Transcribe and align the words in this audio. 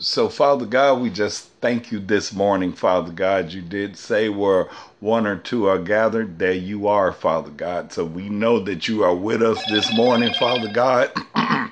so, 0.00 0.30
Father 0.30 0.64
God, 0.64 1.02
we 1.02 1.10
just 1.10 1.50
thank 1.60 1.92
you 1.92 2.00
this 2.00 2.32
morning, 2.32 2.72
Father 2.72 3.12
God. 3.12 3.52
You 3.52 3.60
did 3.60 3.98
say 3.98 4.30
where 4.30 4.70
one 5.00 5.26
or 5.26 5.36
two 5.36 5.66
are 5.66 5.78
gathered, 5.78 6.38
there 6.38 6.54
you 6.54 6.88
are, 6.88 7.12
Father 7.12 7.50
God. 7.50 7.92
So 7.92 8.06
we 8.06 8.30
know 8.30 8.60
that 8.60 8.88
you 8.88 9.04
are 9.04 9.14
with 9.14 9.42
us 9.42 9.64
this 9.64 9.92
morning, 9.92 10.32
Father 10.32 10.68
God. 10.68 11.12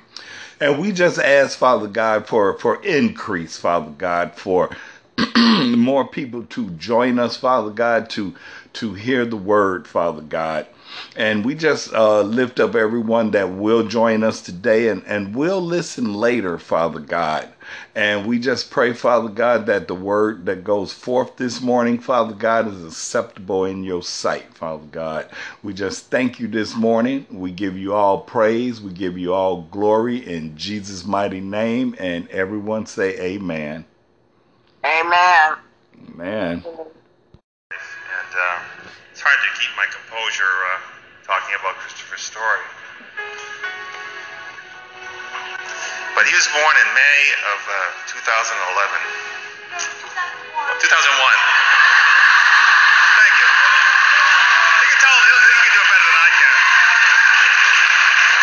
and 0.60 0.78
we 0.78 0.92
just 0.92 1.18
ask, 1.18 1.58
Father 1.58 1.88
God, 1.88 2.26
for, 2.26 2.58
for 2.58 2.84
increase, 2.84 3.56
Father 3.56 3.92
God, 3.92 4.34
for 4.34 4.76
more 5.38 6.06
people 6.06 6.44
to 6.44 6.68
join 6.72 7.18
us, 7.18 7.34
Father 7.38 7.70
God, 7.70 8.10
to 8.10 8.34
to 8.78 8.94
hear 8.94 9.24
the 9.24 9.36
word, 9.36 9.88
Father 9.88 10.22
God. 10.22 10.66
And 11.16 11.44
we 11.44 11.54
just 11.56 11.92
uh, 11.92 12.22
lift 12.22 12.60
up 12.60 12.76
everyone 12.76 13.32
that 13.32 13.50
will 13.50 13.86
join 13.86 14.22
us 14.22 14.40
today 14.40 14.88
and, 14.88 15.02
and 15.04 15.34
will 15.34 15.60
listen 15.60 16.14
later, 16.14 16.58
Father 16.58 17.00
God. 17.00 17.48
And 17.96 18.24
we 18.26 18.38
just 18.38 18.70
pray, 18.70 18.92
Father 18.92 19.28
God, 19.28 19.66
that 19.66 19.88
the 19.88 19.96
word 19.96 20.46
that 20.46 20.62
goes 20.62 20.92
forth 20.92 21.36
this 21.36 21.60
morning, 21.60 21.98
Father 21.98 22.34
God, 22.34 22.68
is 22.68 22.84
acceptable 22.84 23.64
in 23.64 23.82
your 23.82 24.02
sight, 24.02 24.54
Father 24.54 24.86
God. 24.86 25.28
We 25.64 25.74
just 25.74 26.06
thank 26.06 26.38
you 26.38 26.46
this 26.46 26.76
morning. 26.76 27.26
We 27.30 27.50
give 27.50 27.76
you 27.76 27.94
all 27.94 28.20
praise. 28.20 28.80
We 28.80 28.92
give 28.92 29.18
you 29.18 29.34
all 29.34 29.62
glory 29.72 30.18
in 30.18 30.56
Jesus' 30.56 31.04
mighty 31.04 31.40
name. 31.40 31.96
And 31.98 32.28
everyone 32.30 32.86
say 32.86 33.18
amen. 33.18 33.84
Amen. 34.84 35.56
Amen. 36.14 36.64
And 36.64 38.34
uh, 38.34 38.60
it's 39.10 39.20
hard 39.20 39.38
to 39.42 39.58
composure 40.28 40.44
uh, 40.44 40.76
talking 41.24 41.56
about 41.56 41.72
Christopher's 41.80 42.20
story. 42.20 42.60
But 46.12 46.28
he 46.28 46.36
was 46.36 46.44
born 46.52 46.74
in 46.84 46.88
May 46.92 47.20
of 47.48 47.60
uh, 47.64 48.12
2011. 48.12 48.52
2001. 50.84 50.84
2001. 50.84 50.84
Thank 50.84 53.34
you. 53.40 53.48
You 53.48 54.88
can 54.92 55.00
tell 55.00 55.16
him 55.16 55.24
he 55.32 55.64
can 55.64 55.72
do 55.72 55.80
it 55.80 55.88
better 55.96 56.06
than 56.12 56.20
I 56.20 56.28
can. 56.36 56.56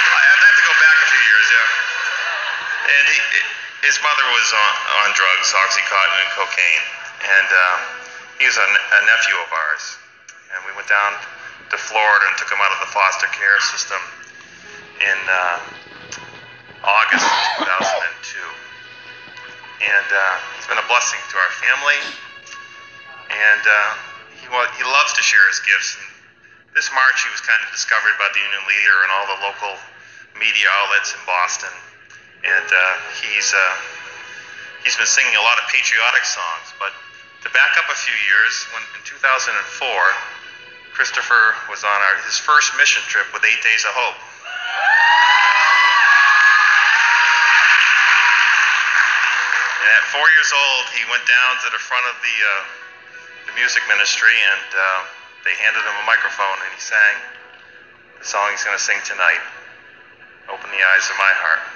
I 0.09 0.25
have 0.25 0.58
to 0.58 0.66
go 0.66 0.73
back 0.81 0.97
a 1.06 1.08
few 1.13 1.22
years, 1.22 1.45
yeah. 1.53 2.97
And 2.97 3.06
he, 3.13 3.22
his 3.86 4.02
mother 4.02 4.25
was 4.33 4.50
on, 4.58 4.73
on 5.06 5.13
drugs, 5.13 5.53
Oxycontin 5.53 6.17
and 6.17 6.33
cocaine. 6.33 6.86
And 7.30 7.50
um, 7.53 7.78
he 8.41 8.50
was 8.50 8.58
a, 8.58 8.66
a 8.73 9.02
nephew 9.06 9.38
of 9.38 9.53
ours. 9.53 10.02
And 10.50 10.66
we 10.66 10.73
went 10.73 10.89
down 10.89 11.13
to 11.69 11.77
Florida 11.77 12.25
and 12.30 12.35
took 12.38 12.52
him 12.52 12.61
out 12.61 12.71
of 12.73 12.80
the 12.83 12.91
foster 12.94 13.30
care 13.33 13.59
system 13.61 14.02
in 15.02 15.19
uh, 15.27 15.58
August 16.85 17.25
of 17.25 17.66
2002. 17.66 18.66
And 19.85 20.07
uh, 20.09 20.57
it's 20.57 20.69
been 20.69 20.80
a 20.80 20.88
blessing 20.88 21.19
to 21.19 21.35
our 21.38 21.53
family. 21.59 21.99
And 23.30 23.63
uh, 23.66 23.91
he, 24.38 24.47
he 24.47 24.83
loves 24.85 25.11
to 25.17 25.23
share 25.25 25.44
his 25.49 25.59
gifts. 25.66 25.97
And 25.99 26.07
this 26.77 26.88
March, 26.94 27.25
he 27.25 27.31
was 27.33 27.41
kind 27.41 27.59
of 27.66 27.69
discovered 27.73 28.16
by 28.22 28.29
the 28.31 28.39
Union 28.39 28.63
Leader 28.69 28.97
and 29.03 29.09
all 29.11 29.25
the 29.35 29.39
local 29.44 29.73
media 30.38 30.69
outlets 30.83 31.11
in 31.16 31.22
Boston. 31.25 31.73
And 32.45 32.67
uh, 32.69 32.95
he's 33.25 33.50
uh, 33.52 33.75
he's 34.85 34.95
been 34.95 35.09
singing 35.09 35.33
a 35.33 35.44
lot 35.44 35.57
of 35.57 35.66
patriotic 35.73 36.23
songs. 36.23 36.72
But 36.77 36.94
to 37.41 37.50
back 37.50 37.73
up 37.81 37.89
a 37.89 37.97
few 37.97 38.13
years, 38.29 38.53
when 38.72 38.85
in 38.94 39.02
2004, 39.02 39.50
Christopher 40.95 41.59
was 41.67 41.83
on 41.83 41.91
our, 41.91 42.15
his 42.23 42.39
first 42.39 42.71
mission 42.79 43.03
trip 43.11 43.27
with 43.35 43.43
Eight 43.43 43.59
Days 43.59 43.83
of 43.83 43.91
Hope. 43.91 44.15
And 49.83 49.89
at 49.91 50.03
four 50.07 50.23
years 50.23 50.55
old, 50.55 50.85
he 50.95 51.03
went 51.11 51.27
down 51.27 51.59
to 51.67 51.69
the 51.75 51.83
front 51.83 52.07
of 52.07 52.16
the, 52.23 52.31
uh, 52.31 52.63
the 53.51 53.53
music 53.59 53.83
ministry 53.91 54.39
and 54.39 54.67
uh, 54.71 55.03
they 55.43 55.51
handed 55.59 55.83
him 55.83 55.99
a 55.99 56.05
microphone 56.07 56.63
and 56.63 56.71
he 56.71 56.79
sang 56.79 57.16
the 58.16 58.23
song 58.23 58.55
he's 58.55 58.63
going 58.63 58.79
to 58.79 58.81
sing 58.81 58.97
tonight 59.03 59.44
Open 60.47 60.72
the 60.72 60.79
Eyes 60.79 61.11
of 61.11 61.19
My 61.19 61.34
Heart. 61.44 61.75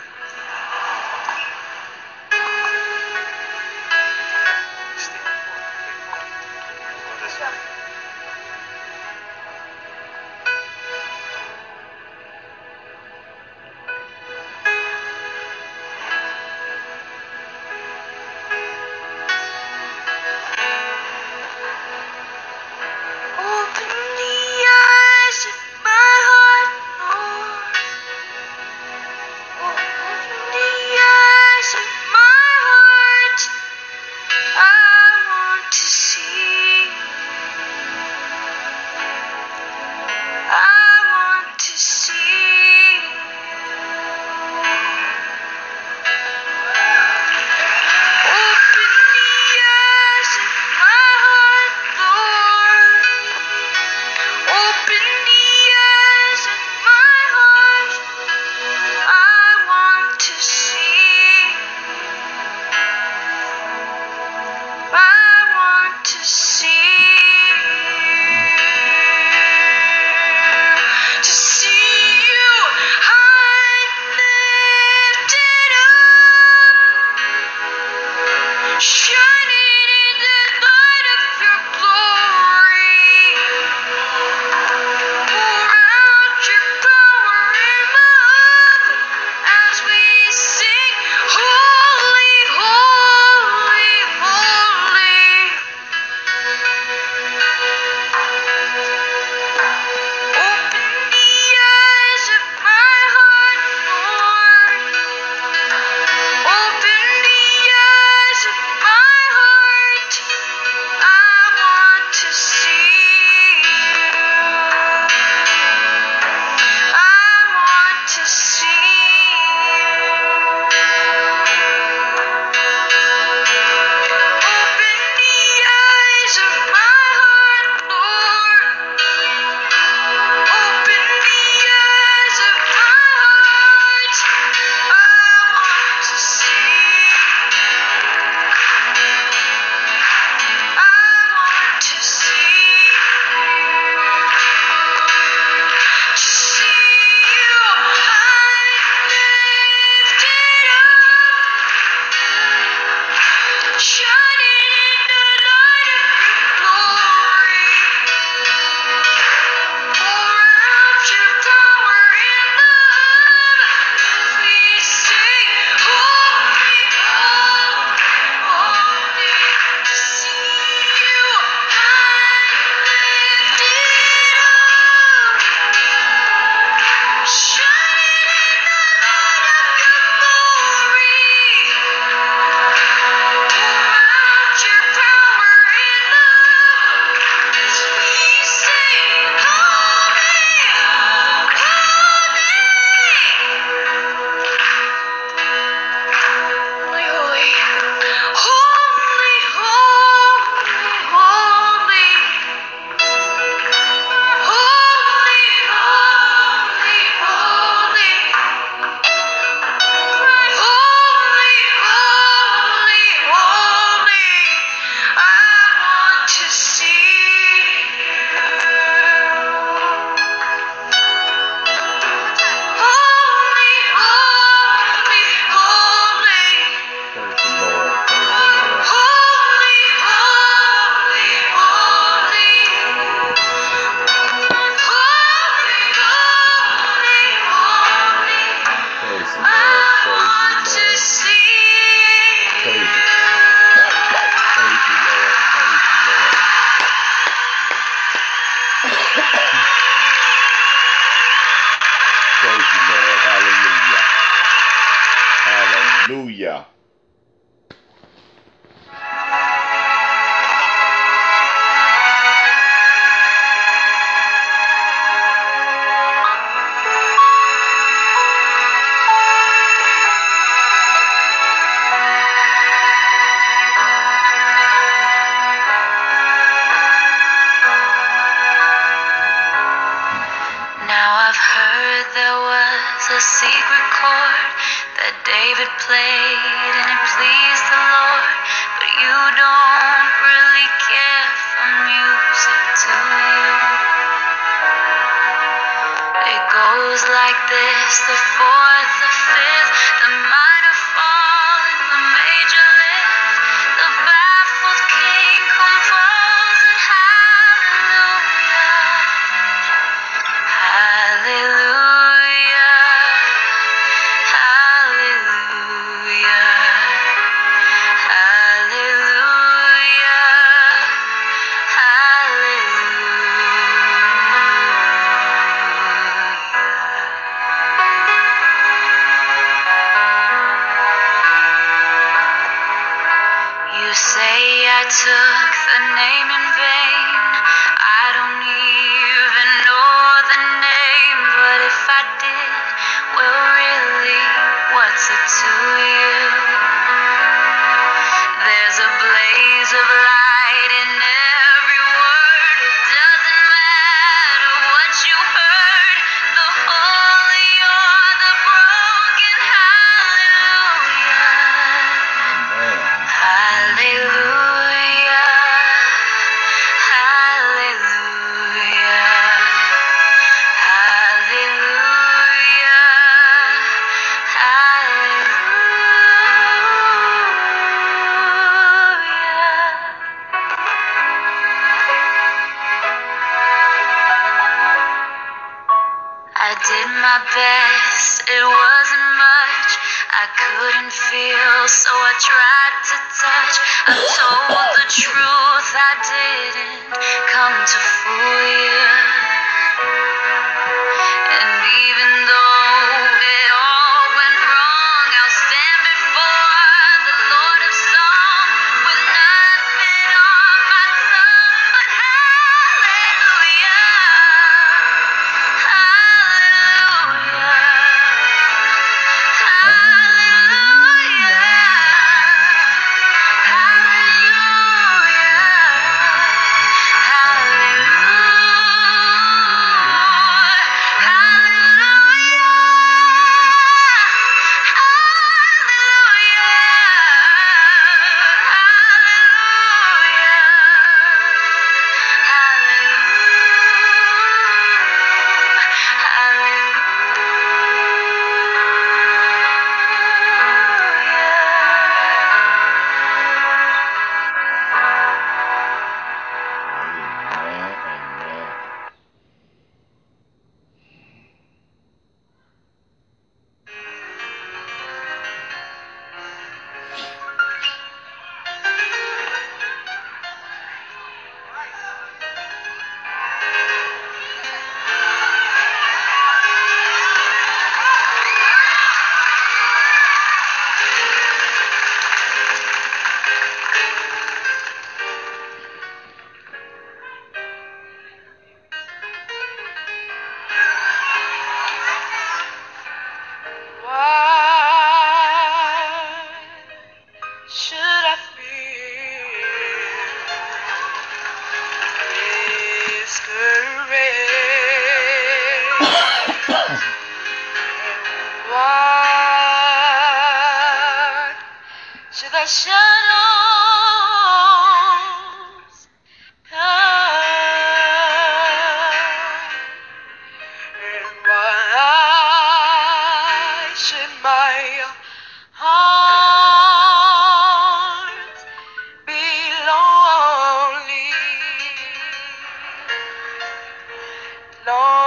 Lord, 534.70 534.99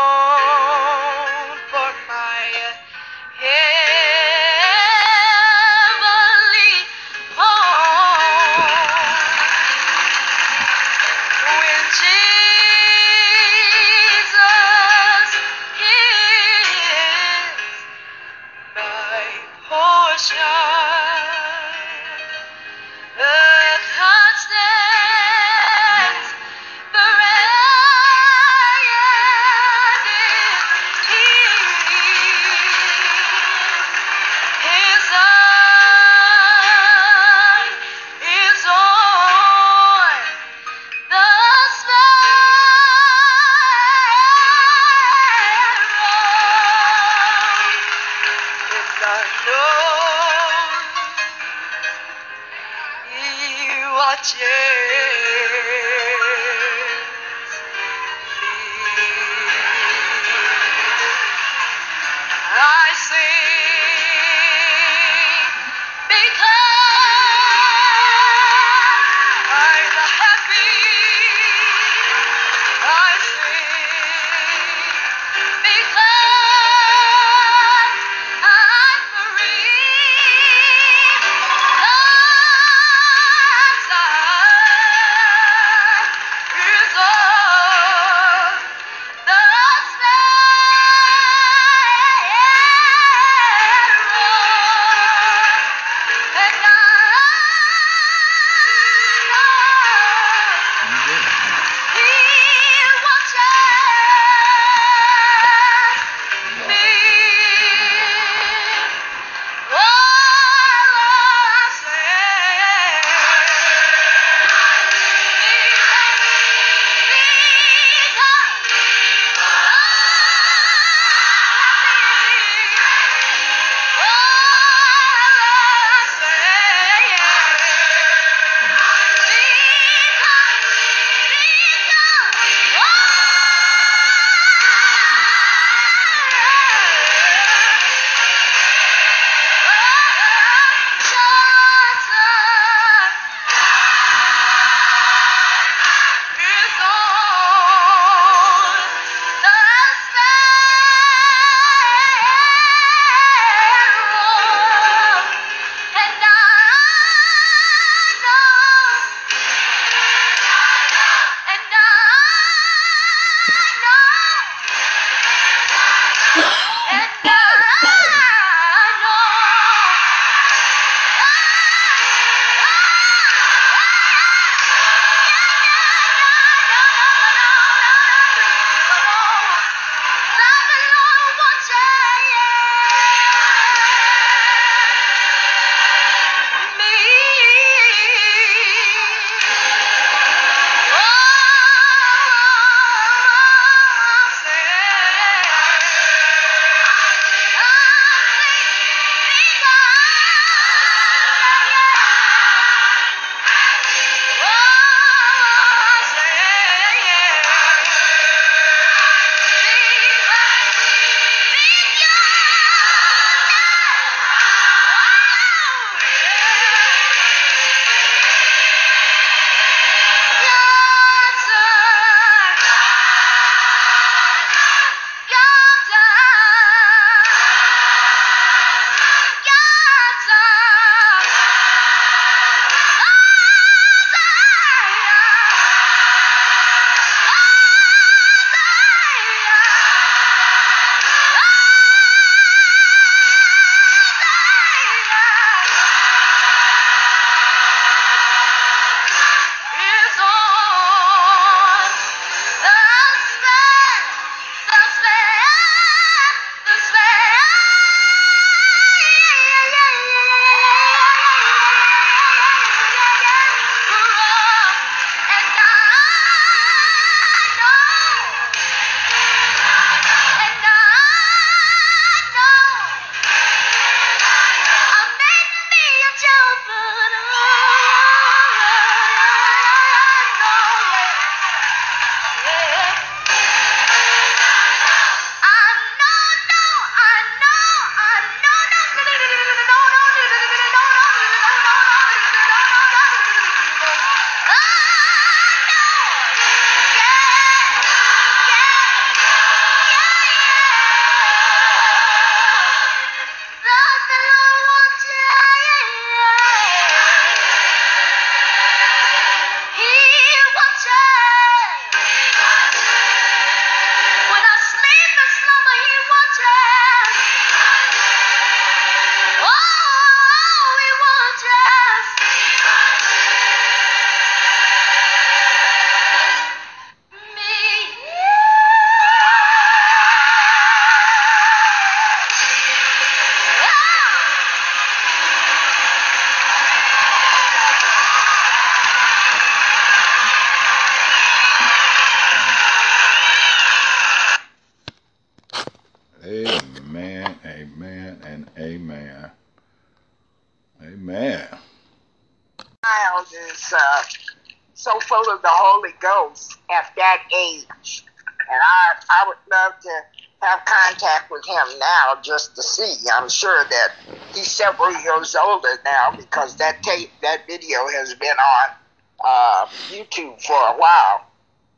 full 355.12 355.34
of 355.34 355.42
the 355.42 355.48
Holy 355.50 355.92
Ghost 356.00 356.56
at 356.70 356.90
that 356.96 357.22
age. 357.36 358.04
And 358.50 358.60
I, 358.60 358.94
I 359.10 359.28
would 359.28 359.36
love 359.50 359.72
to 359.82 360.00
have 360.40 360.64
contact 360.64 361.30
with 361.30 361.44
him 361.46 361.78
now 361.78 362.14
just 362.22 362.56
to 362.56 362.62
see. 362.62 362.96
I'm 363.12 363.28
sure 363.28 363.64
that 363.64 363.88
he's 364.34 364.50
several 364.50 364.90
years 365.02 365.36
older 365.36 365.76
now 365.84 366.14
because 366.16 366.56
that 366.56 366.82
tape, 366.82 367.10
that 367.20 367.46
video 367.46 367.86
has 367.88 368.14
been 368.14 368.30
on 368.30 368.76
uh, 369.24 369.66
YouTube 369.90 370.40
for 370.42 370.56
a 370.56 370.76
while. 370.78 371.26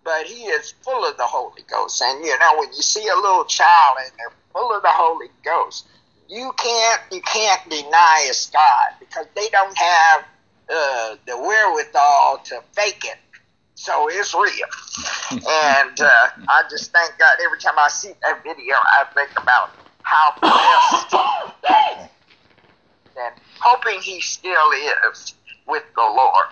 But 0.04 0.26
he 0.26 0.44
is 0.44 0.72
full 0.82 1.04
of 1.08 1.16
the 1.16 1.24
Holy 1.26 1.62
Ghost. 1.68 2.00
And 2.02 2.24
you 2.24 2.38
know, 2.38 2.56
when 2.58 2.68
you 2.68 2.82
see 2.82 3.08
a 3.08 3.16
little 3.16 3.44
child 3.44 3.98
and 4.02 4.12
they're 4.18 4.36
full 4.52 4.74
of 4.74 4.82
the 4.82 4.90
Holy 4.90 5.28
Ghost, 5.44 5.86
you 6.28 6.52
can't 6.56 7.00
you 7.10 7.20
can't 7.22 7.68
deny 7.68 8.26
it's 8.28 8.50
God 8.50 8.94
because 9.00 9.26
they 9.34 9.48
don't 9.48 9.76
have 9.76 10.24
uh, 10.70 11.16
the 11.26 11.36
wherewithal 11.36 12.40
to 12.44 12.62
fake 12.74 13.04
it. 13.04 13.18
So 13.74 14.08
it's 14.10 14.34
real. 14.34 14.68
and 15.32 16.00
uh, 16.00 16.28
I 16.48 16.62
just 16.70 16.92
thank 16.92 17.18
God 17.18 17.36
every 17.44 17.58
time 17.58 17.74
I 17.78 17.88
see 17.88 18.12
that 18.22 18.42
video, 18.42 18.74
I 18.76 19.04
think 19.14 19.30
about 19.36 19.70
how 20.02 20.34
blessed 20.40 21.10
that 21.62 22.10
and 23.16 23.34
hoping 23.60 24.00
he 24.00 24.20
still 24.20 24.70
is 25.12 25.34
with 25.66 25.84
the 25.94 26.02
Lord. 26.02 26.46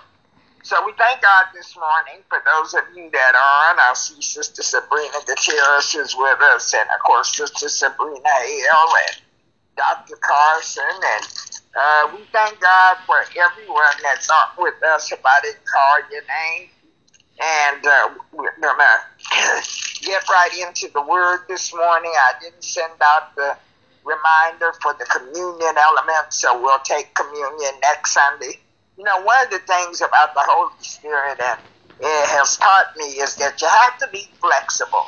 So 0.64 0.84
we 0.86 0.92
thank 0.96 1.20
God 1.20 1.46
this 1.54 1.74
morning 1.76 2.22
for 2.28 2.38
those 2.46 2.74
of 2.74 2.84
you 2.94 3.10
that 3.10 3.34
are 3.34 3.72
on. 3.74 3.80
I 3.80 3.92
see 3.94 4.22
Sister 4.22 4.62
Sabrina 4.62 5.18
Gutierrez 5.26 5.94
is 5.94 6.14
with 6.16 6.40
us, 6.54 6.72
and 6.72 6.88
of 6.88 7.00
course 7.04 7.36
Sister 7.36 7.68
Sabrina 7.68 8.30
Hale 8.30 8.92
and 9.10 9.16
Dr. 9.76 10.16
Carson, 10.22 10.84
and 10.86 11.24
uh, 11.74 12.12
we 12.14 12.22
thank 12.32 12.60
God 12.60 12.96
for 13.06 13.16
everyone 13.36 13.96
that's 14.04 14.30
on 14.30 14.48
with 14.58 14.74
us. 14.94 15.10
If 15.10 15.20
I 15.24 15.40
call 15.40 16.10
your 16.12 16.22
name, 16.22 16.68
and 17.40 17.86
uh, 17.86 18.08
we're 18.32 18.54
gonna 18.60 18.84
get 20.02 20.22
right 20.28 20.66
into 20.68 20.88
the 20.92 21.02
Word 21.02 21.40
this 21.48 21.74
morning. 21.74 22.12
I 22.14 22.32
didn't 22.40 22.64
send 22.64 22.92
out 23.02 23.34
the 23.36 23.56
reminder 24.04 24.72
for 24.82 24.94
the 24.98 25.06
communion 25.06 25.76
element, 25.78 26.32
so 26.32 26.60
we'll 26.60 26.80
take 26.80 27.14
communion 27.14 27.72
next 27.82 28.12
Sunday. 28.12 28.58
You 28.98 29.04
know, 29.04 29.22
one 29.22 29.44
of 29.44 29.50
the 29.50 29.58
things 29.60 30.00
about 30.00 30.34
the 30.34 30.44
Holy 30.44 30.72
Spirit 30.80 31.38
and 31.40 31.58
it 32.00 32.28
has 32.30 32.56
taught 32.58 32.86
me 32.96 33.06
is 33.06 33.36
that 33.36 33.60
you 33.62 33.68
have 33.68 33.98
to 33.98 34.08
be 34.12 34.26
flexible. 34.40 35.04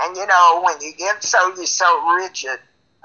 And 0.00 0.16
you 0.16 0.26
know, 0.26 0.62
when 0.64 0.80
you 0.80 0.92
get 0.96 1.22
so 1.22 1.54
you're 1.56 1.66
so 1.66 2.14
rigid, 2.16 2.58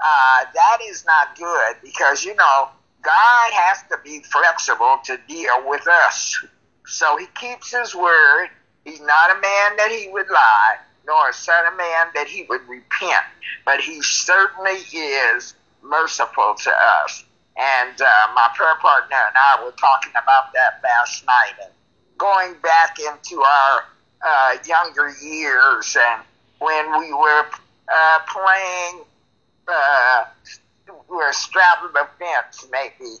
uh, 0.04 0.44
that 0.54 0.78
is 0.84 1.04
not 1.06 1.36
good 1.36 1.76
because 1.82 2.24
you 2.24 2.34
know 2.36 2.68
God 3.02 3.52
has 3.52 3.82
to 3.90 3.98
be 4.04 4.22
flexible 4.30 4.98
to 5.06 5.18
deal 5.28 5.68
with 5.68 5.86
us. 5.88 6.44
So 6.86 7.16
He 7.16 7.26
keeps 7.40 7.72
His 7.74 7.94
word. 7.94 8.48
He's 8.84 9.00
not 9.00 9.30
a 9.30 9.40
man 9.40 9.76
that 9.76 9.90
He 9.90 10.08
would 10.10 10.28
lie, 10.30 10.76
nor 11.06 11.28
a 11.28 11.32
son 11.32 11.66
of 11.66 11.76
man 11.76 12.06
that 12.14 12.26
He 12.26 12.44
would 12.48 12.62
repent. 12.68 13.24
But 13.64 13.80
He 13.80 14.02
certainly 14.02 14.78
is 14.92 15.54
merciful 15.82 16.54
to 16.54 16.70
us. 16.70 17.24
And 17.56 18.00
uh, 18.00 18.06
my 18.34 18.48
prayer 18.54 18.76
partner 18.80 19.16
and 19.16 19.36
I 19.36 19.64
were 19.64 19.72
talking 19.72 20.12
about 20.12 20.52
that 20.54 20.80
last 20.82 21.26
night 21.26 21.54
and 21.62 21.72
going 22.16 22.54
back 22.62 22.98
into 22.98 23.42
our 23.42 23.84
uh, 24.26 24.56
younger 24.66 25.12
years 25.22 25.96
and 25.98 26.22
when 26.58 27.00
we 27.00 27.12
were 27.12 27.46
uh, 27.92 28.18
playing 28.28 29.04
uh, 29.66 30.24
we 31.08 31.16
were 31.16 31.32
straddling 31.32 31.92
the 31.92 32.08
fence, 32.18 32.66
maybe 32.70 33.16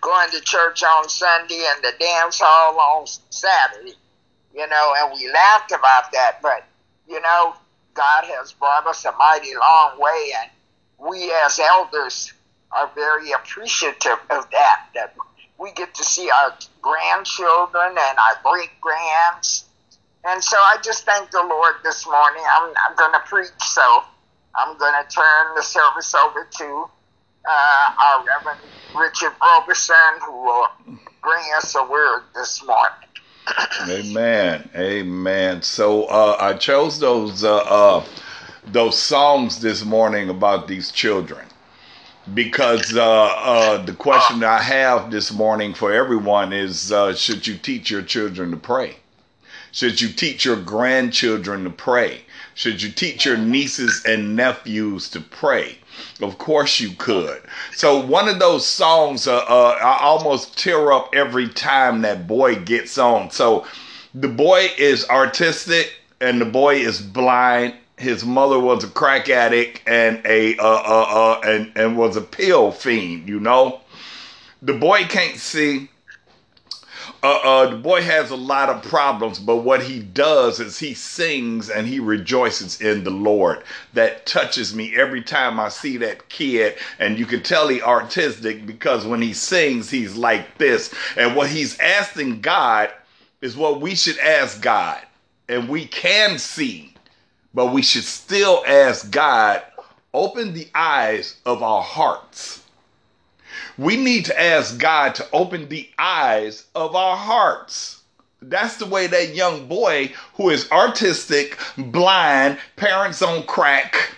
going 0.00 0.30
to 0.30 0.40
church 0.40 0.82
on 0.82 1.08
Sunday 1.08 1.66
and 1.74 1.84
the 1.84 1.92
dance 1.98 2.40
hall 2.42 2.78
on 2.78 3.06
Saturday, 3.30 3.94
you 4.56 4.66
know, 4.68 4.94
and 4.98 5.12
we 5.14 5.30
laughed 5.32 5.72
about 5.72 6.12
that. 6.12 6.38
But, 6.42 6.64
you 7.08 7.20
know, 7.20 7.54
God 7.94 8.24
has 8.24 8.52
brought 8.52 8.86
us 8.86 9.04
a 9.04 9.12
mighty 9.12 9.54
long 9.54 10.00
way, 10.00 10.32
and 10.42 10.50
we 11.10 11.32
as 11.44 11.60
elders 11.60 12.32
are 12.72 12.90
very 12.94 13.32
appreciative 13.32 14.18
of 14.30 14.50
that, 14.50 14.86
that 14.94 15.14
we 15.58 15.72
get 15.72 15.94
to 15.94 16.04
see 16.04 16.30
our 16.30 16.54
grandchildren 16.82 17.90
and 17.90 18.18
our 18.18 18.52
great 18.52 18.70
grands. 18.80 19.66
And 20.24 20.42
so 20.42 20.56
I 20.56 20.78
just 20.82 21.04
thank 21.06 21.30
the 21.30 21.44
Lord 21.48 21.76
this 21.84 22.06
morning. 22.06 22.42
I'm, 22.54 22.74
I'm 22.88 22.96
going 22.96 23.12
to 23.12 23.20
preach, 23.26 23.50
so 23.60 23.82
I'm 24.56 24.76
going 24.78 24.94
to 25.02 25.14
turn 25.14 25.54
the 25.56 25.62
service 25.62 26.14
over 26.14 26.48
to 26.58 26.84
uh, 27.48 27.88
our 28.04 28.24
Reverend 28.26 28.60
Richard 28.94 29.32
Roberson, 29.40 29.96
who 30.26 30.44
will 30.44 30.66
bring 31.22 31.44
us 31.56 31.74
a 31.76 31.84
word 31.84 32.22
this 32.34 32.64
morning. 32.66 33.05
Amen. 33.88 34.68
Amen. 34.74 35.62
So 35.62 36.04
uh, 36.04 36.36
I 36.40 36.54
chose 36.54 36.98
those 36.98 37.44
uh, 37.44 37.56
uh, 37.58 38.04
those 38.66 38.98
songs 38.98 39.60
this 39.60 39.84
morning 39.84 40.28
about 40.28 40.66
these 40.68 40.90
children 40.90 41.46
because 42.34 42.96
uh, 42.96 43.02
uh, 43.04 43.84
the 43.84 43.92
question 43.92 44.42
I 44.42 44.60
have 44.60 45.10
this 45.10 45.32
morning 45.32 45.74
for 45.74 45.92
everyone 45.92 46.52
is: 46.52 46.90
uh, 46.92 47.14
Should 47.14 47.46
you 47.46 47.56
teach 47.56 47.90
your 47.90 48.02
children 48.02 48.50
to 48.50 48.56
pray? 48.56 48.96
Should 49.72 50.00
you 50.00 50.08
teach 50.08 50.44
your 50.44 50.56
grandchildren 50.56 51.64
to 51.64 51.70
pray? 51.70 52.22
Should 52.54 52.82
you 52.82 52.90
teach 52.90 53.26
your 53.26 53.36
nieces 53.36 54.04
and 54.06 54.34
nephews 54.34 55.10
to 55.10 55.20
pray? 55.20 55.78
Of 56.20 56.38
course 56.38 56.80
you 56.80 56.90
could. 56.96 57.42
So 57.74 58.04
one 58.04 58.28
of 58.28 58.38
those 58.38 58.66
songs, 58.66 59.26
uh, 59.26 59.36
uh, 59.36 59.78
I 59.80 60.02
almost 60.02 60.58
tear 60.58 60.92
up 60.92 61.10
every 61.14 61.48
time 61.48 62.02
that 62.02 62.26
boy 62.26 62.56
gets 62.56 62.96
on. 62.96 63.30
So 63.30 63.66
the 64.14 64.28
boy 64.28 64.70
is 64.78 65.04
autistic 65.06 65.88
and 66.20 66.40
the 66.40 66.46
boy 66.46 66.76
is 66.76 67.00
blind. 67.00 67.74
His 67.98 68.24
mother 68.24 68.58
was 68.58 68.84
a 68.84 68.88
crack 68.88 69.28
addict 69.28 69.82
and 69.86 70.20
a 70.26 70.56
uh, 70.58 70.62
uh, 70.62 71.06
uh, 71.08 71.40
and 71.44 71.72
and 71.76 71.96
was 71.96 72.16
a 72.16 72.20
pill 72.20 72.70
fiend. 72.72 73.28
You 73.28 73.40
know, 73.40 73.80
the 74.62 74.74
boy 74.74 75.04
can't 75.04 75.36
see 75.38 75.88
uh, 77.26 77.40
uh, 77.42 77.66
the 77.70 77.76
boy 77.76 78.02
has 78.02 78.30
a 78.30 78.36
lot 78.36 78.68
of 78.68 78.84
problems, 78.84 79.40
but 79.40 79.56
what 79.56 79.82
he 79.82 79.98
does 79.98 80.60
is 80.60 80.78
he 80.78 80.94
sings 80.94 81.68
and 81.68 81.84
he 81.84 81.98
rejoices 81.98 82.80
in 82.80 83.02
the 83.02 83.10
Lord. 83.10 83.64
That 83.94 84.26
touches 84.26 84.76
me 84.76 84.96
every 84.96 85.22
time 85.22 85.58
I 85.58 85.70
see 85.70 85.96
that 85.96 86.28
kid, 86.28 86.76
and 87.00 87.18
you 87.18 87.26
can 87.26 87.42
tell 87.42 87.66
he 87.66 87.80
autistic 87.80 88.64
because 88.64 89.04
when 89.04 89.20
he 89.20 89.32
sings, 89.32 89.90
he's 89.90 90.14
like 90.14 90.56
this. 90.58 90.94
And 91.16 91.34
what 91.34 91.50
he's 91.50 91.76
asking 91.80 92.42
God 92.42 92.92
is 93.40 93.56
what 93.56 93.80
we 93.80 93.96
should 93.96 94.18
ask 94.18 94.62
God, 94.62 95.00
and 95.48 95.68
we 95.68 95.86
can 95.86 96.38
see, 96.38 96.94
but 97.52 97.72
we 97.72 97.82
should 97.82 98.04
still 98.04 98.62
ask 98.68 99.10
God, 99.10 99.62
open 100.14 100.52
the 100.54 100.68
eyes 100.76 101.38
of 101.44 101.60
our 101.64 101.82
hearts 101.82 102.62
we 103.78 103.96
need 103.96 104.24
to 104.26 104.40
ask 104.40 104.78
God 104.78 105.14
to 105.16 105.26
open 105.32 105.68
the 105.68 105.88
eyes 105.98 106.66
of 106.74 106.94
our 106.94 107.16
hearts. 107.16 108.02
That's 108.40 108.76
the 108.76 108.86
way 108.86 109.06
that 109.06 109.34
young 109.34 109.66
boy 109.66 110.12
who 110.34 110.50
is 110.50 110.66
autistic, 110.66 111.56
blind, 111.90 112.58
parents 112.76 113.22
on 113.22 113.44
crack, 113.44 114.10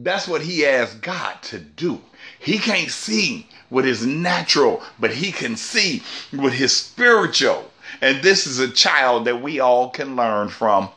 that's 0.00 0.28
what 0.28 0.42
he 0.42 0.64
asked 0.64 1.00
God 1.00 1.42
to 1.42 1.58
do. 1.58 2.00
He 2.38 2.58
can't 2.58 2.90
see 2.90 3.48
with 3.68 3.84
his 3.84 4.06
natural, 4.06 4.80
but 5.00 5.12
he 5.12 5.32
can 5.32 5.56
see 5.56 6.02
with 6.32 6.52
his 6.52 6.74
spiritual. 6.74 7.70
And 8.00 8.22
this 8.22 8.46
is 8.46 8.60
a 8.60 8.70
child 8.70 9.24
that 9.24 9.42
we 9.42 9.58
all 9.58 9.90
can 9.90 10.14
learn 10.14 10.50
from. 10.50 10.88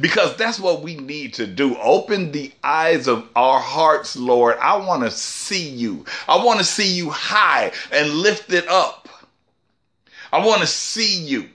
Because 0.00 0.36
that's 0.36 0.60
what 0.60 0.82
we 0.82 0.96
need 0.96 1.34
to 1.34 1.46
do. 1.46 1.76
Open 1.78 2.32
the 2.32 2.52
eyes 2.62 3.06
of 3.06 3.28
our 3.36 3.60
hearts, 3.60 4.16
Lord. 4.16 4.56
I 4.60 4.76
want 4.76 5.02
to 5.02 5.10
see 5.10 5.68
you. 5.68 6.04
I 6.28 6.42
want 6.44 6.58
to 6.58 6.64
see 6.64 6.92
you 6.92 7.10
high 7.10 7.72
and 7.92 8.10
lifted 8.10 8.66
up. 8.68 9.08
I 10.32 10.44
want 10.44 10.60
to 10.60 10.66
see 10.66 11.22
you. 11.22 11.48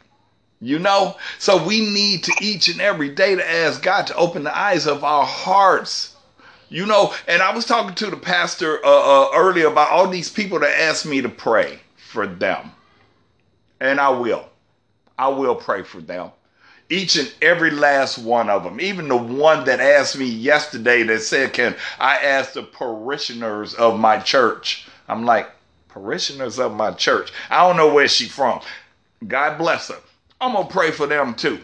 You 0.59 0.79
know? 0.79 1.17
So 1.39 1.63
we 1.63 1.81
need 1.81 2.23
to 2.23 2.33
each 2.41 2.69
and 2.69 2.81
every 2.81 3.09
day 3.09 3.35
to 3.35 3.51
ask 3.51 3.81
God 3.81 4.07
to 4.07 4.15
open 4.15 4.43
the 4.43 4.57
eyes 4.57 4.87
of 4.87 5.03
our 5.03 5.25
hearts. 5.25 6.15
You 6.69 6.87
know, 6.87 7.13
and 7.27 7.43
I 7.43 7.53
was 7.53 7.65
talking 7.65 7.93
to 7.95 8.09
the 8.09 8.17
pastor 8.17 8.83
uh, 8.83 8.89
uh, 8.89 9.29
earlier 9.35 9.67
about 9.67 9.91
all 9.91 10.07
these 10.07 10.31
people 10.31 10.59
that 10.59 10.79
asked 10.79 11.05
me 11.05 11.21
to 11.21 11.29
pray 11.29 11.79
for 11.97 12.25
them. 12.25 12.71
And 13.79 13.99
I 13.99 14.09
will. 14.09 14.49
I 15.19 15.27
will 15.27 15.55
pray 15.55 15.83
for 15.83 16.01
them 16.01 16.31
each 16.93 17.15
and 17.15 17.33
every 17.41 17.71
last 17.71 18.19
one 18.19 18.49
of 18.49 18.63
them. 18.63 18.79
Even 18.79 19.07
the 19.07 19.17
one 19.17 19.65
that 19.65 19.79
asked 19.79 20.17
me 20.17 20.25
yesterday 20.25 21.01
that 21.03 21.21
said, 21.21 21.51
Can 21.51 21.75
I 21.99 22.17
ask 22.17 22.53
the 22.53 22.63
parishioners 22.63 23.73
of 23.73 23.99
my 23.99 24.19
church? 24.19 24.87
I'm 25.07 25.25
like, 25.25 25.49
Parishioners 25.89 26.59
of 26.59 26.73
my 26.75 26.91
church. 26.91 27.31
I 27.49 27.67
don't 27.67 27.77
know 27.77 27.93
where 27.93 28.07
she 28.07 28.25
from. 28.25 28.61
God 29.27 29.57
bless 29.57 29.89
her. 29.89 29.97
I'm 30.41 30.53
going 30.53 30.67
to 30.67 30.73
pray 30.73 30.91
for 30.91 31.07
them 31.07 31.33
too. 31.35 31.59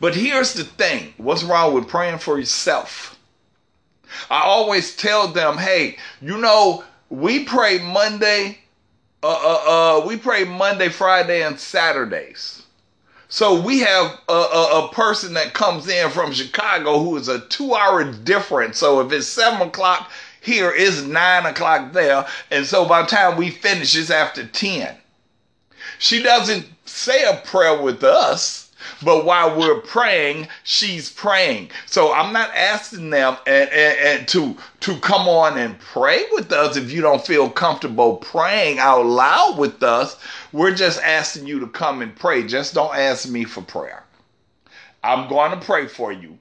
But 0.00 0.14
here's 0.14 0.54
the 0.54 0.64
thing 0.64 1.14
what's 1.16 1.42
wrong 1.42 1.74
with 1.74 1.88
praying 1.88 2.18
for 2.18 2.38
yourself? 2.38 3.18
I 4.28 4.42
always 4.42 4.96
tell 4.96 5.28
them, 5.28 5.56
hey, 5.56 5.96
you 6.20 6.38
know, 6.38 6.84
we 7.10 7.44
pray 7.44 7.78
Monday, 7.78 8.58
uh, 9.22 9.28
uh, 9.28 10.00
uh, 10.02 10.06
we 10.06 10.16
pray 10.16 10.44
Monday, 10.44 10.88
Friday, 10.88 11.42
and 11.42 11.58
Saturdays. 11.58 12.59
So 13.30 13.60
we 13.60 13.78
have 13.78 14.20
a, 14.28 14.32
a, 14.32 14.84
a, 14.84 14.88
person 14.92 15.34
that 15.34 15.54
comes 15.54 15.86
in 15.86 16.10
from 16.10 16.32
Chicago 16.32 16.98
who 16.98 17.16
is 17.16 17.28
a 17.28 17.38
two 17.46 17.74
hour 17.74 18.04
difference. 18.04 18.76
So 18.76 19.00
if 19.00 19.12
it's 19.12 19.28
seven 19.28 19.68
o'clock 19.68 20.10
here, 20.40 20.72
it's 20.74 21.02
nine 21.02 21.46
o'clock 21.46 21.92
there. 21.92 22.26
And 22.50 22.66
so 22.66 22.84
by 22.84 23.02
the 23.02 23.08
time 23.08 23.36
we 23.36 23.50
finish, 23.50 23.96
it's 23.96 24.10
after 24.10 24.44
10. 24.44 24.96
She 26.00 26.22
doesn't 26.24 26.66
say 26.86 27.22
a 27.22 27.36
prayer 27.36 27.80
with 27.80 28.02
us. 28.02 28.69
But 29.02 29.24
while 29.24 29.58
we're 29.58 29.80
praying, 29.80 30.48
she's 30.64 31.10
praying. 31.10 31.70
So 31.86 32.12
I'm 32.12 32.32
not 32.32 32.54
asking 32.54 33.10
them 33.10 33.36
and, 33.46 33.70
and, 33.70 33.98
and, 33.98 34.28
to 34.28 34.56
to 34.80 34.96
come 35.00 35.28
on 35.28 35.58
and 35.58 35.78
pray 35.78 36.24
with 36.32 36.52
us 36.52 36.76
if 36.76 36.90
you 36.90 37.00
don't 37.02 37.24
feel 37.26 37.50
comfortable 37.50 38.16
praying 38.16 38.78
out 38.78 39.04
loud 39.04 39.58
with 39.58 39.82
us. 39.82 40.16
We're 40.52 40.74
just 40.74 41.00
asking 41.02 41.46
you 41.46 41.60
to 41.60 41.66
come 41.66 42.02
and 42.02 42.14
pray. 42.14 42.46
Just 42.46 42.74
don't 42.74 42.94
ask 42.94 43.28
me 43.28 43.44
for 43.44 43.62
prayer. 43.62 44.04
I'm 45.02 45.28
going 45.28 45.50
to 45.52 45.64
pray 45.64 45.86
for 45.86 46.12
you. 46.12 46.38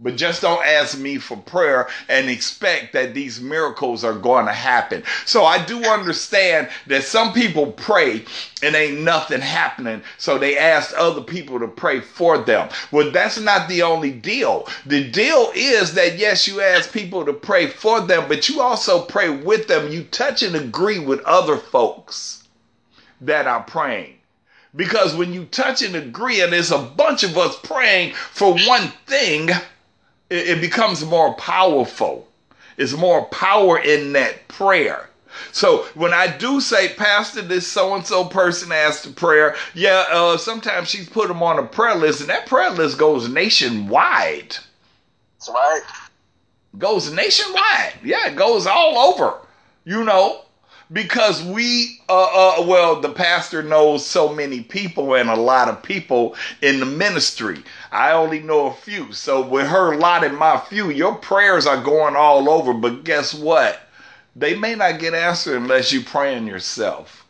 But 0.00 0.14
just 0.14 0.42
don't 0.42 0.64
ask 0.64 0.96
me 0.96 1.18
for 1.18 1.36
prayer 1.36 1.88
and 2.08 2.30
expect 2.30 2.92
that 2.92 3.14
these 3.14 3.40
miracles 3.40 4.04
are 4.04 4.14
going 4.14 4.46
to 4.46 4.52
happen. 4.52 5.02
So 5.26 5.44
I 5.44 5.64
do 5.64 5.82
understand 5.86 6.68
that 6.86 7.02
some 7.02 7.32
people 7.32 7.72
pray 7.72 8.24
and 8.62 8.76
ain't 8.76 9.00
nothing 9.00 9.40
happening. 9.40 10.02
So 10.16 10.38
they 10.38 10.56
ask 10.56 10.94
other 10.96 11.22
people 11.22 11.58
to 11.58 11.66
pray 11.66 12.00
for 12.00 12.38
them. 12.38 12.68
Well, 12.92 13.10
that's 13.10 13.40
not 13.40 13.68
the 13.68 13.82
only 13.82 14.12
deal. 14.12 14.68
The 14.86 15.10
deal 15.10 15.50
is 15.56 15.94
that 15.94 16.16
yes, 16.16 16.46
you 16.46 16.60
ask 16.60 16.92
people 16.92 17.24
to 17.24 17.32
pray 17.32 17.66
for 17.66 18.00
them, 18.00 18.28
but 18.28 18.48
you 18.48 18.60
also 18.60 19.02
pray 19.02 19.30
with 19.30 19.66
them. 19.66 19.90
You 19.90 20.04
touch 20.04 20.44
and 20.44 20.54
agree 20.54 21.00
with 21.00 21.22
other 21.22 21.56
folks 21.56 22.44
that 23.20 23.48
are 23.48 23.64
praying. 23.64 24.14
Because 24.76 25.16
when 25.16 25.32
you 25.32 25.46
touch 25.46 25.82
and 25.82 25.96
agree, 25.96 26.40
and 26.40 26.52
there's 26.52 26.70
a 26.70 26.78
bunch 26.78 27.24
of 27.24 27.36
us 27.36 27.58
praying 27.64 28.14
for 28.14 28.52
one 28.52 28.92
thing, 29.06 29.50
it, 30.30 30.48
it 30.48 30.60
becomes 30.60 31.04
more 31.04 31.34
powerful. 31.34 32.28
It's 32.76 32.92
more 32.92 33.24
power 33.26 33.78
in 33.78 34.12
that 34.12 34.46
prayer. 34.48 35.08
So 35.52 35.84
when 35.94 36.12
I 36.12 36.26
do 36.36 36.60
say, 36.60 36.94
Pastor, 36.94 37.42
this 37.42 37.66
so 37.66 37.94
and 37.94 38.06
so 38.06 38.24
person 38.24 38.72
asked 38.72 39.06
a 39.06 39.10
prayer, 39.10 39.56
yeah, 39.74 40.04
uh, 40.10 40.36
sometimes 40.36 40.88
she's 40.88 41.08
put 41.08 41.28
them 41.28 41.42
on 41.42 41.58
a 41.58 41.64
prayer 41.66 41.94
list, 41.94 42.20
and 42.20 42.30
that 42.30 42.46
prayer 42.46 42.70
list 42.70 42.98
goes 42.98 43.28
nationwide. 43.28 44.56
That's 45.38 45.48
right. 45.48 45.82
Goes 46.78 47.12
nationwide. 47.12 47.94
Yeah, 48.04 48.28
it 48.28 48.36
goes 48.36 48.66
all 48.66 48.98
over. 49.12 49.38
You 49.84 50.04
know, 50.04 50.42
because 50.92 51.42
we 51.42 52.00
uh, 52.08 52.58
uh, 52.60 52.66
well 52.66 53.00
the 53.00 53.10
pastor 53.10 53.62
knows 53.62 54.06
so 54.06 54.32
many 54.32 54.62
people 54.62 55.14
and 55.14 55.28
a 55.28 55.36
lot 55.36 55.68
of 55.68 55.82
people 55.82 56.34
in 56.62 56.80
the 56.80 56.86
ministry. 56.86 57.62
I 57.92 58.12
only 58.12 58.40
know 58.40 58.66
a 58.66 58.74
few. 58.74 59.12
So 59.12 59.46
with 59.46 59.66
her 59.66 59.96
lot 59.96 60.24
and 60.24 60.36
my 60.36 60.58
few 60.58 60.90
your 60.90 61.14
prayers 61.14 61.66
are 61.66 61.82
going 61.82 62.16
all 62.16 62.48
over. 62.48 62.72
But 62.72 63.04
guess 63.04 63.34
what? 63.34 63.80
They 64.36 64.54
may 64.56 64.74
not 64.74 65.00
get 65.00 65.14
answered 65.14 65.56
unless 65.56 65.92
you 65.92 66.00
pray 66.00 66.32
praying 66.32 66.46
yourself. 66.46 67.26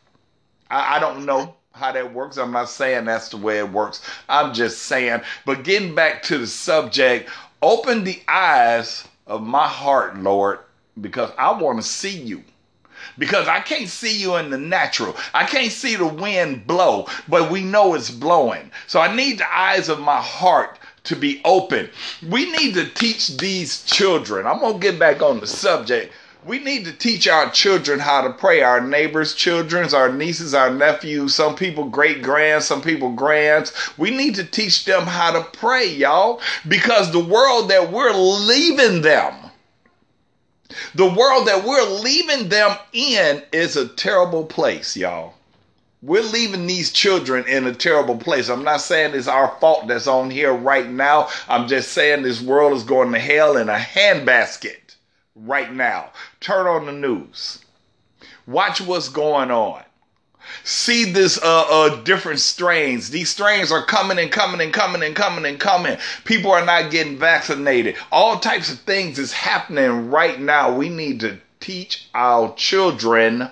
I, 0.71 0.97
I 0.97 0.99
don't 0.99 1.25
know 1.25 1.55
how 1.73 1.93
that 1.93 2.13
works. 2.13 2.37
I'm 2.37 2.53
not 2.53 2.69
saying 2.69 3.05
that's 3.05 3.29
the 3.29 3.37
way 3.37 3.59
it 3.59 3.71
works. 3.71 4.03
I'm 4.29 4.53
just 4.53 4.83
saying. 4.83 5.23
But 5.47 5.65
getting 5.65 5.95
back 5.95 6.23
to 6.25 6.39
the 6.39 6.47
subject 6.47 7.31
open 7.63 8.05
the 8.05 8.21
eyes 8.29 9.07
of 9.27 9.43
my 9.43 9.67
heart 9.67 10.17
lord 10.19 10.61
because 11.01 11.31
i 11.39 11.51
want 11.51 11.77
to 11.77 11.83
see 11.83 12.17
you 12.17 12.43
because 13.19 13.49
I 13.49 13.61
can't 13.61 13.89
see 13.89 14.17
you 14.17 14.37
in 14.37 14.51
the 14.51 14.59
natural. 14.59 15.17
I 15.35 15.45
can't 15.45 15.73
see 15.73 15.97
the 15.97 16.07
wind 16.07 16.67
blow, 16.67 17.07
but 17.29 17.51
we 17.51 17.63
know 17.63 17.95
it's 17.95 18.11
blowing. 18.11 18.71
So 18.87 19.01
I 19.01 19.15
need 19.15 19.39
the 19.39 19.53
eyes 19.53 19.89
of 19.89 20.01
my 20.01 20.21
heart 20.21 20.79
to 21.05 21.17
be 21.17 21.41
open. 21.45 21.89
We 22.29 22.51
need 22.53 22.75
to 22.75 22.89
teach 22.89 23.37
these 23.39 23.83
children. 23.85 24.47
I'm 24.47 24.61
going 24.61 24.75
to 24.75 24.81
get 24.81 24.99
back 24.99 25.23
on 25.23 25.41
the 25.41 25.47
subject. 25.47 26.13
We 26.45 26.61
need 26.61 26.85
to 26.85 26.93
teach 26.93 27.27
our 27.27 27.51
children 27.51 27.99
how 27.99 28.23
to 28.23 28.31
pray. 28.33 28.63
Our 28.63 28.81
neighbors' 28.81 29.35
children, 29.35 29.93
our 29.93 30.13
nieces, 30.13 30.55
our 30.55 30.71
nephews, 30.71 31.35
some 31.35 31.57
people 31.57 31.89
great 31.89 32.23
grands, 32.23 32.67
some 32.67 32.81
people 32.81 33.13
grands. 33.13 33.73
We 33.99 34.11
need 34.11 34.35
to 34.37 34.45
teach 34.45 34.85
them 34.85 35.03
how 35.03 35.33
to 35.33 35.43
pray, 35.59 35.87
y'all, 35.87 36.41
because 36.67 37.11
the 37.11 37.25
world 37.25 37.71
that 37.71 37.91
we're 37.91 38.13
leaving 38.13 39.03
them 39.03 39.35
the 40.95 41.07
world 41.07 41.47
that 41.49 41.65
we're 41.65 42.01
leaving 42.01 42.49
them 42.49 42.77
in 42.93 43.43
is 43.53 43.77
a 43.77 43.89
terrible 43.89 44.45
place, 44.45 44.97
y'all. 44.97 45.35
We're 46.01 46.23
leaving 46.23 46.67
these 46.67 46.93
children 46.93 47.45
in 47.49 47.67
a 47.67 47.75
terrible 47.75 48.17
place. 48.17 48.49
I'm 48.49 48.63
not 48.63 48.81
saying 48.81 49.15
it's 49.15 49.27
our 49.27 49.57
fault 49.61 49.89
that's 49.89 50.07
on 50.07 50.31
here 50.31 50.53
right 50.53 50.89
now. 50.89 51.29
I'm 51.49 51.67
just 51.67 51.93
saying 51.93 52.23
this 52.23 52.41
world 52.41 52.77
is 52.77 52.85
going 52.85 53.13
to 53.13 53.19
hell 53.19 53.57
in 53.57 53.69
a 53.69 53.79
handbasket 53.79 54.95
right 55.35 55.73
now. 55.73 56.11
Turn 56.41 56.67
on 56.67 56.87
the 56.87 56.93
news. 56.93 57.65
Watch 58.47 58.81
what's 58.81 59.09
going 59.09 59.51
on 59.51 59.83
see 60.65 61.05
this 61.05 61.43
uh, 61.43 61.67
uh 61.69 62.03
different 62.03 62.41
strains. 62.41 63.11
These 63.11 63.31
strains 63.31 63.73
are 63.73 63.85
coming 63.85 64.19
and 64.19 64.31
coming 64.31 64.61
and 64.61 64.73
coming 64.73 65.03
and 65.03 65.15
coming 65.15 65.47
and 65.47 65.59
coming. 65.59 65.97
People 66.25 66.51
are 66.51 66.65
not 66.65 66.91
getting 66.91 67.19
vaccinated. 67.19 67.97
All 68.13 68.39
types 68.39 68.73
of 68.73 68.79
things 68.81 69.19
is 69.19 69.33
happening 69.33 70.11
right 70.11 70.41
now. 70.41 70.75
We 70.75 70.89
need 70.89 71.21
to 71.21 71.39
teach 71.61 72.09
our 72.15 72.55
children 72.55 73.51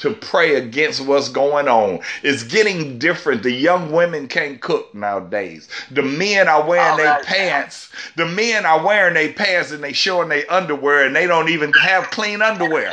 to 0.00 0.12
pray 0.12 0.54
against 0.54 1.04
what's 1.04 1.28
going 1.28 1.68
on. 1.68 2.00
It's 2.22 2.42
getting 2.42 2.98
different. 2.98 3.42
The 3.42 3.52
young 3.52 3.92
women 3.92 4.28
can't 4.28 4.60
cook 4.60 4.94
nowadays. 4.94 5.68
The 5.90 6.02
men 6.02 6.48
are 6.48 6.66
wearing 6.66 6.96
their 6.96 7.22
pants. 7.22 7.90
The 8.16 8.26
men 8.26 8.64
are 8.64 8.84
wearing 8.84 9.14
their 9.14 9.32
pants 9.32 9.72
and 9.72 9.84
they 9.84 9.92
showing 9.92 10.30
their 10.30 10.50
underwear 10.50 11.04
and 11.04 11.14
they 11.14 11.26
don't 11.26 11.50
even 11.50 11.72
have 11.74 12.10
clean 12.10 12.40
underwear. 12.40 12.92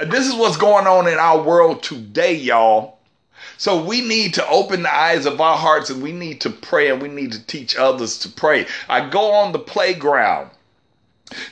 This 0.00 0.26
is 0.26 0.34
what's 0.34 0.56
going 0.56 0.88
on 0.88 1.06
in 1.06 1.18
our 1.18 1.40
world 1.40 1.82
today, 1.82 2.34
y'all. 2.34 2.98
So 3.58 3.84
we 3.84 4.00
need 4.00 4.34
to 4.34 4.48
open 4.48 4.82
the 4.82 4.92
eyes 4.92 5.24
of 5.24 5.40
our 5.40 5.56
hearts 5.56 5.88
and 5.88 6.02
we 6.02 6.10
need 6.10 6.40
to 6.40 6.50
pray 6.50 6.90
and 6.90 7.00
we 7.00 7.08
need 7.08 7.30
to 7.30 7.46
teach 7.46 7.76
others 7.76 8.18
to 8.20 8.28
pray. 8.28 8.66
I 8.88 9.08
go 9.08 9.30
on 9.32 9.52
the 9.52 9.60
playground. 9.60 10.50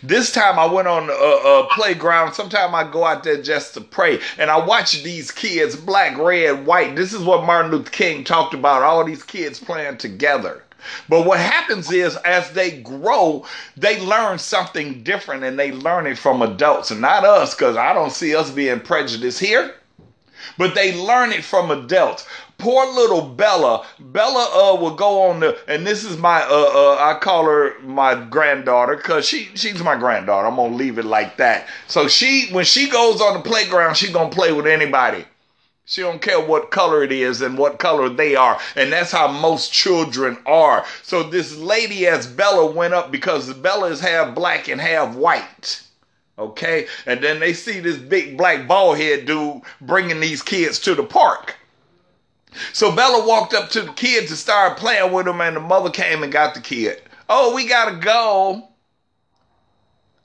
This 0.03 0.33
time 0.33 0.59
I 0.59 0.67
went 0.67 0.89
on 0.89 1.09
a, 1.09 1.13
a 1.13 1.69
playground. 1.71 2.35
Sometimes 2.35 2.75
I 2.75 2.91
go 2.91 3.05
out 3.05 3.23
there 3.23 3.41
just 3.41 3.75
to 3.75 3.81
pray 3.81 4.21
and 4.39 4.51
I 4.51 4.65
watch 4.65 5.05
these 5.05 5.31
kids, 5.31 5.77
black, 5.77 6.19
red, 6.19 6.67
white. 6.67 6.97
This 6.97 7.13
is 7.13 7.23
what 7.23 7.47
Martin 7.47 7.71
Luther 7.71 7.91
King 7.91 8.25
talked 8.25 8.55
about 8.55 8.83
all 8.83 9.05
these 9.05 9.23
kids 9.23 9.61
playing 9.61 9.99
together. 9.99 10.65
But 11.09 11.27
what 11.27 11.39
happens 11.39 11.91
is, 11.91 12.17
as 12.19 12.51
they 12.53 12.81
grow, 12.81 13.45
they 13.77 14.01
learn 14.01 14.39
something 14.39 15.03
different 15.03 15.45
and 15.45 15.59
they 15.59 15.73
learn 15.73 16.07
it 16.07 16.19
from 16.19 16.43
adults 16.43 16.91
and 16.91 17.01
not 17.01 17.25
us, 17.25 17.55
because 17.55 17.77
I 17.77 17.93
don't 17.93 18.13
see 18.13 18.35
us 18.35 18.51
being 18.51 18.81
prejudiced 18.81 19.41
here. 19.41 19.75
But 20.59 20.75
they 20.75 21.01
learn 21.01 21.33
it 21.33 21.45
from 21.45 21.71
adults. 21.71 22.27
Poor 22.59 22.87
little 22.87 23.23
Bella. 23.23 23.87
Bella 23.99 24.73
uh, 24.73 24.81
will 24.81 24.95
go 24.95 25.23
on 25.23 25.41
the, 25.41 25.59
and 25.67 25.87
this 25.87 26.05
is 26.05 26.17
my, 26.17 26.43
uh, 26.43 26.47
uh, 26.49 26.97
I 27.01 27.19
call 27.21 27.45
her 27.47 27.79
my 27.81 28.15
granddaughter 28.15 28.97
because 28.97 29.27
she, 29.27 29.51
she's 29.55 29.83
my 29.83 29.97
granddaughter. 29.97 30.47
I'm 30.47 30.57
gonna 30.57 30.75
leave 30.75 30.99
it 30.99 31.05
like 31.05 31.37
that. 31.39 31.67
So 31.89 32.07
she, 32.07 32.49
when 32.53 32.65
she 32.65 32.89
goes 32.89 33.21
on 33.21 33.35
the 33.35 33.41
playground, 33.41 33.97
she's 33.97 34.11
gonna 34.11 34.31
play 34.31 34.53
with 34.53 34.67
anybody. 34.67 35.25
She 35.85 36.01
don't 36.01 36.23
care 36.23 36.41
what 36.41 36.71
color 36.71 37.03
it 37.03 37.13
is 37.13 37.43
and 37.43 37.59
what 37.59 37.79
color 37.79 38.09
they 38.09 38.37
are. 38.37 38.59
And 38.77 38.93
that's 38.93 39.11
how 39.11 39.29
most 39.29 39.73
children 39.73 40.39
are. 40.47 40.85
So 41.03 41.23
this 41.23 41.57
lady 41.57 42.07
as 42.07 42.27
Bella 42.27 42.71
went 42.71 42.95
up 42.95 43.11
because 43.11 43.53
Bella 43.55 43.89
is 43.91 44.01
half 44.01 44.35
black 44.35 44.69
and 44.69 44.81
half 44.81 45.15
white. 45.17 45.83
Okay? 46.39 46.87
And 47.05 47.23
then 47.23 47.41
they 47.41 47.53
see 47.53 47.81
this 47.81 47.99
big 47.99 48.39
black 48.39 48.69
bald 48.69 48.99
head 48.99 49.27
dude 49.27 49.63
bringing 49.81 50.21
these 50.21 50.43
kids 50.43 50.79
to 50.81 50.95
the 50.95 51.03
park. 51.03 51.57
So 52.73 52.95
Bella 52.95 53.27
walked 53.27 53.55
up 53.55 53.71
to 53.71 53.83
the 53.83 53.93
kids 53.93 54.31
and 54.31 54.39
started 54.39 54.79
playing 54.79 55.13
with 55.13 55.27
them 55.27 55.41
and 55.41 55.57
the 55.57 55.61
mother 55.61 55.91
came 55.91 56.23
and 56.23 56.33
got 56.33 56.55
the 56.55 56.61
kid. 56.61 57.03
Oh, 57.29 57.55
we 57.55 57.67
gotta 57.67 57.97
go. 57.97 58.69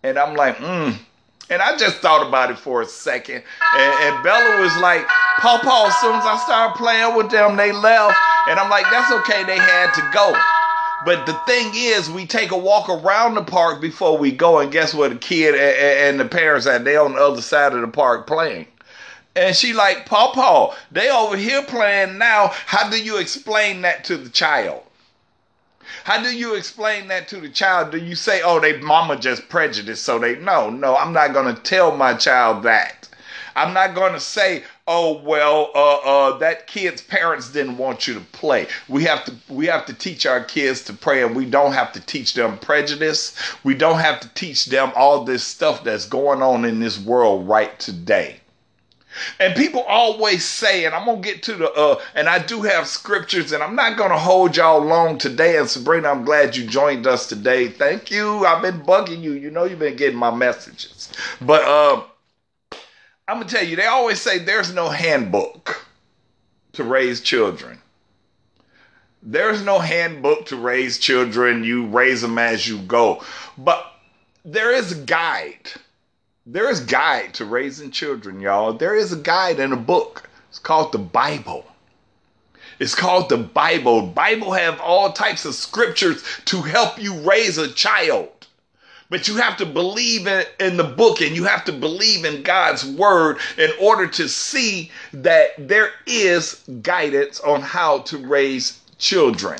And 0.04 0.18
I'm 0.18 0.36
like, 0.36 0.58
mm, 0.58 0.98
and 1.50 1.62
I 1.62 1.78
just 1.78 1.98
thought 1.98 2.28
about 2.28 2.52
it 2.52 2.60
for 2.60 2.82
a 2.82 2.86
second. 2.86 3.44
And, 3.76 3.94
and 4.04 4.24
Bella 4.24 4.62
was 4.62 4.76
like, 4.78 5.06
Paw 5.40 5.60
Paw, 5.62 5.88
as 5.88 5.98
soon 5.98 6.16
as 6.16 6.26
I 6.26 6.38
started 6.44 6.78
playing 6.78 7.16
with 7.16 7.30
them, 7.32 7.56
they 7.56 7.72
left. 7.72 8.18
And 8.48 8.60
I'm 8.60 8.70
like, 8.70 8.86
that's 8.92 9.12
okay, 9.12 9.44
they 9.44 9.58
had 9.58 9.94
to 9.94 10.10
go. 10.14 10.34
But 11.06 11.26
the 11.26 11.34
thing 11.46 11.72
is, 11.76 12.10
we 12.10 12.26
take 12.26 12.52
a 12.52 12.58
walk 12.58 12.90
around 12.90 13.36
the 13.36 13.44
park 13.44 13.82
before 13.82 14.18
we 14.18 14.32
go, 14.32 14.60
and 14.60 14.72
guess 14.72 14.94
what? 14.94 15.12
The 15.12 15.18
kid 15.18 15.54
and, 15.54 16.18
and 16.18 16.20
the 16.20 16.26
parents 16.26 16.66
are 16.66 16.80
they 16.80 16.98
on 16.98 17.14
the 17.14 17.20
other 17.20 17.42
side 17.42 17.74
of 17.74 17.82
the 17.82 17.88
park 17.88 18.28
playing. 18.28 18.68
And 19.36 19.56
she 19.56 19.74
like, 19.74 20.08
Paw 20.08 20.32
Paw, 20.34 20.76
they 20.92 21.12
over 21.12 21.38
here 21.38 21.62
playing 21.64 22.18
now. 22.18 22.52
How 22.66 22.90
do 22.90 23.02
you 23.02 23.18
explain 23.20 23.84
that 23.84 24.04
to 24.06 24.18
the 24.18 24.30
child? 24.30 24.82
How 26.08 26.24
do 26.24 26.34
you 26.34 26.56
explain 26.56 27.10
that 27.10 27.28
to 27.28 27.42
the 27.42 27.50
child? 27.50 27.92
Do 27.92 27.98
you 27.98 28.16
say, 28.16 28.42
oh, 28.42 28.62
they 28.62 28.78
mama 28.80 29.18
just 29.18 29.50
prejudiced, 29.50 30.06
so 30.06 30.18
they 30.18 30.38
no, 30.38 30.70
no, 30.70 30.96
I'm 30.96 31.12
not 31.12 31.34
gonna 31.34 31.54
tell 31.54 31.98
my 31.98 32.14
child 32.14 32.64
that. 32.64 33.10
I'm 33.58 33.74
not 33.74 33.94
going 33.94 34.14
to 34.14 34.20
say, 34.22 34.64
"Oh 34.88 35.22
well, 35.22 35.70
uh, 35.76 35.98
uh, 35.98 36.38
that 36.38 36.66
kid's 36.66 37.02
parents 37.02 37.50
didn't 37.52 37.78
want 37.78 38.08
you 38.08 38.14
to 38.14 38.22
play." 38.22 38.68
We 38.88 39.04
have 39.04 39.26
to 39.26 39.36
we 39.50 39.66
have 39.66 39.86
to 39.88 39.94
teach 39.94 40.26
our 40.26 40.42
kids 40.42 40.82
to 40.84 40.94
pray, 40.94 41.24
and 41.24 41.36
we 41.36 41.44
don't 41.44 41.74
have 41.74 41.92
to 41.92 42.00
teach 42.00 42.36
them 42.36 42.58
prejudice. 42.60 43.36
We 43.66 43.74
don't 43.74 44.00
have 44.00 44.22
to 44.22 44.30
teach 44.30 44.68
them 44.68 44.94
all 44.96 45.26
this 45.26 45.44
stuff 45.44 45.84
that's 45.84 46.06
going 46.06 46.42
on 46.42 46.64
in 46.64 46.80
this 46.80 46.98
world 46.98 47.50
right 47.50 47.78
today. 47.82 48.40
And 49.40 49.56
people 49.56 49.82
always 49.82 50.46
say, 50.46 50.86
and 50.86 50.96
I'm 50.96 51.06
gonna 51.06 51.22
get 51.22 51.44
to 51.44 51.56
the 51.56 51.72
uh, 51.72 52.02
and 52.16 52.28
I 52.28 52.40
do 52.40 52.62
have 52.62 52.88
scriptures, 52.88 53.52
and 53.52 53.64
I'm 53.64 53.76
not 53.76 53.98
gonna 53.98 54.18
hold 54.18 54.56
y'all 54.56 54.84
long 54.84 55.18
today. 55.18 55.58
And 55.58 55.70
Sabrina, 55.70 56.10
I'm 56.10 56.26
glad 56.26 56.56
you 56.56 56.66
joined 56.66 57.08
us 57.08 57.28
today. 57.28 57.70
Thank 57.70 58.12
you. 58.12 58.46
I've 58.46 58.62
been 58.62 58.82
bugging 58.82 59.22
you. 59.22 59.34
You 59.34 59.52
know 59.52 59.66
you've 59.66 59.80
been 59.80 59.96
getting 59.96 60.20
my 60.20 60.34
messages. 60.34 61.12
But 61.42 61.64
uh, 61.64 62.04
I'm 63.28 63.40
gonna 63.40 63.50
tell 63.50 63.66
you, 63.66 63.76
they 63.76 63.86
always 63.86 64.22
say 64.22 64.40
there's 64.40 64.74
no 64.74 64.90
handbook 64.90 65.86
to 66.74 66.84
raise 66.84 67.22
children. 67.22 67.80
There's 69.24 69.62
no 69.62 69.80
handbook 69.80 70.46
to 70.48 70.56
raise 70.56 70.98
children. 71.00 71.64
You 71.64 71.88
raise 71.88 72.22
them 72.22 72.38
as 72.38 72.68
you 72.68 72.78
go. 72.80 73.24
But 73.58 73.86
there 74.46 74.72
is 74.72 74.94
a 74.94 75.02
guide 75.04 75.72
there 76.50 76.70
is 76.70 76.80
guide 76.80 77.34
to 77.34 77.44
raising 77.44 77.92
children, 77.92 78.40
y'all. 78.40 78.72
There 78.72 78.96
is 78.96 79.12
a 79.12 79.18
guide 79.18 79.60
in 79.60 79.74
a 79.74 79.78
book. 79.78 80.30
It's 80.50 80.60
called 80.60 80.94
the 80.94 80.98
Bible. 80.98 81.66
It's 82.80 82.96
called 82.96 83.28
the 83.28 83.38
Bible. 83.38 84.08
Bible 84.08 84.54
have 84.54 84.80
all 84.80 85.12
types 85.12 85.44
of 85.44 85.56
scriptures 85.56 86.24
to 86.46 86.62
help 86.62 87.02
you 87.02 87.16
raise 87.20 87.58
a 87.58 87.70
child. 87.70 88.30
But 89.10 89.28
you 89.28 89.36
have 89.38 89.58
to 89.58 89.66
believe 89.66 90.26
in, 90.26 90.46
in 90.60 90.78
the 90.78 90.86
book 90.86 91.22
and 91.22 91.36
you 91.36 91.44
have 91.44 91.66
to 91.66 91.74
believe 91.74 92.24
in 92.24 92.44
God's 92.44 92.86
word 92.86 93.40
in 93.58 93.72
order 93.82 94.08
to 94.08 94.30
see 94.30 94.90
that 95.14 95.50
there 95.58 95.92
is 96.06 96.64
guidance 96.82 97.42
on 97.42 97.62
how 97.62 98.00
to 98.00 98.18
raise 98.18 98.80
children. 98.98 99.60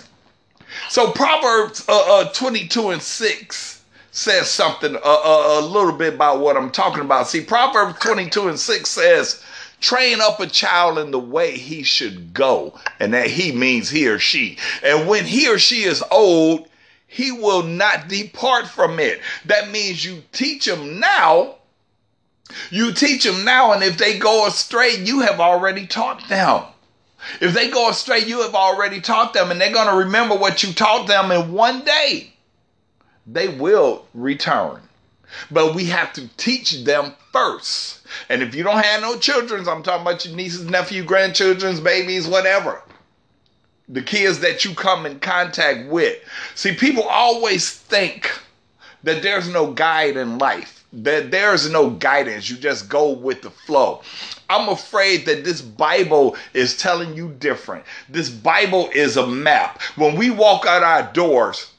So 0.90 1.12
Proverbs 1.12 1.84
uh, 1.90 2.22
uh, 2.22 2.32
22 2.32 2.90
and 2.92 3.02
6 3.02 3.77
says 4.18 4.50
something 4.50 4.96
a, 4.96 4.98
a, 4.98 5.60
a 5.60 5.62
little 5.62 5.92
bit 5.92 6.16
about 6.16 6.40
what 6.40 6.58
I'm 6.58 6.72
talking 6.72 7.04
about. 7.04 7.28
See, 7.28 7.42
Proverbs 7.42 8.00
22 8.00 8.48
and 8.50 8.60
6 8.60 8.90
says, 8.90 9.44
train 9.80 10.20
up 10.22 10.40
a 10.40 10.48
child 10.48 10.98
in 10.98 11.12
the 11.12 11.20
way 11.20 11.56
he 11.56 11.84
should 11.84 12.34
go. 12.34 12.80
And 13.00 13.14
that 13.14 13.28
he 13.30 13.52
means 13.52 13.92
he 13.92 14.08
or 14.08 14.18
she. 14.18 14.58
And 14.84 15.08
when 15.08 15.26
he 15.26 15.48
or 15.48 15.60
she 15.60 15.84
is 15.84 16.04
old, 16.10 16.68
he 17.06 17.32
will 17.32 17.62
not 17.62 18.08
depart 18.08 18.68
from 18.68 19.00
it. 19.00 19.22
That 19.46 19.70
means 19.70 20.04
you 20.04 20.24
teach 20.32 20.68
him 20.68 21.00
now. 21.00 21.56
You 22.72 22.94
teach 22.94 23.24
them 23.24 23.44
now, 23.44 23.74
and 23.74 23.84
if 23.84 23.98
they 23.98 24.18
go 24.18 24.48
astray, 24.48 24.96
you 24.96 25.20
have 25.20 25.40
already 25.40 25.86
taught 25.86 26.28
them. 26.28 26.64
If 27.42 27.54
they 27.54 27.70
go 27.70 27.90
astray, 27.90 28.20
you 28.20 28.42
have 28.42 28.56
already 28.56 29.02
taught 29.02 29.34
them, 29.34 29.52
and 29.52 29.60
they're 29.60 29.74
going 29.74 29.90
to 29.90 30.06
remember 30.06 30.36
what 30.36 30.64
you 30.64 30.74
taught 30.74 31.08
them 31.08 31.32
in 31.32 31.52
one 31.52 31.84
day 31.84 32.34
they 33.28 33.50
will 33.50 34.06
return. 34.14 34.82
But 35.52 35.76
we 35.76 35.86
have 35.86 36.14
to 36.14 36.28
teach 36.38 36.86
them 36.86 37.14
first. 37.34 38.00
And 38.30 38.42
if 38.42 38.56
you 38.56 38.64
don't 38.64 38.84
have 38.84 39.02
no 39.02 39.18
children, 39.18 39.68
I'm 39.68 39.84
talking 39.84 40.02
about 40.02 40.26
your 40.26 40.36
nieces, 40.36 40.66
nephews, 40.66 41.06
grandchildren's, 41.06 41.82
babies, 41.82 42.28
whatever. 42.28 42.82
The 43.90 44.02
kids 44.02 44.40
that 44.40 44.64
you 44.64 44.74
come 44.74 45.06
in 45.06 45.20
contact 45.20 45.90
with. 45.90 46.18
See, 46.56 46.74
people 46.74 47.04
always 47.04 47.72
think 47.72 48.32
that 49.04 49.22
there's 49.22 49.50
no 49.50 49.72
guide 49.72 50.18
in 50.18 50.38
life, 50.38 50.86
that 50.94 51.32
there's 51.32 51.70
no 51.70 51.90
guidance. 51.90 52.50
You 52.50 52.58
just 52.58 52.90
go 52.90 53.12
with 53.12 53.42
the 53.42 53.50
flow. 53.50 54.02
I'm 54.50 54.70
afraid 54.70 55.26
that 55.26 55.44
this 55.44 55.62
Bible 55.62 56.38
is 56.54 56.78
telling 56.78 57.16
you 57.16 57.30
different. 57.40 57.84
This 58.10 58.30
Bible 58.30 58.90
is 58.94 59.18
a 59.18 59.28
map. 59.28 59.82
When 59.96 60.16
we 60.16 60.32
walk 60.32 60.66
out 60.66 60.84
our 60.84 61.12
doors, 61.14 61.72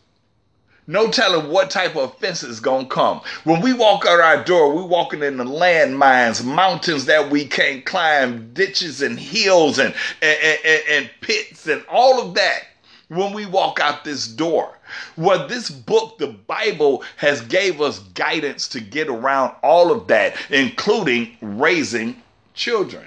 no 0.88 1.10
telling 1.10 1.50
what 1.50 1.70
type 1.70 1.94
of 1.96 2.14
offense 2.14 2.42
is 2.42 2.60
gonna 2.60 2.86
come. 2.86 3.20
When 3.44 3.60
we 3.60 3.74
walk 3.74 4.06
out 4.06 4.20
our 4.20 4.42
door, 4.42 4.74
we 4.74 4.82
walking 4.82 5.22
in 5.22 5.36
the 5.36 5.44
landmines, 5.44 6.42
mountains 6.42 7.04
that 7.04 7.30
we 7.30 7.44
can't 7.44 7.84
climb, 7.84 8.52
ditches 8.54 9.02
and 9.02 9.20
hills 9.20 9.78
and, 9.78 9.94
and, 10.22 10.58
and, 10.64 10.82
and 10.90 11.10
pits 11.20 11.68
and 11.68 11.84
all 11.88 12.20
of 12.20 12.34
that 12.34 12.62
when 13.08 13.34
we 13.34 13.44
walk 13.46 13.80
out 13.80 14.04
this 14.04 14.26
door. 14.26 14.78
Well, 15.16 15.46
this 15.46 15.68
book, 15.68 16.16
the 16.18 16.28
Bible, 16.28 17.04
has 17.16 17.42
gave 17.42 17.80
us 17.80 17.98
guidance 17.98 18.66
to 18.68 18.80
get 18.80 19.08
around 19.08 19.54
all 19.62 19.92
of 19.92 20.06
that, 20.08 20.36
including 20.48 21.36
raising 21.42 22.22
children. 22.54 23.06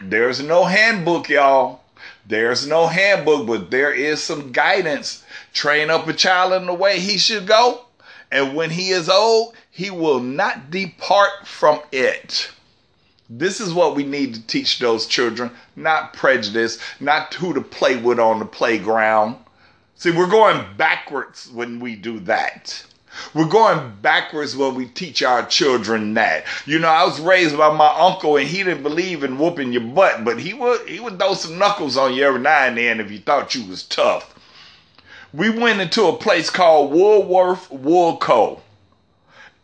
There's 0.00 0.40
no 0.40 0.64
handbook, 0.64 1.28
y'all. 1.28 1.83
There's 2.26 2.66
no 2.66 2.86
handbook, 2.86 3.46
but 3.46 3.70
there 3.70 3.92
is 3.92 4.22
some 4.22 4.52
guidance 4.52 5.24
Train 5.54 5.88
up 5.88 6.08
a 6.08 6.12
child 6.12 6.52
in 6.52 6.66
the 6.66 6.74
way 6.74 6.98
he 6.98 7.16
should 7.16 7.46
go, 7.46 7.84
and 8.30 8.56
when 8.56 8.70
he 8.70 8.90
is 8.90 9.08
old, 9.08 9.54
he 9.70 9.88
will 9.88 10.18
not 10.18 10.68
depart 10.68 11.46
from 11.46 11.80
it. 11.92 12.50
This 13.30 13.60
is 13.60 13.72
what 13.72 13.94
we 13.94 14.02
need 14.02 14.34
to 14.34 14.46
teach 14.48 14.80
those 14.80 15.06
children, 15.06 15.52
not 15.76 16.12
prejudice, 16.12 16.78
not 16.98 17.32
who 17.34 17.54
to 17.54 17.60
play 17.60 17.96
with 17.96 18.18
on 18.18 18.40
the 18.40 18.44
playground. 18.44 19.36
See, 19.94 20.10
we're 20.10 20.26
going 20.26 20.66
backwards 20.76 21.48
when 21.52 21.78
we 21.78 21.94
do 21.94 22.18
that. 22.20 22.84
We're 23.34 23.48
going 23.48 23.94
backwards 24.02 24.56
when 24.56 24.74
we 24.74 24.86
teach 24.86 25.22
our 25.22 25.46
children 25.46 26.14
that. 26.14 26.44
You 26.66 26.78
know, 26.78 26.88
I 26.88 27.04
was 27.04 27.20
raised 27.20 27.56
by 27.56 27.74
my 27.74 27.92
uncle 27.96 28.36
and 28.36 28.48
he 28.48 28.64
didn't 28.64 28.82
believe 28.82 29.24
in 29.24 29.38
whooping 29.38 29.72
your 29.72 29.82
butt, 29.82 30.24
but 30.24 30.38
he 30.38 30.54
would 30.54 30.88
he 30.88 31.00
would 31.00 31.18
throw 31.18 31.34
some 31.34 31.58
knuckles 31.58 31.96
on 31.96 32.14
you 32.14 32.24
every 32.24 32.40
now 32.40 32.64
and 32.64 32.78
then 32.78 33.00
if 33.00 33.10
you 33.10 33.18
thought 33.18 33.54
you 33.54 33.64
was 33.64 33.82
tough 33.82 34.34
we 35.34 35.50
went 35.50 35.80
into 35.80 36.06
a 36.06 36.16
place 36.16 36.48
called 36.48 36.92
Woolworth 36.92 37.68
Woolco. 37.70 38.60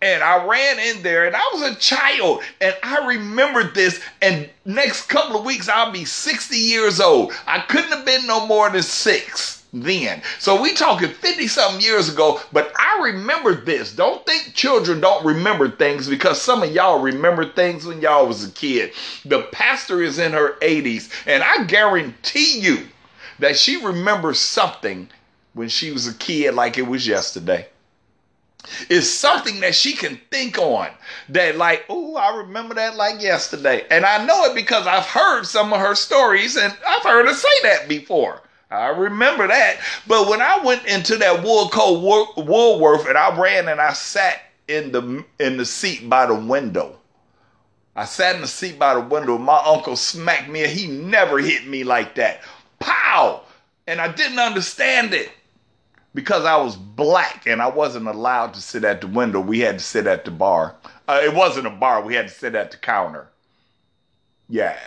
And 0.03 0.23
I 0.23 0.45
ran 0.45 0.79
in 0.79 1.03
there 1.03 1.27
and 1.27 1.37
I 1.37 1.45
was 1.53 1.63
a 1.63 1.75
child 1.77 2.43
and 2.61 2.75
I 2.83 3.07
remembered 3.07 3.75
this. 3.75 4.03
And 4.21 4.49
next 4.65 5.09
couple 5.09 5.39
of 5.39 5.45
weeks, 5.45 5.69
I'll 5.69 5.93
be 5.93 6.05
60 6.05 6.57
years 6.57 7.01
old. 7.01 7.33
I 7.47 7.61
couldn't 7.61 7.93
have 7.93 8.05
been 8.05 8.27
no 8.27 8.47
more 8.47 8.69
than 8.71 8.83
six 8.83 9.60
then. 9.73 10.23
So 10.39 10.61
we 10.61 10.75
talking 10.75 11.09
50 11.09 11.47
something 11.47 11.81
years 11.81 12.13
ago, 12.13 12.41
but 12.53 12.73
I 12.79 13.01
remember 13.05 13.55
this. 13.55 13.95
Don't 13.95 14.25
think 14.27 14.55
children 14.55 15.01
don't 15.01 15.25
remember 15.25 15.71
things 15.71 16.09
because 16.09 16.41
some 16.41 16.63
of 16.63 16.73
y'all 16.73 17.01
remember 17.01 17.45
things 17.45 17.87
when 17.87 18.01
y'all 18.01 18.27
was 18.27 18.45
a 18.45 18.51
kid. 18.51 18.93
The 19.25 19.43
pastor 19.53 20.03
is 20.03 20.19
in 20.19 20.33
her 20.33 20.57
80s 20.61 21.11
and 21.27 21.43
I 21.43 21.65
guarantee 21.65 22.59
you 22.59 22.87
that 23.39 23.57
she 23.57 23.77
remembers 23.85 24.39
something 24.39 25.09
when 25.55 25.69
she 25.69 25.91
was 25.91 26.07
a 26.07 26.15
kid 26.15 26.55
like 26.55 26.79
it 26.79 26.87
was 26.87 27.07
yesterday. 27.07 27.67
It's 28.91 29.09
something 29.09 29.61
that 29.61 29.75
she 29.75 29.95
can 29.95 30.21
think 30.31 30.59
on 30.59 30.91
that, 31.31 31.57
like, 31.57 31.87
oh, 31.89 32.17
I 32.17 32.37
remember 32.37 32.75
that 32.75 32.95
like 32.95 33.23
yesterday. 33.23 33.87
And 33.91 34.05
I 34.05 34.25
know 34.27 34.45
it 34.45 34.55
because 34.55 34.87
I've 34.87 35.07
heard 35.07 35.45
some 35.45 35.73
of 35.73 35.81
her 35.81 35.95
stories 35.95 36.57
and 36.57 36.77
I've 36.87 37.03
heard 37.03 37.27
her 37.27 37.35
say 37.35 37.49
that 37.63 37.89
before. 37.89 38.43
I 38.71 38.89
remember 38.89 39.49
that. 39.49 39.79
But 40.07 40.29
when 40.29 40.41
I 40.41 40.59
went 40.65 40.87
into 40.87 41.17
that 41.17 41.45
Woolco 41.45 42.01
Woolworth 42.37 43.07
and 43.09 43.19
I 43.19 43.37
ran 43.37 43.69
and 43.69 43.81
I 43.81 43.93
sat 43.93 44.43
in 44.69 44.93
the 44.93 45.25
in 45.39 45.57
the 45.57 45.67
seat 45.67 46.09
by 46.09 46.27
the 46.27 46.35
window. 46.35 46.97
I 47.97 48.05
sat 48.05 48.37
in 48.37 48.41
the 48.41 48.47
seat 48.47 48.79
by 48.79 48.95
the 48.95 49.01
window. 49.01 49.37
My 49.37 49.61
uncle 49.67 49.97
smacked 49.97 50.49
me 50.49 50.63
and 50.63 50.71
he 50.73 50.87
never 50.87 51.39
hit 51.39 51.67
me 51.67 51.83
like 51.83 52.15
that. 52.15 52.43
Pow! 52.79 53.43
And 53.89 54.01
I 54.01 54.13
didn't 54.13 54.39
understand 54.39 55.13
it 55.13 55.31
because 56.15 56.45
I 56.45 56.57
was 56.57 56.77
black 56.77 57.47
and 57.47 57.61
I 57.61 57.69
wasn't 57.69 58.07
allowed 58.07 58.55
to 58.55 58.61
sit 58.61 58.85
at 58.85 59.01
the 59.01 59.07
window, 59.07 59.41
we 59.41 59.61
had 59.61 59.79
to 59.79 59.85
sit 59.85 60.07
at 60.07 60.25
the 60.25 60.31
bar. 60.31 60.77
Uh, 61.09 61.21
it 61.23 61.35
wasn't 61.35 61.67
a 61.67 61.71
bar, 61.71 62.03
we 62.03 62.15
had 62.15 62.29
to 62.29 62.35
sit 62.35 62.55
at 62.55 62.71
the 62.71 62.77
counter. 62.77 63.29
Yeah, 64.49 64.79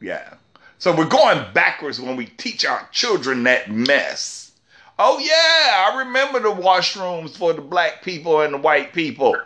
yeah. 0.00 0.34
So 0.78 0.94
we're 0.94 1.06
going 1.06 1.44
backwards 1.54 2.00
when 2.00 2.16
we 2.16 2.26
teach 2.26 2.66
our 2.66 2.86
children 2.92 3.44
that 3.44 3.70
mess. 3.70 4.52
Oh, 4.98 5.18
yeah, 5.18 5.90
I 5.90 5.98
remember 6.00 6.40
the 6.40 6.50
washrooms 6.50 7.36
for 7.36 7.52
the 7.52 7.62
black 7.62 8.02
people 8.02 8.40
and 8.42 8.54
the 8.54 8.58
white 8.58 8.92
people. 8.92 9.36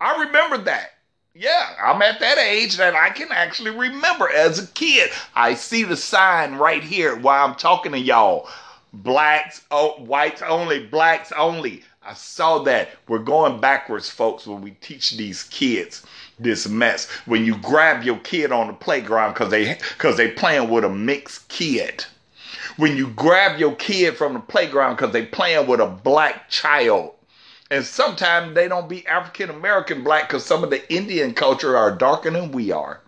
I 0.00 0.24
remember 0.24 0.58
that. 0.64 0.90
Yeah, 1.34 1.74
I'm 1.82 2.02
at 2.02 2.20
that 2.20 2.38
age 2.38 2.76
that 2.78 2.94
I 2.94 3.10
can 3.10 3.28
actually 3.30 3.70
remember 3.70 4.28
as 4.30 4.58
a 4.58 4.66
kid. 4.68 5.10
I 5.34 5.54
see 5.54 5.84
the 5.84 5.96
sign 5.96 6.54
right 6.54 6.82
here 6.82 7.16
while 7.16 7.46
I'm 7.46 7.54
talking 7.54 7.92
to 7.92 7.98
y'all 7.98 8.48
blacks, 8.92 9.64
oh, 9.70 10.02
whites 10.02 10.42
only, 10.42 10.86
blacks 10.86 11.32
only. 11.32 11.84
I 12.02 12.14
saw 12.14 12.60
that. 12.60 12.90
We're 13.06 13.18
going 13.18 13.60
backwards, 13.60 14.08
folks, 14.08 14.46
when 14.46 14.62
we 14.62 14.70
teach 14.72 15.16
these 15.16 15.42
kids 15.44 16.04
this 16.38 16.68
mess. 16.68 17.08
When 17.26 17.44
you 17.44 17.56
grab 17.56 18.02
your 18.02 18.18
kid 18.18 18.52
on 18.52 18.66
the 18.68 18.72
playground 18.72 19.34
because 19.34 19.50
they 19.50 19.74
because 19.74 20.16
they 20.16 20.30
playing 20.30 20.68
with 20.68 20.84
a 20.84 20.88
mixed 20.88 21.48
kid. 21.48 22.04
When 22.76 22.96
you 22.96 23.08
grab 23.08 23.58
your 23.58 23.74
kid 23.74 24.16
from 24.16 24.34
the 24.34 24.40
playground 24.40 24.96
because 24.96 25.12
they 25.12 25.26
playing 25.26 25.66
with 25.66 25.80
a 25.80 25.86
black 25.86 26.48
child. 26.48 27.14
And 27.70 27.84
sometimes 27.84 28.54
they 28.54 28.68
don't 28.68 28.88
be 28.88 29.06
African 29.06 29.50
American 29.50 30.02
black 30.02 30.28
because 30.28 30.44
some 30.44 30.64
of 30.64 30.70
the 30.70 30.90
Indian 30.92 31.34
culture 31.34 31.76
are 31.76 31.94
darker 31.94 32.30
than 32.30 32.52
we 32.52 32.72
are. 32.72 33.00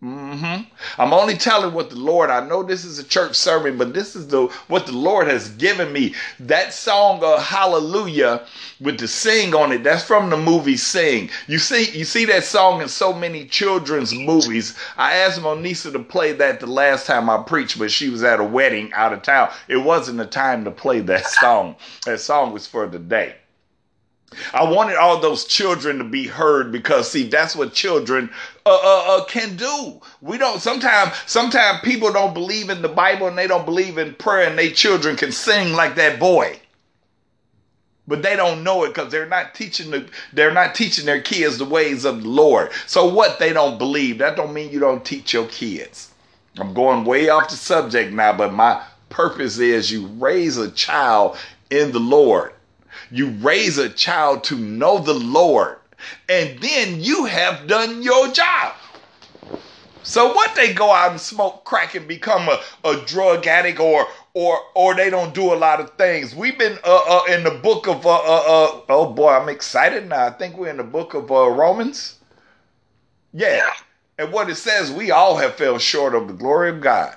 Hmm 0.00 0.56
I'm 0.96 1.12
only 1.12 1.36
telling 1.36 1.74
what 1.74 1.90
the 1.90 1.96
Lord. 1.96 2.30
I 2.30 2.46
know 2.46 2.62
this 2.62 2.86
is 2.86 2.98
a 2.98 3.04
church 3.04 3.36
sermon, 3.36 3.76
but 3.76 3.92
this 3.92 4.16
is 4.16 4.28
the 4.28 4.46
what 4.68 4.86
the 4.86 4.92
Lord 4.92 5.28
has 5.28 5.50
given 5.50 5.92
me. 5.92 6.14
That 6.38 6.72
song, 6.72 7.22
of 7.22 7.42
Hallelujah, 7.42 8.46
with 8.80 8.98
the 8.98 9.06
sing 9.06 9.54
on 9.54 9.72
it. 9.72 9.84
That's 9.84 10.02
from 10.02 10.30
the 10.30 10.38
movie 10.38 10.78
Sing. 10.78 11.28
You 11.48 11.58
see, 11.58 11.90
you 11.90 12.06
see 12.06 12.24
that 12.26 12.44
song 12.44 12.80
in 12.80 12.88
so 12.88 13.12
many 13.12 13.44
children's 13.44 14.14
movies. 14.14 14.74
I 14.96 15.16
asked 15.16 15.40
Monisa 15.42 15.92
to 15.92 15.98
play 15.98 16.32
that 16.32 16.60
the 16.60 16.66
last 16.66 17.06
time 17.06 17.28
I 17.28 17.42
preached, 17.42 17.78
but 17.78 17.90
she 17.90 18.08
was 18.08 18.22
at 18.22 18.40
a 18.40 18.44
wedding 18.44 18.90
out 18.94 19.12
of 19.12 19.20
town. 19.20 19.50
It 19.68 19.78
wasn't 19.78 20.16
the 20.16 20.26
time 20.26 20.64
to 20.64 20.70
play 20.70 21.00
that 21.00 21.26
song. 21.40 21.76
That 22.06 22.20
song 22.20 22.52
was 22.54 22.66
for 22.66 22.86
the 22.86 22.98
day. 22.98 23.34
I 24.54 24.64
wanted 24.64 24.96
all 24.96 25.18
those 25.20 25.44
children 25.44 25.98
to 25.98 26.04
be 26.04 26.26
heard 26.26 26.72
because 26.72 27.10
see 27.10 27.28
that's 27.28 27.56
what 27.56 27.72
children 27.74 28.30
uh, 28.66 28.70
uh, 28.70 29.16
uh, 29.16 29.24
can 29.24 29.56
do. 29.56 30.00
We 30.20 30.38
don't 30.38 30.60
sometimes 30.60 31.12
sometimes 31.26 31.80
people 31.82 32.12
don't 32.12 32.34
believe 32.34 32.70
in 32.70 32.82
the 32.82 32.88
Bible 32.88 33.26
and 33.26 33.38
they 33.38 33.46
don't 33.46 33.64
believe 33.64 33.98
in 33.98 34.14
prayer 34.14 34.48
and 34.48 34.58
they 34.58 34.70
children 34.70 35.16
can 35.16 35.32
sing 35.32 35.72
like 35.72 35.94
that 35.96 36.20
boy. 36.20 36.58
But 38.06 38.22
they 38.22 38.34
don't 38.34 38.64
know 38.64 38.84
it 38.84 38.88
because 38.88 39.12
they're 39.12 39.26
not 39.26 39.54
teaching 39.54 39.90
the 39.90 40.08
they're 40.32 40.52
not 40.52 40.74
teaching 40.74 41.06
their 41.06 41.22
kids 41.22 41.58
the 41.58 41.64
ways 41.64 42.04
of 42.04 42.22
the 42.22 42.28
Lord. 42.28 42.70
So 42.86 43.12
what 43.12 43.38
they 43.38 43.52
don't 43.52 43.78
believe, 43.78 44.18
that 44.18 44.36
don't 44.36 44.52
mean 44.52 44.70
you 44.70 44.80
don't 44.80 45.04
teach 45.04 45.32
your 45.32 45.46
kids. 45.46 46.10
I'm 46.58 46.74
going 46.74 47.04
way 47.04 47.28
off 47.28 47.48
the 47.48 47.56
subject 47.56 48.12
now, 48.12 48.36
but 48.36 48.52
my 48.52 48.82
purpose 49.08 49.58
is 49.58 49.90
you 49.90 50.06
raise 50.06 50.56
a 50.56 50.70
child 50.70 51.36
in 51.70 51.92
the 51.92 52.00
Lord. 52.00 52.52
You 53.10 53.30
raise 53.30 53.78
a 53.78 53.88
child 53.88 54.44
to 54.44 54.56
know 54.56 54.98
the 54.98 55.14
Lord, 55.14 55.78
and 56.28 56.58
then 56.60 57.00
you 57.00 57.24
have 57.24 57.66
done 57.66 58.02
your 58.02 58.28
job. 58.28 58.74
So 60.02 60.32
what 60.32 60.54
they 60.54 60.72
go 60.72 60.90
out 60.90 61.12
and 61.12 61.20
smoke 61.20 61.64
crack 61.64 61.94
and 61.94 62.08
become 62.08 62.48
a, 62.48 62.60
a 62.84 62.96
drug 63.06 63.46
addict 63.46 63.78
or 63.78 64.06
or 64.34 64.58
or 64.74 64.94
they 64.94 65.10
don't 65.10 65.34
do 65.34 65.52
a 65.52 65.56
lot 65.56 65.80
of 65.80 65.90
things. 65.90 66.34
We've 66.34 66.58
been 66.58 66.78
uh, 66.84 67.02
uh 67.06 67.32
in 67.32 67.44
the 67.44 67.50
book 67.62 67.86
of 67.86 68.06
uh, 68.06 68.10
uh 68.10 68.16
uh 68.16 68.80
oh 68.88 69.12
boy, 69.12 69.30
I'm 69.30 69.48
excited 69.48 70.08
now. 70.08 70.26
I 70.26 70.30
think 70.30 70.56
we're 70.56 70.70
in 70.70 70.78
the 70.78 70.84
book 70.84 71.14
of 71.14 71.30
uh, 71.30 71.48
Romans. 71.50 72.16
Yeah. 73.32 73.70
And 74.18 74.32
what 74.32 74.50
it 74.50 74.56
says, 74.56 74.90
we 74.90 75.10
all 75.10 75.36
have 75.36 75.54
fell 75.54 75.78
short 75.78 76.14
of 76.14 76.28
the 76.28 76.34
glory 76.34 76.70
of 76.70 76.80
God. 76.80 77.16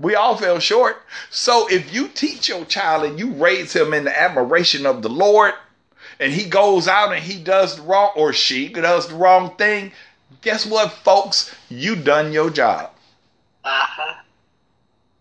We 0.00 0.14
all 0.16 0.36
fell 0.36 0.58
short. 0.58 0.96
So 1.30 1.68
if 1.70 1.94
you 1.94 2.08
teach 2.08 2.48
your 2.48 2.64
child 2.64 3.04
and 3.04 3.18
you 3.18 3.32
raise 3.32 3.74
him 3.74 3.94
in 3.94 4.04
the 4.04 4.18
admiration 4.20 4.86
of 4.86 5.02
the 5.02 5.08
Lord, 5.08 5.54
and 6.20 6.32
he 6.32 6.44
goes 6.48 6.88
out 6.88 7.12
and 7.12 7.22
he 7.22 7.42
does 7.42 7.76
the 7.76 7.82
wrong, 7.82 8.12
or 8.16 8.32
she 8.32 8.68
does 8.68 9.08
the 9.08 9.14
wrong 9.14 9.54
thing, 9.56 9.92
guess 10.42 10.66
what, 10.66 10.92
folks? 10.92 11.54
You 11.68 11.96
done 11.96 12.32
your 12.32 12.50
job. 12.50 12.90
Uh-huh. 13.64 14.14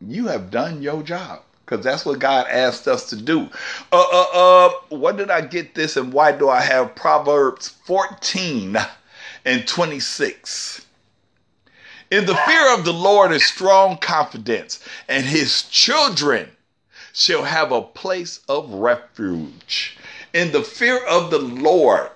You 0.01 0.27
have 0.27 0.51
done 0.51 0.81
your 0.81 1.01
job. 1.03 1.41
Because 1.65 1.83
that's 1.83 2.05
what 2.05 2.19
God 2.19 2.45
asked 2.49 2.87
us 2.89 3.09
to 3.09 3.15
do. 3.15 3.49
Uh 3.91 4.05
uh 4.11 4.25
uh 4.33 4.69
what 4.89 5.15
did 5.15 5.31
I 5.31 5.41
get 5.41 5.75
this 5.75 5.95
and 5.95 6.11
why 6.11 6.33
do 6.33 6.49
I 6.49 6.59
have 6.59 6.93
Proverbs 6.93 7.69
14 7.85 8.77
and 9.45 9.67
26? 9.67 10.85
In 12.11 12.25
the 12.25 12.35
fear 12.35 12.73
of 12.75 12.85
the 12.85 12.93
Lord 12.93 13.31
is 13.31 13.45
strong 13.45 13.97
confidence, 13.97 14.83
and 15.07 15.25
his 15.25 15.63
children 15.63 16.51
shall 17.13 17.43
have 17.43 17.71
a 17.71 17.81
place 17.81 18.41
of 18.47 18.71
refuge. 18.71 19.97
In 20.33 20.51
the 20.51 20.63
fear 20.63 20.97
of 21.05 21.29
the 21.29 21.37
Lord, 21.37 22.09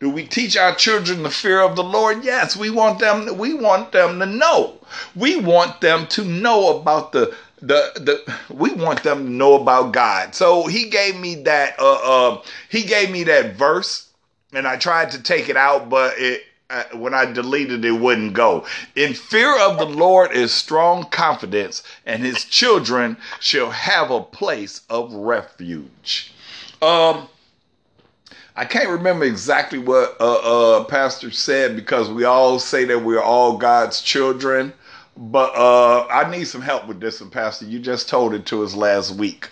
do 0.00 0.10
we 0.10 0.26
teach 0.26 0.56
our 0.56 0.74
children 0.74 1.22
the 1.22 1.30
fear 1.30 1.60
of 1.60 1.76
the 1.76 1.84
Lord? 1.84 2.24
Yes, 2.24 2.56
we 2.56 2.68
want 2.68 2.98
them 2.98 3.38
we 3.38 3.54
want 3.54 3.92
them 3.92 4.18
to 4.18 4.26
know. 4.26 4.78
We 5.14 5.36
want 5.36 5.80
them 5.80 6.08
to 6.08 6.24
know 6.24 6.80
about 6.80 7.12
the 7.12 7.32
the 7.62 7.92
the 7.94 8.34
we 8.52 8.72
want 8.72 9.04
them 9.04 9.26
to 9.26 9.30
know 9.30 9.54
about 9.54 9.92
God. 9.92 10.34
So 10.34 10.66
he 10.66 10.88
gave 10.88 11.16
me 11.16 11.36
that 11.44 11.78
uh 11.78 12.00
uh 12.02 12.42
he 12.68 12.82
gave 12.82 13.10
me 13.10 13.22
that 13.24 13.54
verse 13.54 14.08
and 14.52 14.66
I 14.66 14.76
tried 14.76 15.12
to 15.12 15.22
take 15.22 15.48
it 15.48 15.56
out 15.56 15.88
but 15.88 16.18
it 16.18 16.42
uh, 16.70 16.84
when 16.94 17.14
I 17.14 17.26
deleted 17.26 17.84
it 17.84 17.92
wouldn't 17.92 18.32
go. 18.32 18.66
In 18.96 19.14
fear 19.14 19.58
of 19.60 19.78
the 19.78 19.86
Lord 19.86 20.32
is 20.32 20.52
strong 20.52 21.04
confidence, 21.04 21.82
and 22.06 22.22
his 22.22 22.44
children 22.44 23.16
shall 23.40 23.70
have 23.70 24.10
a 24.10 24.22
place 24.22 24.82
of 24.88 25.12
refuge. 25.12 26.32
Um, 26.80 27.28
I 28.60 28.66
can't 28.66 28.90
remember 28.90 29.24
exactly 29.24 29.78
what 29.78 30.20
uh, 30.20 30.34
uh, 30.80 30.84
Pastor 30.84 31.30
said 31.30 31.76
because 31.76 32.10
we 32.10 32.24
all 32.24 32.58
say 32.58 32.84
that 32.84 33.02
we're 33.02 33.22
all 33.22 33.56
God's 33.56 34.02
children. 34.02 34.74
But 35.16 35.54
uh, 35.54 36.06
I 36.08 36.30
need 36.30 36.44
some 36.44 36.60
help 36.60 36.86
with 36.86 37.00
this 37.00 37.22
one, 37.22 37.30
Pastor. 37.30 37.64
You 37.64 37.78
just 37.78 38.10
told 38.10 38.34
it 38.34 38.44
to 38.46 38.62
us 38.62 38.74
last 38.74 39.12
week. 39.12 39.48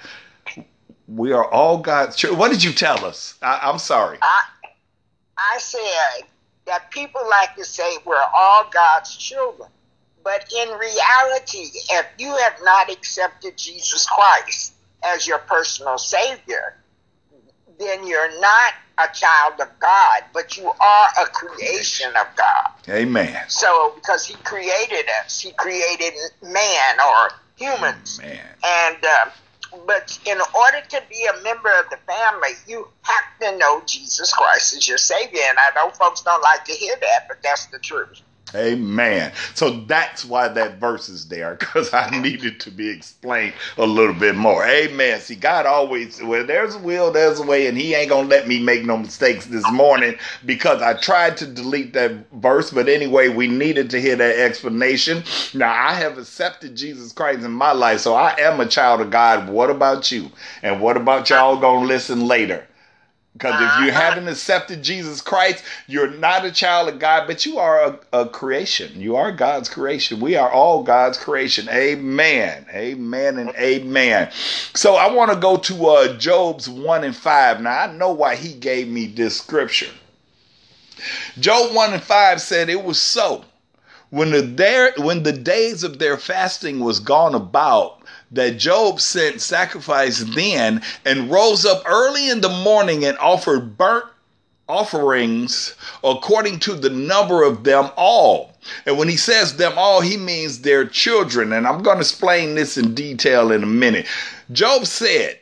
We 1.06 1.32
are 1.32 1.50
all 1.50 1.78
God's 1.78 2.16
children. 2.16 2.38
What 2.38 2.50
did 2.50 2.62
you 2.62 2.70
tell 2.70 3.02
us? 3.06 3.38
I, 3.40 3.60
I'm 3.62 3.78
sorry. 3.78 4.18
I 4.20 4.42
I 5.38 5.58
said 5.58 6.28
that 6.66 6.90
people 6.90 7.22
like 7.30 7.56
to 7.56 7.64
say 7.64 7.90
we're 8.04 8.22
all 8.36 8.68
God's 8.70 9.16
children. 9.16 9.70
But 10.22 10.52
in 10.54 10.68
reality, 10.68 11.70
if 11.92 12.06
you 12.18 12.36
have 12.36 12.58
not 12.62 12.92
accepted 12.92 13.56
Jesus 13.56 14.06
Christ 14.06 14.74
as 15.02 15.26
your 15.26 15.38
personal 15.38 15.96
Savior, 15.96 16.76
then 17.78 18.06
you're 18.06 18.40
not 18.40 18.72
a 18.98 19.08
child 19.14 19.54
of 19.60 19.68
God, 19.78 20.22
but 20.32 20.56
you 20.56 20.66
are 20.66 21.08
a 21.22 21.26
creation 21.26 22.08
of 22.08 22.26
God. 22.36 22.70
Amen. 22.88 23.36
So, 23.48 23.92
because 23.94 24.26
He 24.26 24.34
created 24.38 25.06
us, 25.24 25.40
He 25.40 25.52
created 25.52 26.14
man 26.42 26.96
or 27.06 27.30
humans. 27.56 28.20
Man. 28.20 28.40
And, 28.64 29.04
uh, 29.04 29.30
but 29.86 30.18
in 30.26 30.38
order 30.38 30.80
to 30.88 31.02
be 31.10 31.26
a 31.26 31.42
member 31.42 31.70
of 31.78 31.90
the 31.90 31.98
family, 32.06 32.50
you 32.66 32.88
have 33.02 33.52
to 33.52 33.58
know 33.58 33.82
Jesus 33.86 34.32
Christ 34.32 34.76
as 34.76 34.88
your 34.88 34.98
Savior. 34.98 35.42
And 35.48 35.58
I 35.58 35.70
know 35.76 35.90
folks 35.90 36.22
don't 36.22 36.42
like 36.42 36.64
to 36.64 36.72
hear 36.72 36.96
that, 37.00 37.26
but 37.28 37.38
that's 37.42 37.66
the 37.66 37.78
truth. 37.78 38.22
Amen. 38.54 39.32
So 39.54 39.80
that's 39.80 40.24
why 40.24 40.48
that 40.48 40.78
verse 40.78 41.08
is 41.08 41.28
there, 41.28 41.56
because 41.56 41.92
I 41.92 42.08
needed 42.20 42.60
to 42.60 42.70
be 42.70 42.88
explained 42.88 43.52
a 43.76 43.86
little 43.86 44.14
bit 44.14 44.36
more. 44.36 44.64
Amen. 44.66 45.20
See, 45.20 45.34
God 45.34 45.66
always, 45.66 46.22
where 46.22 46.44
there's 46.44 46.74
a 46.74 46.78
will, 46.78 47.10
there's 47.10 47.40
a 47.40 47.42
way, 47.44 47.66
and 47.66 47.76
He 47.76 47.94
ain't 47.94 48.08
gonna 48.08 48.28
let 48.28 48.48
me 48.48 48.58
make 48.58 48.84
no 48.84 48.96
mistakes 48.96 49.46
this 49.46 49.70
morning 49.70 50.16
because 50.46 50.80
I 50.80 50.94
tried 50.94 51.36
to 51.38 51.46
delete 51.46 51.92
that 51.92 52.12
verse, 52.32 52.70
but 52.70 52.88
anyway, 52.88 53.28
we 53.28 53.48
needed 53.48 53.90
to 53.90 54.00
hear 54.00 54.16
that 54.16 54.38
explanation. 54.38 55.22
Now 55.54 55.72
I 55.72 55.92
have 55.94 56.16
accepted 56.18 56.74
Jesus 56.74 57.12
Christ 57.12 57.44
in 57.44 57.52
my 57.52 57.72
life, 57.72 58.00
so 58.00 58.14
I 58.14 58.34
am 58.40 58.60
a 58.60 58.66
child 58.66 59.00
of 59.02 59.10
God. 59.10 59.48
What 59.48 59.70
about 59.70 60.10
you? 60.10 60.30
And 60.62 60.80
what 60.80 60.96
about 60.96 61.28
y'all 61.28 61.58
gonna 61.58 61.86
listen 61.86 62.26
later? 62.26 62.66
Because 63.38 63.54
if 63.54 63.86
you 63.86 63.92
haven't 63.92 64.26
accepted 64.26 64.82
Jesus 64.82 65.20
Christ, 65.20 65.62
you're 65.86 66.10
not 66.10 66.44
a 66.44 66.50
child 66.50 66.88
of 66.88 66.98
God, 66.98 67.28
but 67.28 67.46
you 67.46 67.58
are 67.58 67.84
a, 67.84 68.22
a, 68.22 68.28
creation. 68.28 69.00
You 69.00 69.14
are 69.14 69.30
God's 69.30 69.68
creation. 69.68 70.18
We 70.18 70.34
are 70.34 70.50
all 70.50 70.82
God's 70.82 71.16
creation. 71.18 71.68
Amen. 71.68 72.66
Amen 72.74 73.38
and 73.38 73.50
amen. 73.50 74.32
So 74.74 74.96
I 74.96 75.12
want 75.12 75.30
to 75.30 75.38
go 75.38 75.56
to 75.56 75.86
uh, 75.86 76.16
Job's 76.16 76.68
1 76.68 77.04
and 77.04 77.14
5. 77.14 77.60
Now 77.60 77.84
I 77.84 77.92
know 77.92 78.10
why 78.10 78.34
he 78.34 78.54
gave 78.54 78.88
me 78.88 79.06
this 79.06 79.40
scripture. 79.40 79.92
Job 81.38 81.72
1 81.72 81.92
and 81.92 82.02
5 82.02 82.40
said 82.40 82.68
it 82.68 82.82
was 82.82 83.00
so. 83.00 83.44
When 84.10 84.32
the, 84.32 84.42
their, 84.42 84.94
when 84.96 85.22
the 85.22 85.32
days 85.32 85.84
of 85.84 86.00
their 86.00 86.16
fasting 86.16 86.80
was 86.80 86.98
gone 86.98 87.36
about, 87.36 87.97
that 88.32 88.58
Job 88.58 89.00
sent 89.00 89.40
sacrifice 89.40 90.20
then 90.34 90.82
and 91.04 91.30
rose 91.30 91.64
up 91.64 91.82
early 91.86 92.30
in 92.30 92.40
the 92.40 92.48
morning 92.48 93.04
and 93.04 93.16
offered 93.18 93.78
burnt 93.78 94.04
offerings 94.68 95.74
according 96.04 96.58
to 96.60 96.74
the 96.74 96.90
number 96.90 97.42
of 97.42 97.64
them 97.64 97.90
all. 97.96 98.54
And 98.86 98.98
when 98.98 99.08
he 99.08 99.16
says 99.16 99.56
them 99.56 99.72
all, 99.76 100.00
he 100.00 100.16
means 100.16 100.60
their 100.60 100.84
children. 100.84 101.52
And 101.52 101.66
I'm 101.66 101.82
going 101.82 101.96
to 101.96 102.02
explain 102.02 102.54
this 102.54 102.76
in 102.76 102.94
detail 102.94 103.50
in 103.50 103.62
a 103.62 103.66
minute. 103.66 104.06
Job 104.52 104.86
said, 104.86 105.38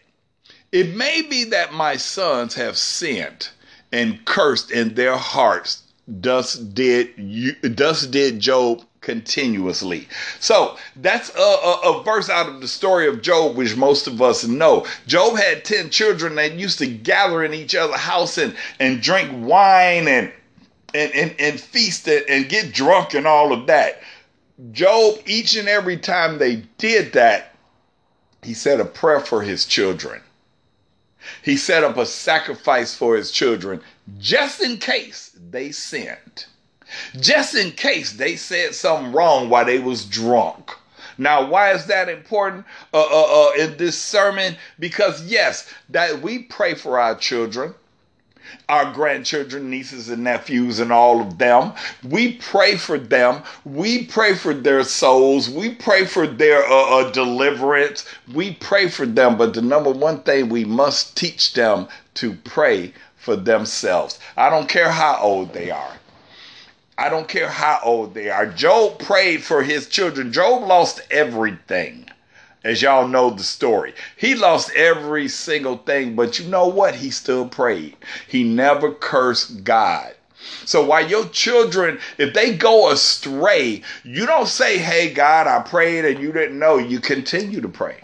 It 0.73 0.95
may 0.95 1.23
be 1.23 1.45
that 1.45 1.75
my 1.75 1.97
sons 1.97 2.55
have 2.55 2.77
sinned 2.77 3.49
and 3.93 4.25
cursed 4.25 4.71
in 4.71 4.95
their 4.95 5.17
hearts. 5.17 5.83
Thus 6.09 6.55
did 6.55 7.11
you, 7.17 7.57
thus 7.63 8.07
did 8.07 8.39
Job 8.39 8.85
continuously. 9.07 10.09
So 10.41 10.77
that's 10.97 11.33
a, 11.37 11.41
a, 11.41 12.01
a, 12.01 12.03
verse 12.03 12.29
out 12.29 12.49
of 12.49 12.61
the 12.61 12.67
story 12.67 13.07
of 13.07 13.23
Job, 13.23 13.55
which 13.55 13.77
most 13.77 14.09
of 14.09 14.21
us 14.21 14.45
know. 14.45 14.85
Job 15.07 15.39
had 15.39 15.65
10 15.65 15.91
children 15.91 16.35
that 16.35 16.55
used 16.55 16.81
to 16.81 16.89
gather 16.89 17.45
in 17.45 17.55
each 17.55 17.77
other's 17.77 18.01
house 18.01 18.37
and, 18.37 18.57
and 18.81 19.01
drink 19.01 19.31
wine 19.33 20.09
and, 20.09 20.33
and, 20.93 21.13
and, 21.13 21.35
and 21.39 21.61
feast 21.61 22.09
and, 22.09 22.29
and 22.29 22.49
get 22.49 22.75
drunk 22.75 23.15
and 23.15 23.29
all 23.29 23.53
of 23.53 23.69
that. 23.69 24.03
Job, 24.73 25.21
each 25.25 25.55
and 25.55 25.69
every 25.69 25.99
time 25.99 26.39
they 26.39 26.65
did 26.77 27.13
that, 27.13 27.55
he 28.43 28.55
said 28.55 28.81
a 28.81 28.85
prayer 28.85 29.21
for 29.21 29.41
his 29.41 29.67
children. 29.67 30.21
He 31.43 31.57
set 31.57 31.85
up 31.85 31.97
a 31.97 32.07
sacrifice 32.07 32.97
for 32.97 33.17
his 33.17 33.31
children 33.31 33.83
just 34.19 34.61
in 34.61 34.79
case 34.79 35.31
they 35.51 35.71
sinned. 35.71 36.47
Just 37.21 37.55
in 37.55 37.73
case 37.73 38.13
they 38.13 38.37
said 38.37 38.75
something 38.75 39.13
wrong 39.13 39.49
while 39.49 39.65
they 39.65 39.79
was 39.79 40.05
drunk. 40.05 40.73
Now, 41.19 41.47
why 41.47 41.73
is 41.73 41.87
that 41.87 42.09
important 42.09 42.67
uh, 42.93 43.01
uh, 43.01 43.49
uh, 43.49 43.53
in 43.59 43.77
this 43.77 43.99
sermon? 43.99 44.57
Because 44.79 45.25
yes, 45.25 45.73
that 45.89 46.21
we 46.21 46.41
pray 46.41 46.75
for 46.75 46.99
our 46.99 47.15
children 47.15 47.75
our 48.69 48.93
grandchildren, 48.93 49.71
nieces, 49.71 50.09
and 50.09 50.25
nephews, 50.25 50.79
and 50.79 50.93
all 50.93 51.21
of 51.21 51.39
them. 51.39 51.73
We 52.03 52.35
pray 52.35 52.77
for 52.77 52.99
them. 52.99 53.43
We 53.65 54.05
pray 54.05 54.35
for 54.35 54.55
their 54.55 54.85
souls. 54.85 55.49
We 55.51 55.75
pray 55.75 56.05
for 56.05 56.27
their 56.27 56.65
uh, 56.65 57.01
uh, 57.01 57.11
deliverance. 57.11 58.05
We 58.33 58.55
pray 58.55 58.89
for 58.89 59.07
them. 59.07 59.37
But 59.37 59.55
the 59.55 59.63
number 59.63 59.91
one 59.91 60.23
thing 60.23 60.49
we 60.49 60.65
must 60.65 61.17
teach 61.17 61.53
them 61.55 61.89
to 62.15 62.35
pray 62.45 62.93
for 63.17 63.37
themselves. 63.37 64.19
I 64.37 64.51
don't 64.51 64.69
care 64.69 64.91
how 64.91 65.19
old 65.21 65.53
they 65.53 65.71
are. 65.71 65.95
I 66.99 67.11
don't 67.11 67.29
care 67.29 67.51
how 67.51 67.81
old 67.85 68.15
they 68.15 68.31
are. 68.31 68.47
Job 68.47 68.99
prayed 68.99 69.43
for 69.43 69.63
his 69.63 69.87
children. 69.87 70.33
Job 70.33 70.63
lost 70.63 71.03
everything 71.11 72.09
as 72.65 72.81
y'all 72.81 73.07
know 73.07 73.31
the 73.31 73.43
story. 73.43 73.95
He 74.17 74.35
lost 74.35 74.71
every 74.75 75.29
single 75.29 75.77
thing, 75.77 76.17
but 76.17 76.39
you 76.39 76.47
know 76.49 76.67
what? 76.67 76.95
He 76.95 77.11
still 77.11 77.47
prayed. 77.49 77.97
He 78.27 78.45
never 78.45 78.93
cursed 78.93 79.63
God. 79.63 80.15
So 80.65 80.85
while 80.85 81.07
your 81.07 81.27
children, 81.29 81.99
if 82.19 82.33
they 82.33 82.57
go 82.57 82.91
astray, 82.91 83.83
you 84.03 84.27
don't 84.27 84.49
say, 84.49 84.79
Hey, 84.79 85.13
God, 85.13 85.47
I 85.47 85.61
prayed 85.69 86.05
and 86.05 86.21
you 86.21 86.33
didn't 86.33 86.59
know. 86.59 86.79
You 86.79 87.01
continue 87.01 87.61
to 87.61 87.69
pray. 87.69 88.01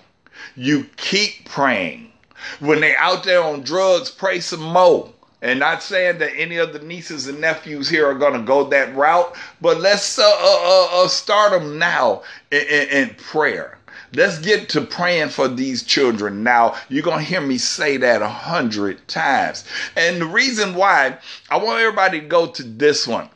You 0.54 0.86
keep 0.96 1.48
praying. 1.48 2.12
When 2.60 2.80
they 2.80 2.94
out 2.96 3.24
there 3.24 3.42
on 3.42 3.62
drugs, 3.62 4.10
pray 4.10 4.40
some 4.40 4.62
more. 4.62 5.12
And 5.42 5.58
not 5.58 5.82
saying 5.82 6.18
that 6.18 6.36
any 6.36 6.56
of 6.56 6.72
the 6.72 6.78
nieces 6.78 7.26
and 7.26 7.40
nephews 7.40 7.88
here 7.88 8.08
are 8.08 8.14
going 8.14 8.34
to 8.34 8.46
go 8.46 8.64
that 8.68 8.94
route, 8.94 9.36
but 9.60 9.80
let's 9.80 10.18
uh, 10.18 10.22
uh, 10.22 10.28
uh, 10.30 11.04
uh 11.04 11.08
start 11.08 11.50
them 11.50 11.78
now 11.78 12.22
in, 12.52 12.60
in, 12.60 12.88
in 12.88 13.14
prayer. 13.16 13.78
Let's 14.14 14.38
get 14.38 14.68
to 14.70 14.82
praying 14.82 15.30
for 15.30 15.48
these 15.48 15.82
children. 15.82 16.42
Now, 16.42 16.76
you're 16.88 17.02
going 17.02 17.18
to 17.18 17.24
hear 17.24 17.40
me 17.40 17.58
say 17.58 17.96
that 17.96 18.22
a 18.22 18.28
hundred 18.28 19.06
times. 19.08 19.64
And 19.96 20.20
the 20.20 20.26
reason 20.26 20.74
why 20.74 21.18
I 21.50 21.56
want 21.56 21.80
everybody 21.80 22.20
to 22.20 22.26
go 22.26 22.46
to 22.46 22.62
this 22.62 23.06
one 23.08 23.28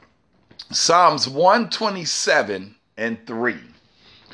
Psalms 0.71 1.29
127 1.29 2.75
and 2.99 3.27
3. 3.27 3.57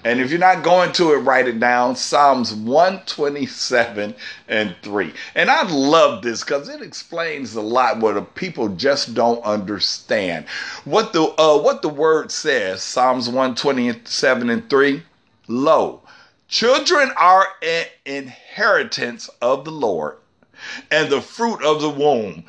And 0.04 0.20
if 0.20 0.30
you're 0.30 0.40
not 0.40 0.64
going 0.64 0.92
to 0.92 1.12
it, 1.12 1.18
write 1.18 1.46
it 1.46 1.60
down. 1.60 1.94
Psalms 1.96 2.52
127 2.54 4.14
and 4.48 4.76
3. 4.82 5.12
And 5.34 5.50
I 5.50 5.62
love 5.70 6.22
this 6.22 6.42
because 6.42 6.68
it 6.68 6.82
explains 6.82 7.54
a 7.54 7.60
lot 7.60 8.00
what 8.00 8.14
the 8.14 8.22
people 8.22 8.68
just 8.70 9.14
don't 9.14 9.42
understand. 9.44 10.46
What 10.84 11.12
the 11.12 11.22
uh, 11.40 11.58
what 11.58 11.82
the 11.82 11.88
word 11.88 12.32
says, 12.32 12.82
Psalms 12.82 13.28
127 13.28 14.50
and 14.50 14.68
3. 14.68 15.02
Lo, 15.48 16.02
Children 16.52 17.10
are 17.16 17.48
an 17.62 17.86
inheritance 18.04 19.30
of 19.40 19.64
the 19.64 19.70
Lord, 19.70 20.18
and 20.90 21.08
the 21.08 21.22
fruit 21.22 21.62
of 21.62 21.80
the 21.80 21.88
womb 21.88 22.44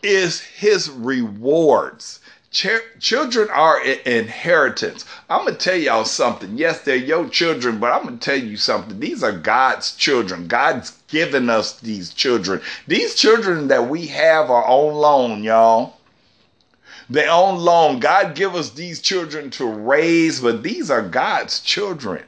is 0.00 0.40
his 0.40 0.88
rewards. 0.88 2.20
Ch- 2.52 3.00
children 3.00 3.48
are 3.50 3.80
an 3.80 3.98
inheritance. 4.04 5.06
I'm 5.30 5.46
going 5.46 5.56
to 5.56 5.58
tell 5.58 5.76
y'all 5.76 6.04
something. 6.04 6.58
Yes, 6.58 6.82
they're 6.82 6.96
your 6.96 7.26
children, 7.28 7.78
but 7.78 7.92
I'm 7.92 8.02
going 8.02 8.18
to 8.18 8.24
tell 8.24 8.38
you 8.38 8.58
something. 8.58 9.00
These 9.00 9.22
are 9.22 9.32
God's 9.32 9.96
children. 9.96 10.48
God's 10.48 10.90
given 11.08 11.48
us 11.48 11.80
these 11.80 12.12
children. 12.12 12.60
These 12.86 13.14
children 13.14 13.68
that 13.68 13.88
we 13.88 14.06
have 14.08 14.50
are 14.50 14.64
on 14.66 14.94
loan, 14.94 15.42
y'all. 15.42 15.96
They're 17.08 17.30
on 17.30 17.58
loan. 17.58 18.00
God 18.00 18.34
give 18.34 18.54
us 18.54 18.70
these 18.70 19.00
children 19.00 19.50
to 19.52 19.66
raise, 19.66 20.40
but 20.40 20.62
these 20.62 20.90
are 20.90 21.02
God's 21.02 21.60
children 21.60 22.22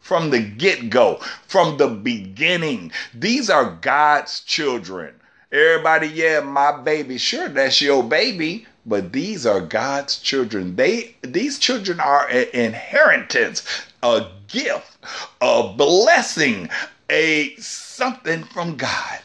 from 0.00 0.30
the 0.30 0.40
get 0.40 0.88
go, 0.88 1.16
from 1.46 1.76
the 1.76 1.88
beginning. 1.88 2.92
These 3.12 3.50
are 3.50 3.76
God's 3.80 4.40
children. 4.40 5.14
Everybody, 5.50 6.08
yeah, 6.08 6.40
my 6.40 6.80
baby. 6.80 7.18
Sure, 7.18 7.48
that's 7.48 7.80
your 7.80 8.02
baby, 8.02 8.66
but 8.88 9.12
these 9.12 9.44
are 9.44 9.60
God's 9.60 10.18
children. 10.18 10.76
They 10.76 11.14
these 11.20 11.58
children 11.58 12.00
are 12.00 12.26
an 12.28 12.46
inheritance, 12.54 13.62
a 14.02 14.26
gift, 14.48 14.96
a 15.40 15.74
blessing, 15.76 16.70
a 17.10 17.54
something 17.56 18.44
from 18.44 18.76
God. 18.76 19.20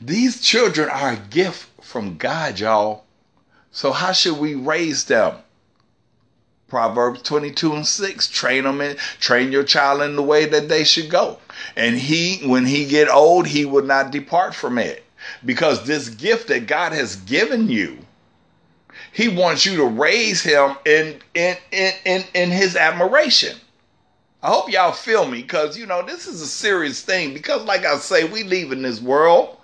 These 0.00 0.40
children 0.40 0.90
are 0.90 1.12
a 1.12 1.28
gift 1.30 1.68
from 1.80 2.18
God, 2.18 2.60
y'all. 2.60 3.04
So 3.70 3.92
how 3.92 4.12
should 4.12 4.38
we 4.38 4.54
raise 4.54 5.04
them? 5.04 5.36
Proverbs 6.68 7.22
22 7.22 7.74
and 7.74 7.86
6. 7.86 8.28
Train 8.28 8.64
them 8.64 8.80
in, 8.80 8.96
train 9.20 9.52
your 9.52 9.62
child 9.62 10.02
in 10.02 10.16
the 10.16 10.22
way 10.22 10.46
that 10.46 10.68
they 10.68 10.84
should 10.84 11.10
go. 11.10 11.38
And 11.76 11.96
he, 11.96 12.46
when 12.46 12.66
he 12.66 12.86
get 12.86 13.08
old, 13.08 13.46
he 13.46 13.64
will 13.64 13.84
not 13.84 14.10
depart 14.10 14.54
from 14.54 14.78
it. 14.78 15.04
Because 15.44 15.86
this 15.86 16.08
gift 16.08 16.48
that 16.48 16.66
God 16.66 16.92
has 16.92 17.16
given 17.16 17.68
you, 17.68 17.98
he 19.12 19.28
wants 19.28 19.66
you 19.66 19.76
to 19.76 19.84
raise 19.84 20.42
him 20.42 20.76
in 20.84 21.20
in 21.34 21.56
in 21.70 21.92
in, 22.04 22.24
in 22.34 22.50
his 22.50 22.76
admiration. 22.76 23.56
I 24.42 24.48
hope 24.48 24.70
y'all 24.70 24.92
feel 24.92 25.26
me 25.26 25.42
because 25.42 25.78
you 25.78 25.86
know 25.86 26.02
this 26.04 26.26
is 26.26 26.40
a 26.40 26.46
serious 26.46 27.02
thing. 27.02 27.32
Because 27.32 27.64
like 27.64 27.84
I 27.84 27.96
say, 27.98 28.24
we 28.24 28.42
leave 28.42 28.72
in 28.72 28.82
this 28.82 29.00
world 29.00 29.56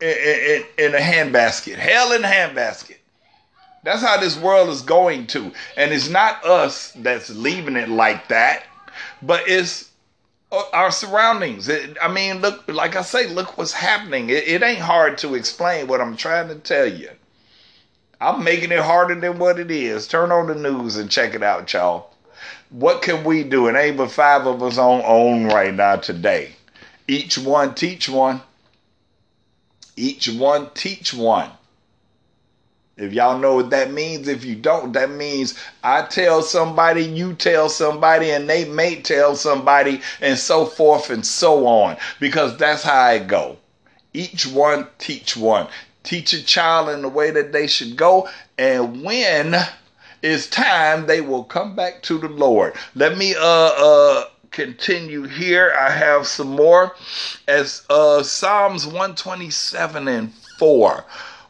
in, 0.00 0.08
in, 0.08 0.64
in 0.78 0.94
a 0.94 0.98
handbasket, 0.98 1.74
hell 1.74 2.12
in 2.12 2.24
a 2.24 2.28
handbasket. 2.28 2.96
That's 3.84 4.02
how 4.02 4.18
this 4.18 4.38
world 4.38 4.68
is 4.68 4.82
going 4.82 5.26
to. 5.28 5.52
And 5.76 5.92
it's 5.92 6.08
not 6.08 6.44
us 6.44 6.92
that's 6.96 7.30
leaving 7.30 7.76
it 7.76 7.88
like 7.88 8.28
that, 8.28 8.64
but 9.22 9.48
it's 9.48 9.87
Uh, 10.50 10.62
our 10.72 10.90
surroundings. 10.90 11.68
It, 11.68 11.98
I 12.00 12.08
mean, 12.08 12.40
look, 12.40 12.64
like 12.68 12.96
I 12.96 13.02
say, 13.02 13.28
look 13.28 13.58
what's 13.58 13.72
happening. 13.72 14.30
It, 14.30 14.48
it 14.48 14.62
ain't 14.62 14.78
hard 14.78 15.18
to 15.18 15.34
explain 15.34 15.86
what 15.86 16.00
I'm 16.00 16.16
trying 16.16 16.48
to 16.48 16.54
tell 16.54 16.86
you. 16.86 17.10
I'm 18.20 18.42
making 18.42 18.72
it 18.72 18.80
harder 18.80 19.14
than 19.14 19.38
what 19.38 19.58
it 19.60 19.70
is. 19.70 20.08
Turn 20.08 20.32
on 20.32 20.48
the 20.48 20.54
news 20.54 20.96
and 20.96 21.10
check 21.10 21.34
it 21.34 21.42
out, 21.42 21.72
y'all. 21.72 22.10
What 22.70 23.02
can 23.02 23.24
we 23.24 23.44
do? 23.44 23.68
And 23.68 23.76
ain't 23.76 23.96
but 23.96 24.10
five 24.10 24.46
of 24.46 24.62
us 24.62 24.78
on 24.78 25.02
own 25.04 25.46
right 25.46 25.72
now 25.74 25.96
today. 25.96 26.52
Each 27.06 27.38
one 27.38 27.74
teach 27.74 28.08
one. 28.08 28.42
Each 29.96 30.28
one 30.28 30.70
teach 30.74 31.14
one. 31.14 31.50
If 32.98 33.12
y'all 33.12 33.38
know 33.38 33.54
what 33.54 33.70
that 33.70 33.92
means, 33.92 34.26
if 34.26 34.44
you 34.44 34.56
don't, 34.56 34.92
that 34.94 35.10
means 35.10 35.54
I 35.84 36.02
tell 36.02 36.42
somebody, 36.42 37.04
you 37.04 37.32
tell 37.34 37.68
somebody, 37.68 38.30
and 38.30 38.50
they 38.50 38.64
may 38.64 39.00
tell 39.00 39.36
somebody, 39.36 40.02
and 40.20 40.36
so 40.36 40.66
forth 40.66 41.08
and 41.08 41.24
so 41.24 41.66
on, 41.66 41.96
because 42.18 42.56
that's 42.56 42.82
how 42.82 43.00
I 43.00 43.18
go. 43.20 43.56
Each 44.12 44.46
one 44.46 44.88
teach 44.98 45.36
one. 45.36 45.68
Teach 46.02 46.32
a 46.32 46.42
child 46.44 46.88
in 46.88 47.02
the 47.02 47.08
way 47.08 47.30
that 47.30 47.52
they 47.52 47.68
should 47.68 47.96
go, 47.96 48.28
and 48.58 49.04
when 49.04 49.54
it's 50.22 50.48
time, 50.48 51.06
they 51.06 51.20
will 51.20 51.44
come 51.44 51.76
back 51.76 52.02
to 52.04 52.18
the 52.18 52.28
Lord. 52.28 52.74
Let 52.96 53.16
me 53.16 53.34
uh 53.36 53.40
uh 53.40 54.24
continue 54.50 55.24
here. 55.24 55.72
I 55.78 55.90
have 55.90 56.26
some 56.26 56.48
more 56.48 56.96
as 57.46 57.84
uh 57.90 58.24
Psalms 58.24 58.86
127 58.86 60.08
and 60.08 60.34
4. 60.34 61.04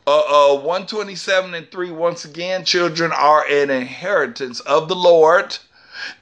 Uh, 0.08 0.54
uh, 0.54 0.60
127 0.60 1.52
and 1.52 1.70
3 1.70 1.90
once 1.90 2.24
again 2.24 2.64
children 2.64 3.12
are 3.12 3.44
an 3.46 3.68
inheritance 3.68 4.58
of 4.60 4.88
the 4.88 4.94
lord 4.94 5.58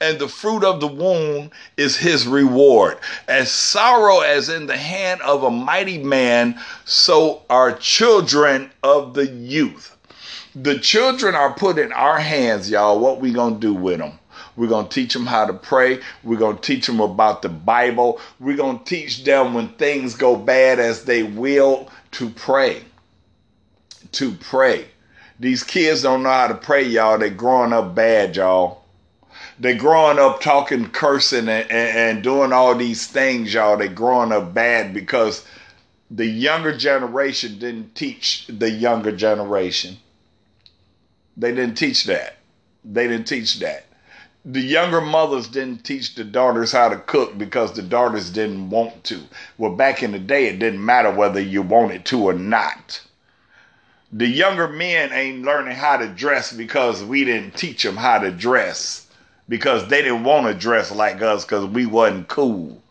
and 0.01 0.19
the 0.19 0.27
fruit 0.27 0.61
of 0.65 0.81
the 0.81 0.87
womb 0.87 1.49
is 1.77 1.95
his 1.95 2.27
reward. 2.27 2.97
As 3.29 3.49
sorrow 3.49 4.19
as 4.19 4.49
in 4.49 4.67
the 4.67 4.75
hand 4.75 5.21
of 5.21 5.43
a 5.43 5.49
mighty 5.49 5.99
man 5.99 6.59
so 6.83 7.43
are 7.49 7.71
children 7.77 8.71
of 8.83 9.13
the 9.13 9.27
youth. 9.27 9.95
The 10.53 10.79
children 10.79 11.33
are 11.33 11.53
put 11.53 11.77
in 11.77 11.93
our 11.93 12.19
hands 12.19 12.69
y'all. 12.69 12.99
What 12.99 13.21
we 13.21 13.31
gonna 13.31 13.55
do 13.55 13.73
with 13.73 13.99
them 13.99 14.19
we're 14.57 14.67
going 14.67 14.89
to 14.89 14.93
teach 14.93 15.13
them 15.13 15.27
how 15.27 15.45
to 15.45 15.53
pray. 15.53 16.01
We're 16.25 16.39
going 16.39 16.57
to 16.57 16.61
teach 16.61 16.87
them 16.87 16.99
about 16.99 17.41
the 17.41 17.49
Bible. 17.49 18.19
We're 18.39 18.57
going 18.57 18.79
to 18.79 18.83
teach 18.83 19.23
them 19.23 19.53
when 19.53 19.69
things 19.75 20.15
go 20.15 20.35
bad 20.35 20.79
as 20.79 21.05
they 21.05 21.23
will 21.23 21.89
to 22.13 22.29
pray 22.31 22.81
to 24.17 24.33
pray. 24.33 24.87
These 25.39 25.63
kids 25.63 26.03
don't 26.03 26.23
know 26.23 26.29
how 26.29 26.47
to 26.47 26.55
pray, 26.55 26.83
y'all. 26.83 27.17
They're 27.19 27.29
growing 27.31 27.73
up 27.73 27.95
bad, 27.95 28.35
y'all. 28.37 28.83
They're 29.59 29.75
growing 29.77 30.19
up 30.19 30.41
talking, 30.41 30.89
cursing, 30.89 31.49
and, 31.49 31.71
and, 31.71 31.97
and 31.97 32.23
doing 32.23 32.53
all 32.53 32.75
these 32.75 33.07
things, 33.07 33.53
y'all. 33.53 33.77
They're 33.77 33.87
growing 33.89 34.31
up 34.31 34.53
bad 34.53 34.93
because 34.93 35.45
the 36.11 36.25
younger 36.25 36.77
generation 36.77 37.59
didn't 37.59 37.95
teach 37.95 38.47
the 38.47 38.69
younger 38.71 39.11
generation. 39.15 39.97
They 41.37 41.53
didn't 41.53 41.75
teach 41.75 42.05
that. 42.05 42.37
They 42.85 43.07
didn't 43.07 43.27
teach 43.27 43.59
that. 43.59 43.85
the 44.45 44.61
younger 44.61 45.01
mothers 45.01 45.47
didn't 45.49 45.83
teach 45.83 46.15
the 46.15 46.23
daughters 46.23 46.71
how 46.71 46.89
to 46.89 46.97
cook 46.97 47.37
because 47.37 47.73
the 47.73 47.81
daughters 47.81 48.29
didn't 48.29 48.69
want 48.69 49.03
to. 49.05 49.21
Well, 49.57 49.75
back 49.75 50.03
in 50.03 50.13
the 50.13 50.19
day, 50.19 50.47
it 50.47 50.59
didn't 50.59 50.83
matter 50.85 51.11
whether 51.11 51.41
you 51.41 51.61
wanted 51.61 52.05
to 52.05 52.29
or 52.29 52.33
not. 52.33 53.01
The 54.11 54.27
younger 54.27 54.69
men 54.69 55.11
ain't 55.11 55.43
learning 55.43 55.75
how 55.75 55.97
to 55.97 56.07
dress 56.07 56.53
because 56.53 57.03
we 57.03 57.25
didn't 57.25 57.57
teach 57.57 57.83
them 57.83 57.97
how 57.97 58.19
to 58.19 58.31
dress 58.31 59.07
because 59.49 59.87
they 59.87 60.01
didn't 60.01 60.23
want 60.23 60.47
to 60.47 60.53
dress 60.53 60.91
like 60.91 61.21
us 61.21 61.43
because 61.43 61.65
we 61.65 61.85
wasn't 61.85 62.27
cool. 62.27 62.81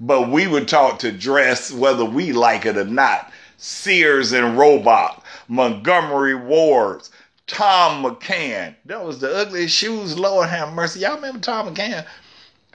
But 0.00 0.30
we 0.30 0.46
were 0.46 0.64
taught 0.64 1.00
to 1.00 1.12
dress 1.12 1.72
whether 1.72 2.04
we 2.04 2.32
like 2.32 2.66
it 2.66 2.76
or 2.76 2.84
not. 2.84 3.30
Sears 3.58 4.32
and 4.32 4.58
Roebuck, 4.58 5.24
Montgomery 5.48 6.34
Wards, 6.34 7.10
Thom 7.46 8.02
McAn 8.02 8.74
That 8.86 9.04
was 9.04 9.20
the 9.20 9.34
ugliest 9.34 9.74
shoes, 9.74 10.18
Lord 10.18 10.48
have 10.48 10.72
mercy. 10.72 11.00
Y'all 11.00 11.16
remember 11.16 11.40
Thom 11.40 11.74
McAn 11.74 12.06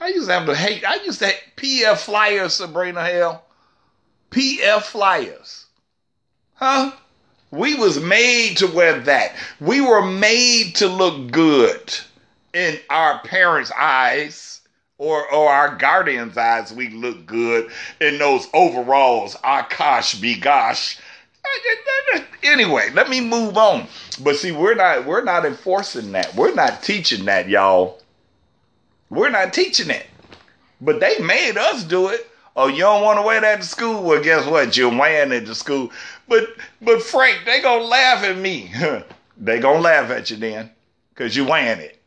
I 0.00 0.08
used 0.08 0.26
to 0.26 0.32
have 0.32 0.46
to 0.46 0.54
hate. 0.56 0.84
I 0.84 0.96
used 1.04 1.20
to 1.20 1.26
hate 1.26 1.42
PF 1.56 1.98
Flyers, 1.98 2.54
Sabrina 2.54 3.04
Hell. 3.04 3.44
PF 4.30 4.82
Flyers. 4.82 5.66
Huh? 6.54 6.92
We 7.52 7.74
was 7.74 8.00
made 8.00 8.56
to 8.56 8.66
wear 8.66 8.98
that. 9.00 9.36
We 9.60 9.82
were 9.82 10.04
made 10.04 10.74
to 10.76 10.88
look 10.88 11.30
good 11.30 11.94
in 12.54 12.78
our 12.88 13.20
parents' 13.20 13.70
eyes 13.78 14.62
or, 14.96 15.30
or 15.30 15.50
our 15.50 15.76
guardian's 15.76 16.38
eyes. 16.38 16.72
We 16.72 16.88
look 16.88 17.26
good 17.26 17.70
in 18.00 18.16
those 18.16 18.46
overalls. 18.54 19.34
OshKosh 19.36 20.16
B'gosh. 20.16 20.98
Anyway, 22.42 22.88
let 22.94 23.10
me 23.10 23.20
move 23.20 23.58
on. 23.58 23.86
But 24.22 24.36
see, 24.36 24.52
we're 24.52 24.74
not 24.74 25.04
we're 25.04 25.24
not 25.24 25.44
enforcing 25.44 26.12
that. 26.12 26.34
We're 26.34 26.54
not 26.54 26.82
teaching 26.82 27.26
that, 27.26 27.48
y'all. 27.48 28.00
We're 29.10 29.30
not 29.30 29.52
teaching 29.52 29.90
it. 29.90 30.06
But 30.80 31.00
they 31.00 31.18
made 31.18 31.58
us 31.58 31.84
do 31.84 32.08
it. 32.08 32.28
Oh, 32.54 32.66
you 32.66 32.80
don't 32.80 33.02
want 33.02 33.18
to 33.18 33.22
wear 33.22 33.40
that 33.40 33.62
to 33.62 33.66
school? 33.66 34.02
Well, 34.02 34.22
guess 34.22 34.46
what? 34.46 34.76
You're 34.76 34.90
wearing 34.90 35.32
it 35.32 35.46
to 35.46 35.54
school. 35.54 35.90
But 36.28 36.48
but 36.80 37.02
Frank, 37.02 37.40
they 37.44 37.60
gonna 37.60 37.84
laugh 37.84 38.24
at 38.24 38.36
me. 38.36 38.72
they 39.36 39.58
gonna 39.58 39.80
laugh 39.80 40.10
at 40.10 40.30
you 40.30 40.36
then, 40.36 40.70
cause 41.14 41.36
you 41.36 41.44
wearing 41.44 41.80
it. 41.80 42.02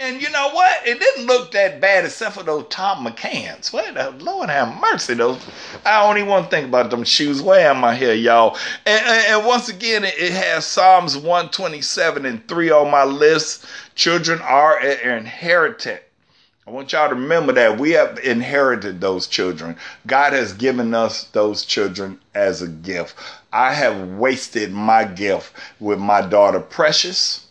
And 0.00 0.22
you 0.22 0.30
know 0.30 0.50
what? 0.52 0.86
It 0.86 1.00
didn't 1.00 1.26
look 1.26 1.50
that 1.52 1.80
bad 1.80 2.04
except 2.04 2.36
for 2.36 2.44
those 2.44 2.66
Thom 2.70 3.04
McAns. 3.04 3.72
What 3.72 3.94
the 3.94 4.12
Lord 4.24 4.48
have 4.48 4.80
mercy, 4.80 5.14
those. 5.14 5.44
I 5.84 6.06
don't 6.06 6.18
even 6.18 6.28
want 6.28 6.44
to 6.44 6.50
think 6.50 6.68
about 6.68 6.90
them 6.90 7.02
shoes. 7.02 7.42
Where 7.42 7.68
am 7.68 7.82
I 7.82 7.96
here, 7.96 8.14
y'all? 8.14 8.56
And, 8.86 9.04
and, 9.04 9.26
and 9.26 9.46
once 9.46 9.68
again, 9.68 10.04
it, 10.04 10.32
has 10.32 10.64
Psalms 10.64 11.16
127 11.16 12.26
and 12.26 12.46
3 12.46 12.70
on 12.70 12.92
my 12.92 13.02
list. 13.02 13.66
Children 13.96 14.40
are 14.42 14.78
an 14.78 15.18
inheritance. 15.18 16.02
I 16.64 16.70
want 16.70 16.92
y'all 16.92 17.08
to 17.08 17.14
remember 17.14 17.52
that 17.54 17.80
we 17.80 17.92
have 17.92 18.18
inherited 18.18 19.00
those 19.00 19.26
children. 19.26 19.74
God 20.06 20.32
has 20.32 20.52
given 20.52 20.94
us 20.94 21.24
those 21.24 21.64
children 21.64 22.20
as 22.34 22.62
a 22.62 22.68
gift. 22.68 23.16
I 23.52 23.72
have 23.72 24.10
wasted 24.10 24.72
my 24.72 25.04
gift 25.04 25.52
with 25.80 25.98
my 25.98 26.20
daughter 26.20 26.60
Precious, 26.60 27.46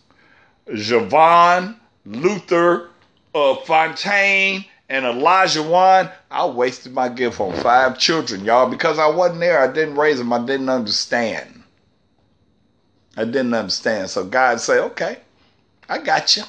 Javon, 0.68 1.76
Luther, 2.06 2.90
uh, 3.34 3.56
Fontaine, 3.56 4.66
and 4.90 5.06
Elijah 5.06 5.64
Wan. 5.64 6.10
I 6.32 6.46
wasted 6.46 6.94
my 6.94 7.10
gift 7.10 7.40
on 7.40 7.54
five 7.62 7.98
children, 7.98 8.46
y'all, 8.46 8.70
because 8.70 9.00
I 9.00 9.08
wasn't 9.08 9.40
there. 9.40 9.60
I 9.60 9.72
didn't 9.72 9.96
raise 9.96 10.18
them. 10.18 10.34
I 10.34 10.46
didn't 10.46 10.70
understand. 10.70 11.64
I 13.16 13.26
didn't 13.26 13.54
understand. 13.54 14.10
So 14.10 14.24
God 14.24 14.62
said, 14.62 14.80
okay, 14.80 15.18
I 15.90 15.98
got 15.98 16.38
you. 16.38 16.44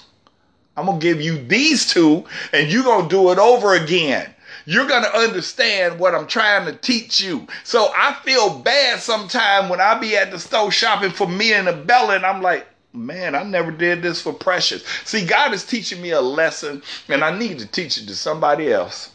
I'm 0.76 0.86
going 0.86 1.00
to 1.00 1.04
give 1.04 1.20
you 1.20 1.44
these 1.46 1.92
two, 1.92 2.24
and 2.52 2.70
you're 2.70 2.84
going 2.84 3.08
to 3.08 3.08
do 3.08 3.32
it 3.32 3.38
over 3.38 3.74
again. 3.74 4.32
You're 4.68 4.86
going 4.86 5.02
to 5.02 5.16
understand 5.16 5.98
what 5.98 6.14
I'm 6.14 6.26
trying 6.26 6.66
to 6.66 6.74
teach 6.74 7.22
you. 7.22 7.46
So 7.64 7.90
I 7.96 8.18
feel 8.22 8.58
bad 8.58 9.00
sometimes 9.00 9.70
when 9.70 9.80
I 9.80 9.98
be 9.98 10.14
at 10.14 10.30
the 10.30 10.38
store 10.38 10.70
shopping 10.70 11.10
for 11.10 11.26
me 11.26 11.54
and 11.54 11.66
the 11.66 11.72
Bella, 11.72 12.16
and 12.16 12.26
I'm 12.26 12.42
like, 12.42 12.66
man, 12.92 13.34
I 13.34 13.44
never 13.44 13.70
did 13.70 14.02
this 14.02 14.20
for 14.20 14.34
Precious. 14.34 14.84
See, 15.06 15.24
God 15.24 15.54
is 15.54 15.64
teaching 15.64 16.02
me 16.02 16.10
a 16.10 16.20
lesson, 16.20 16.82
and 17.08 17.24
I 17.24 17.38
need 17.38 17.60
to 17.60 17.66
teach 17.66 17.96
it 17.96 18.08
to 18.08 18.14
somebody 18.14 18.70
else. 18.70 19.12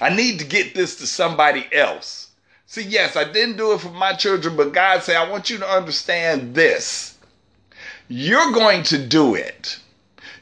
I 0.00 0.14
need 0.14 0.38
to 0.38 0.44
get 0.44 0.72
this 0.72 0.94
to 0.98 1.08
somebody 1.08 1.66
else. 1.72 2.30
See, 2.66 2.84
yes, 2.84 3.16
I 3.16 3.24
didn't 3.24 3.56
do 3.56 3.72
it 3.72 3.80
for 3.80 3.90
my 3.90 4.12
children, 4.12 4.56
but 4.56 4.72
God 4.72 5.02
said, 5.02 5.16
I 5.16 5.28
want 5.28 5.50
you 5.50 5.58
to 5.58 5.68
understand 5.68 6.54
this. 6.54 7.18
You're 8.06 8.52
going 8.52 8.84
to 8.84 9.04
do 9.04 9.34
it. 9.34 9.80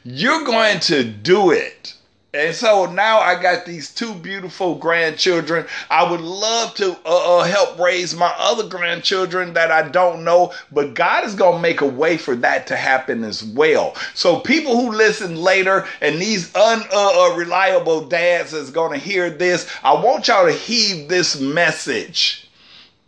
You're 0.03 0.43
going 0.45 0.81
to 0.81 1.03
do 1.03 1.49
it. 1.49 1.95
And 2.37 2.55
so 2.55 2.85
now 2.85 3.17
I 3.17 3.41
got 3.41 3.65
these 3.65 3.91
two 3.91 4.13
beautiful 4.13 4.75
grandchildren. 4.75 5.65
I 5.89 6.07
would 6.07 6.21
love 6.21 6.75
to 6.75 6.91
uh, 7.03 7.39
uh, 7.39 7.43
help 7.45 7.79
raise 7.79 8.15
my 8.15 8.31
other 8.37 8.69
grandchildren 8.69 9.53
that 9.53 9.71
I 9.71 9.89
don't 9.89 10.23
know, 10.23 10.53
but 10.71 10.93
God 10.93 11.25
is 11.25 11.33
going 11.33 11.55
to 11.55 11.61
make 11.61 11.81
a 11.81 11.87
way 11.87 12.15
for 12.15 12.35
that 12.35 12.67
to 12.67 12.75
happen 12.75 13.23
as 13.23 13.43
well. 13.43 13.95
So 14.13 14.39
people 14.39 14.79
who 14.79 14.95
listen 14.95 15.35
later 15.35 15.87
and 15.99 16.21
these 16.21 16.53
unreliable 16.53 18.01
uh, 18.01 18.05
uh 18.05 18.09
dads 18.09 18.53
is 18.53 18.69
going 18.69 18.91
to 18.91 19.03
hear 19.03 19.31
this, 19.31 19.67
I 19.83 19.93
want 19.93 20.27
y'all 20.27 20.45
to 20.45 20.51
heed 20.51 21.09
this 21.09 21.39
message. 21.39 22.51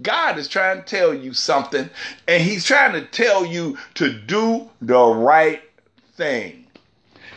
God 0.01 0.39
is 0.39 0.47
trying 0.47 0.79
to 0.79 0.85
tell 0.85 1.13
you 1.13 1.33
something, 1.33 1.87
and 2.27 2.41
He's 2.41 2.65
trying 2.65 2.93
to 2.93 3.05
tell 3.05 3.45
you 3.45 3.77
to 3.93 4.11
do 4.11 4.71
the 4.81 5.05
right 5.05 5.61
thing. 6.15 6.58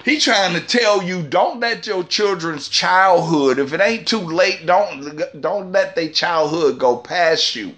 He 0.04 0.18
trying 0.18 0.54
to 0.54 0.60
tell 0.60 1.02
you 1.02 1.22
don't 1.22 1.60
let 1.60 1.86
your 1.86 2.02
children's 2.04 2.68
childhood, 2.68 3.58
if 3.60 3.72
it 3.72 3.80
ain't 3.80 4.08
too 4.08 4.18
late, 4.18 4.66
don't 4.66 5.22
don't 5.40 5.70
let 5.70 5.94
their 5.94 6.08
childhood 6.10 6.78
go 6.78 6.96
past 6.96 7.54
you. 7.54 7.74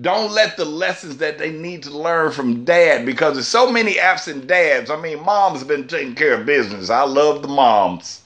Don't 0.00 0.32
let 0.32 0.56
the 0.56 0.64
lessons 0.64 1.18
that 1.18 1.38
they 1.38 1.50
need 1.52 1.82
to 1.84 1.96
learn 1.96 2.32
from 2.32 2.64
dad 2.64 3.04
because 3.04 3.34
there's 3.34 3.48
so 3.48 3.70
many 3.70 3.98
absent 3.98 4.46
dads. 4.46 4.90
I 4.90 5.00
mean, 5.00 5.24
mom's 5.24 5.62
been 5.62 5.86
taking 5.86 6.14
care 6.14 6.34
of 6.34 6.46
business. 6.46 6.90
I 6.90 7.02
love 7.02 7.42
the 7.42 7.48
moms. 7.48 8.22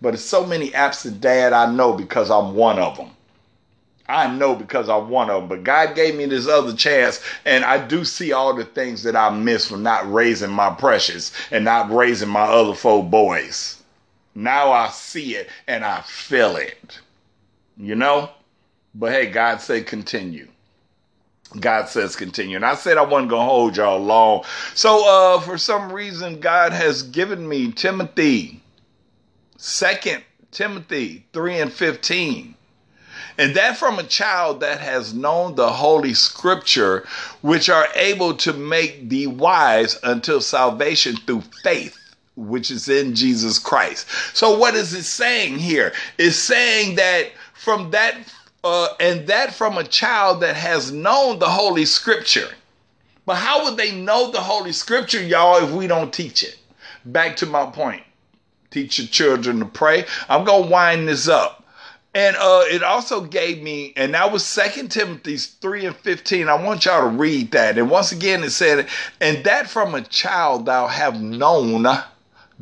But 0.00 0.10
there's 0.10 0.24
so 0.24 0.44
many 0.44 0.74
absent 0.74 1.20
dad 1.20 1.52
I 1.52 1.72
know 1.72 1.92
because 1.92 2.30
I'm 2.30 2.54
one 2.54 2.78
of 2.78 2.96
them. 2.96 3.10
I 4.08 4.26
know 4.34 4.54
because 4.54 4.88
I 4.88 4.96
want 4.96 5.30
them, 5.30 5.48
but 5.48 5.64
God 5.64 5.94
gave 5.94 6.16
me 6.16 6.26
this 6.26 6.48
other 6.48 6.74
chance, 6.74 7.20
and 7.44 7.64
I 7.64 7.86
do 7.86 8.04
see 8.04 8.32
all 8.32 8.54
the 8.54 8.64
things 8.64 9.02
that 9.04 9.16
I 9.16 9.30
missed 9.30 9.68
from 9.68 9.82
not 9.82 10.10
raising 10.12 10.50
my 10.50 10.70
precious 10.70 11.32
and 11.50 11.64
not 11.64 11.90
raising 11.90 12.28
my 12.28 12.42
other 12.42 12.74
four 12.74 13.04
boys. 13.04 13.82
Now 14.34 14.72
I 14.72 14.88
see 14.88 15.36
it 15.36 15.48
and 15.66 15.84
I 15.84 16.00
feel 16.02 16.56
it. 16.56 17.00
You 17.76 17.94
know? 17.94 18.30
But 18.94 19.12
hey, 19.12 19.26
God 19.26 19.60
said 19.60 19.86
continue. 19.86 20.48
God 21.60 21.88
says 21.88 22.16
continue. 22.16 22.56
And 22.56 22.64
I 22.64 22.74
said 22.74 22.96
I 22.96 23.02
wasn't 23.02 23.30
going 23.30 23.46
to 23.46 23.50
hold 23.50 23.76
y'all 23.76 23.98
long. 23.98 24.44
So 24.74 25.06
uh 25.06 25.40
for 25.40 25.58
some 25.58 25.92
reason 25.92 26.40
God 26.40 26.72
has 26.72 27.02
given 27.02 27.46
me 27.46 27.72
Timothy, 27.72 28.62
Second 29.58 30.24
Timothy 30.50 31.26
3 31.32 31.60
and 31.60 31.72
15. 31.72 32.54
And 33.42 33.56
that 33.56 33.76
from 33.76 33.98
a 33.98 34.04
child 34.04 34.60
that 34.60 34.78
has 34.78 35.12
known 35.12 35.56
the 35.56 35.68
Holy 35.68 36.14
Scripture, 36.14 37.04
which 37.40 37.68
are 37.68 37.88
able 37.96 38.34
to 38.34 38.52
make 38.52 39.08
thee 39.08 39.26
wise 39.26 39.98
until 40.04 40.40
salvation 40.40 41.16
through 41.16 41.42
faith 41.64 41.98
which 42.36 42.70
is 42.70 42.88
in 42.88 43.16
Jesus 43.16 43.58
Christ. 43.58 44.08
So 44.32 44.56
what 44.56 44.76
is 44.76 44.94
it 44.94 45.02
saying 45.02 45.58
here? 45.58 45.92
It's 46.18 46.36
saying 46.36 46.94
that 46.94 47.32
from 47.52 47.90
that 47.90 48.14
uh, 48.62 48.90
and 49.00 49.26
that 49.26 49.52
from 49.52 49.76
a 49.76 49.82
child 49.82 50.40
that 50.42 50.54
has 50.54 50.92
known 50.92 51.40
the 51.40 51.48
Holy 51.48 51.84
Scripture. 51.84 52.48
But 53.26 53.38
how 53.38 53.64
would 53.64 53.76
they 53.76 53.90
know 53.90 54.30
the 54.30 54.40
Holy 54.40 54.72
Scripture, 54.72 55.20
y'all, 55.20 55.64
if 55.64 55.72
we 55.72 55.88
don't 55.88 56.12
teach 56.12 56.44
it? 56.44 56.58
Back 57.06 57.34
to 57.38 57.46
my 57.46 57.66
point. 57.66 58.04
Teach 58.70 59.00
your 59.00 59.08
children 59.08 59.58
to 59.58 59.64
pray. 59.64 60.06
I'm 60.28 60.44
gonna 60.44 60.68
wind 60.68 61.08
this 61.08 61.26
up. 61.26 61.61
And 62.14 62.36
uh, 62.36 62.64
it 62.66 62.82
also 62.82 63.22
gave 63.22 63.62
me, 63.62 63.94
and 63.96 64.12
that 64.12 64.30
was 64.30 64.44
Second 64.44 64.90
Timothy 64.90 65.38
3 65.38 65.86
and 65.86 65.96
15. 65.96 66.46
I 66.46 66.62
want 66.62 66.84
y'all 66.84 67.08
to 67.10 67.16
read 67.16 67.52
that. 67.52 67.78
And 67.78 67.88
once 67.88 68.12
again, 68.12 68.44
it 68.44 68.50
said, 68.50 68.86
And 69.20 69.42
that 69.44 69.66
from 69.66 69.94
a 69.94 70.02
child 70.02 70.66
thou 70.66 70.88
have 70.88 71.22
known 71.22 71.86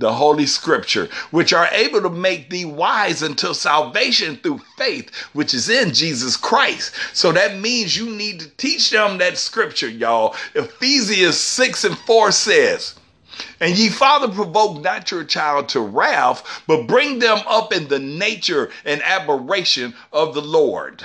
the 0.00 0.12
Holy 0.12 0.46
Scripture, 0.46 1.08
which 1.32 1.52
are 1.52 1.68
able 1.72 2.00
to 2.00 2.10
make 2.10 2.48
thee 2.48 2.64
wise 2.64 3.22
until 3.22 3.52
salvation 3.52 4.36
through 4.36 4.60
faith, 4.76 5.14
which 5.32 5.52
is 5.52 5.68
in 5.68 5.92
Jesus 5.92 6.36
Christ. 6.36 6.94
So 7.12 7.32
that 7.32 7.58
means 7.58 7.96
you 7.96 8.08
need 8.08 8.38
to 8.40 8.48
teach 8.50 8.90
them 8.90 9.18
that 9.18 9.36
Scripture, 9.36 9.88
y'all. 9.88 10.36
Ephesians 10.54 11.36
6 11.36 11.84
and 11.84 11.98
4 11.98 12.30
says, 12.32 12.94
and 13.60 13.76
ye 13.76 13.88
father 13.88 14.28
provoke 14.28 14.82
not 14.82 15.10
your 15.10 15.24
child 15.24 15.68
to 15.70 15.80
wrath, 15.80 16.62
but 16.66 16.86
bring 16.86 17.18
them 17.18 17.40
up 17.46 17.72
in 17.72 17.88
the 17.88 17.98
nature 17.98 18.70
and 18.84 19.02
admiration 19.02 19.94
of 20.12 20.34
the 20.34 20.42
Lord. 20.42 21.02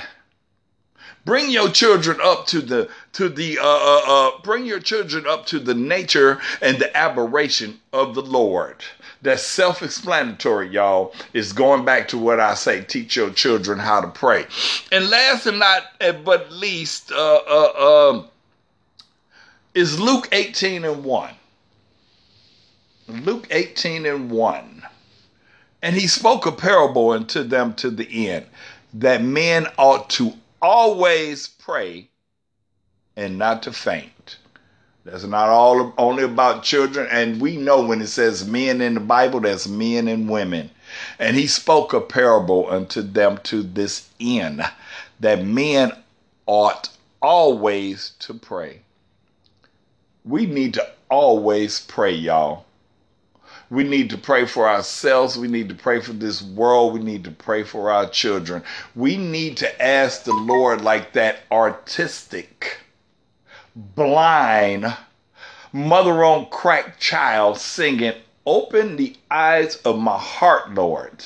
Bring 1.26 1.50
your 1.50 1.72
children 1.72 2.20
up 2.22 2.46
to 2.48 2.62
the 2.62 2.88
to 3.14 3.30
the 3.30 3.58
uh, 3.58 3.64
uh, 3.66 4.02
uh, 4.06 4.32
bring 4.44 4.68
your 4.68 4.80
children 4.80 5.26
up 5.26 5.48
to 5.48 5.60
the 5.60 5.74
nature 5.74 6.40
and 6.62 6.78
the 6.78 6.96
aberration 6.96 7.80
of 7.92 8.14
the 8.14 8.22
Lord. 8.22 8.76
That's 9.24 9.42
self-explanatory, 9.42 10.70
y'all. 10.70 11.16
Is 11.34 11.52
going 11.52 11.84
back 11.84 12.08
to 12.10 12.20
what 12.20 12.40
I 12.40 12.54
say: 12.54 12.82
teach 12.84 13.16
your 13.16 13.32
children 13.32 13.80
how 13.80 14.02
to 14.02 14.08
pray. 14.08 14.46
And 14.92 15.10
last 15.10 15.48
and 15.48 15.58
not 15.58 15.84
eh, 16.00 16.12
but 16.12 16.52
least, 16.52 17.12
uh, 17.12 17.40
uh, 17.48 18.12
um, 18.12 18.28
is 19.74 20.00
Luke 20.00 20.30
18 20.32 20.86
and 20.86 21.04
1. 21.04 21.34
Luke 23.08 23.48
18 23.52 24.06
and 24.06 24.32
1. 24.32 24.84
And 25.82 25.96
he 25.96 26.08
spoke 26.08 26.46
a 26.46 26.52
parable 26.52 27.12
unto 27.12 27.44
them 27.44 27.74
to 27.76 27.92
the 27.92 28.30
end 28.30 28.48
that 28.96 29.22
men 29.22 29.68
ought 29.78 30.10
to 30.12 30.34
always 30.62 31.48
pray 31.48 32.10
and 33.16 33.38
not 33.38 33.62
to 33.64 33.72
faint. 33.72 34.38
That's 35.04 35.24
not 35.24 35.50
all 35.50 35.94
only 36.00 36.24
about 36.24 36.64
children. 36.64 37.08
And 37.12 37.40
we 37.40 37.58
know 37.58 37.86
when 37.86 38.02
it 38.02 38.08
says 38.08 38.48
men 38.48 38.82
in 38.82 38.96
the 38.96 39.00
Bible, 39.00 39.40
that's 39.42 39.68
men 39.68 40.08
and 40.08 40.28
women. 40.28 40.72
And 41.20 41.38
he 41.38 41.46
spoke 41.46 41.94
a 41.94 42.02
parable 42.02 42.68
unto 42.70 43.04
them 43.04 43.38
to 43.44 43.62
this 43.62 44.10
end 44.20 44.64
that 45.20 45.46
men 45.46 45.92
ought 46.48 46.90
always 47.22 48.14
to 48.20 48.34
pray. 48.34 48.82
We 50.24 50.48
need 50.48 50.74
to 50.74 50.90
always 51.10 51.82
pray, 51.82 52.14
y'all. 52.14 52.65
We 53.70 53.84
need 53.84 54.12
to 54.12 54.18
pray 54.18 54.46
for 54.46 54.70
ourselves. 54.70 55.38
We 55.38 55.48
need 55.48 55.70
to 55.70 55.76
pray 55.76 56.00
for 56.00 56.14
this 56.14 56.42
world. 56.42 56.94
We 56.94 57.00
need 57.00 57.24
to 57.24 57.32
pray 57.32 57.64
for 57.64 57.92
our 57.92 58.08
children. 58.08 58.64
We 58.96 59.18
need 59.18 59.58
to 59.58 59.82
ask 59.82 60.24
the 60.24 60.34
Lord 60.34 60.82
like 60.82 61.14
that 61.14 61.50
autistic, 61.50 62.78
blind, 63.76 64.96
mother 65.74 66.24
on 66.24 66.48
crack 66.50 67.00
child 67.00 67.58
singing, 67.58 68.14
Open 68.48 68.96
the 68.96 69.16
eyes 69.32 69.78
of 69.78 69.98
my 69.98 70.20
heart, 70.20 70.72
Lord. 70.76 71.26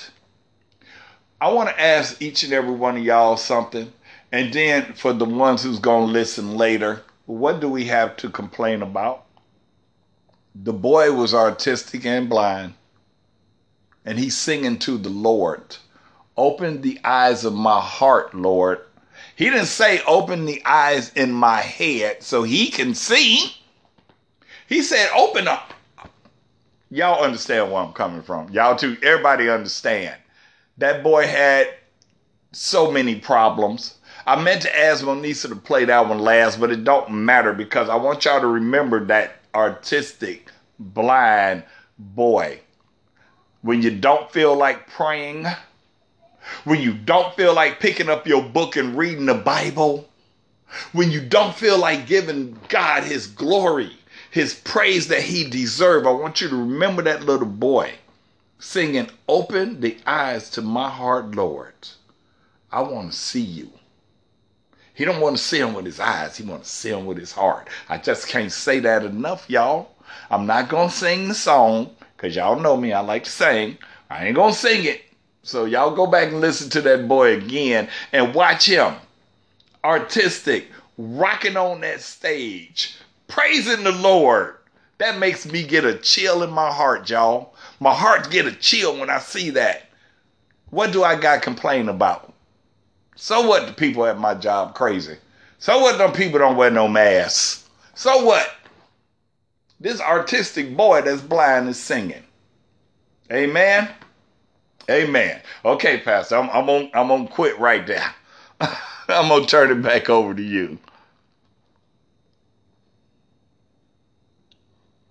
I 1.42 1.52
want 1.52 1.68
to 1.68 1.82
ask 1.82 2.22
each 2.22 2.44
and 2.44 2.54
every 2.54 2.72
one 2.72 2.96
of 2.96 3.04
y'all 3.04 3.36
something. 3.36 3.92
And 4.32 4.54
then 4.54 4.94
for 4.94 5.12
the 5.12 5.26
ones 5.26 5.64
who's 5.64 5.80
going 5.80 6.08
to 6.08 6.14
listen 6.14 6.56
later, 6.56 7.02
what 7.26 7.60
do 7.60 7.68
we 7.68 7.86
have 7.86 8.16
to 8.18 8.30
complain 8.30 8.82
about? 8.82 9.26
The 10.56 10.74
boy 10.74 11.12
was 11.14 11.34
autistic 11.34 12.06
and 12.06 12.28
blind, 12.28 12.74
and 14.04 14.18
he's 14.18 14.36
singing 14.36 14.80
to 14.80 14.97
the 14.97 15.10
Lord. 15.10 15.78
Open 16.36 16.82
the 16.82 17.00
eyes 17.04 17.45
of 17.45 17.54
my 17.54 17.80
heart, 17.80 18.34
Lord. 18.34 18.80
He 19.36 19.45
didn't 19.45 19.68
say 19.68 20.02
open 20.08 20.45
the 20.45 20.62
eyes 20.66 21.14
in 21.14 21.32
my 21.32 21.62
head 21.62 22.24
so 22.24 22.43
he 22.43 22.68
can 22.72 22.95
see. 22.95 23.56
He 24.68 24.82
said 24.82 25.10
open 25.16 25.47
up. 25.47 25.74
Y'all 26.89 27.24
understand 27.24 27.72
where 27.72 27.84
I'm 27.84 27.93
coming 27.93 28.22
from. 28.22 28.50
Y'all 28.50 28.76
too, 28.76 28.97
everybody 29.04 29.50
understand. 29.50 30.16
That 30.78 31.04
boy 31.04 31.28
had 31.28 31.70
so 32.52 32.91
many 32.91 33.16
problems. 33.16 33.95
I 34.26 34.41
meant 34.41 34.64
to 34.64 34.78
ask 34.78 35.04
Monisa 35.04 35.50
to 35.50 35.56
play 35.56 35.86
that 35.86 36.08
one 36.08 36.20
last, 36.20 36.60
but 36.60 36.72
it 36.72 36.84
don't 36.84 37.12
matter 37.12 37.54
because 37.54 37.89
I 37.89 37.95
want 37.95 38.26
y'all 38.26 38.41
to 38.41 38.47
remember 38.47 39.06
that 39.06 39.39
autistic, 39.54 40.41
blind 40.80 41.64
boy. 41.97 42.60
When 43.62 43.82
you 43.82 43.91
don't 43.91 44.32
feel 44.32 44.56
like 44.56 44.88
praying, 44.88 45.45
when 46.64 46.82
you 46.82 46.93
don't 46.93 47.36
feel 47.36 47.54
like 47.54 47.80
picking 47.80 48.10
up 48.10 48.26
your 48.26 48.43
book 48.43 48.76
and 48.76 48.97
reading 48.97 49.26
the 49.26 49.34
Bible, 49.34 50.08
when 50.91 51.12
you 51.12 51.22
don't 51.22 51.56
feel 51.56 51.78
like 51.78 52.08
giving 52.08 52.60
God 52.70 53.04
his 53.04 53.28
glory, 53.28 53.97
his 54.32 54.54
praise 54.54 55.08
that 55.08 55.24
he 55.24 55.50
deserves, 55.50 56.08
I 56.08 56.12
want 56.12 56.41
you 56.41 56.50
to 56.50 56.56
remember 56.56 57.02
that 57.04 57.24
little 57.26 57.47
boy 57.47 57.93
singing, 58.60 59.10
Open 59.28 59.82
the 59.82 59.97
eyes 60.06 60.50
to 60.52 60.62
my 60.62 60.89
heart, 60.89 61.34
Lord. 61.36 61.74
I 62.72 62.82
want 62.82 63.12
to 63.12 63.18
see 63.18 63.41
you. 63.41 63.72
He 65.00 65.06
don't 65.06 65.22
want 65.22 65.38
to 65.38 65.41
see 65.41 65.60
him 65.60 65.74
with 65.74 65.86
his 65.86 66.02
eyes. 66.02 66.36
He 66.36 66.43
want 66.43 66.66
to 66.66 66.70
see 66.70 66.89
him 66.89 67.06
with 67.06 67.18
his 67.18 67.32
heart. 67.32 67.70
I 67.88 67.97
just 67.97 68.28
can't 68.28 68.52
say 68.52 68.82
that 68.82 69.06
enough, 69.06 69.50
y'all. 69.50 69.91
I'm 70.30 70.45
not 70.45 70.68
going 70.68 70.89
to 70.89 70.93
sing 70.93 71.30
the 71.30 71.36
song 71.36 71.91
because 72.18 72.36
y'all 72.36 72.60
know 72.60 72.76
me. 72.76 72.91
I 72.91 73.00
like 73.00 73.24
to 73.24 73.30
sing. 73.30 73.78
I 74.10 74.26
ain't 74.26 74.36
going 74.36 74.52
to 74.52 74.60
sing 74.60 74.84
it. 74.84 75.04
So 75.41 75.64
y'all 75.64 75.95
go 75.95 76.06
back 76.06 76.34
and 76.34 76.41
listen 76.41 76.70
to 76.72 76.82
that 76.82 77.08
boy 77.08 77.38
again 77.38 77.88
and 78.12 78.36
watch 78.36 78.66
him. 78.66 78.95
Autistic, 79.86 80.66
rocking 80.97 81.56
on 81.56 81.80
that 81.80 82.02
stage, 82.02 82.97
praising 83.30 83.86
the 83.86 83.93
Lord. 83.93 84.58
That 84.97 85.18
makes 85.18 85.45
me 85.45 85.64
get 85.64 85.86
a 85.86 85.97
chill 85.97 86.43
in 86.43 86.50
my 86.50 86.74
heart, 86.74 87.10
y'all. 87.10 87.54
My 87.80 87.93
heart 87.93 88.32
get 88.32 88.47
a 88.47 88.52
chill 88.52 89.00
when 89.00 89.10
I 89.10 89.20
see 89.20 89.52
that. 89.52 89.91
What 90.72 90.91
do 90.91 91.06
I 91.06 91.16
got 91.16 91.36
to 91.36 91.39
complain 91.41 91.88
about? 91.88 92.34
So 93.22 93.41
what 93.45 93.67
the 93.67 93.74
people 93.74 94.05
at 94.05 94.17
my 94.17 94.34
job 94.34 94.74
crazy? 94.74 95.17
So 95.57 95.80
what 95.80 95.97
them 95.97 96.13
people 96.13 96.39
don't 96.39 96.55
wear 96.55 96.72
no 96.72 96.88
masks? 96.88 97.67
So 97.93 98.24
what? 98.24 98.49
This 99.78 99.99
autistic 99.99 100.74
boy 100.78 101.01
that's 101.01 101.22
blind 101.22 101.67
is 101.67 101.78
singing. 101.78 102.24
Amen. 103.30 103.89
Amen. 104.89 105.41
Okay, 105.65 105.97
Pastor, 105.99 106.38
I'm, 106.38 106.49
I'm 106.51 106.65
gonna 106.65 106.89
I'm 106.93 107.09
gonna 107.09 107.28
quit 107.28 107.59
right 107.59 107.86
there. 107.86 108.15
I'm 109.09 109.28
gonna 109.28 109.45
turn 109.45 109.70
it 109.70 109.84
back 109.84 110.09
over 110.09 110.34
to 110.34 110.41
you. 110.41 110.80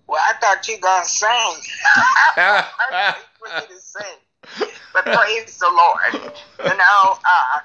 Well, 0.07 0.19
I 0.19 0.33
thought 0.41 0.67
you 0.67 0.79
gonna 0.79 1.05
sing. 1.05 1.29
I 2.37 3.15
was 3.39 3.83
sing, 3.83 4.67
but 4.93 5.05
praise 5.13 5.59
the 5.59 5.69
Lord. 5.69 6.33
You 6.63 6.75
know, 6.75 7.17
uh, 7.23 7.59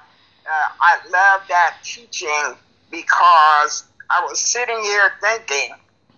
uh, 0.47 0.67
I 0.79 0.97
love 1.11 1.47
that 1.49 1.77
teaching 1.83 2.55
because 2.91 3.85
I 4.09 4.21
was 4.21 4.39
sitting 4.39 4.79
here 4.81 5.11
thinking 5.21 5.71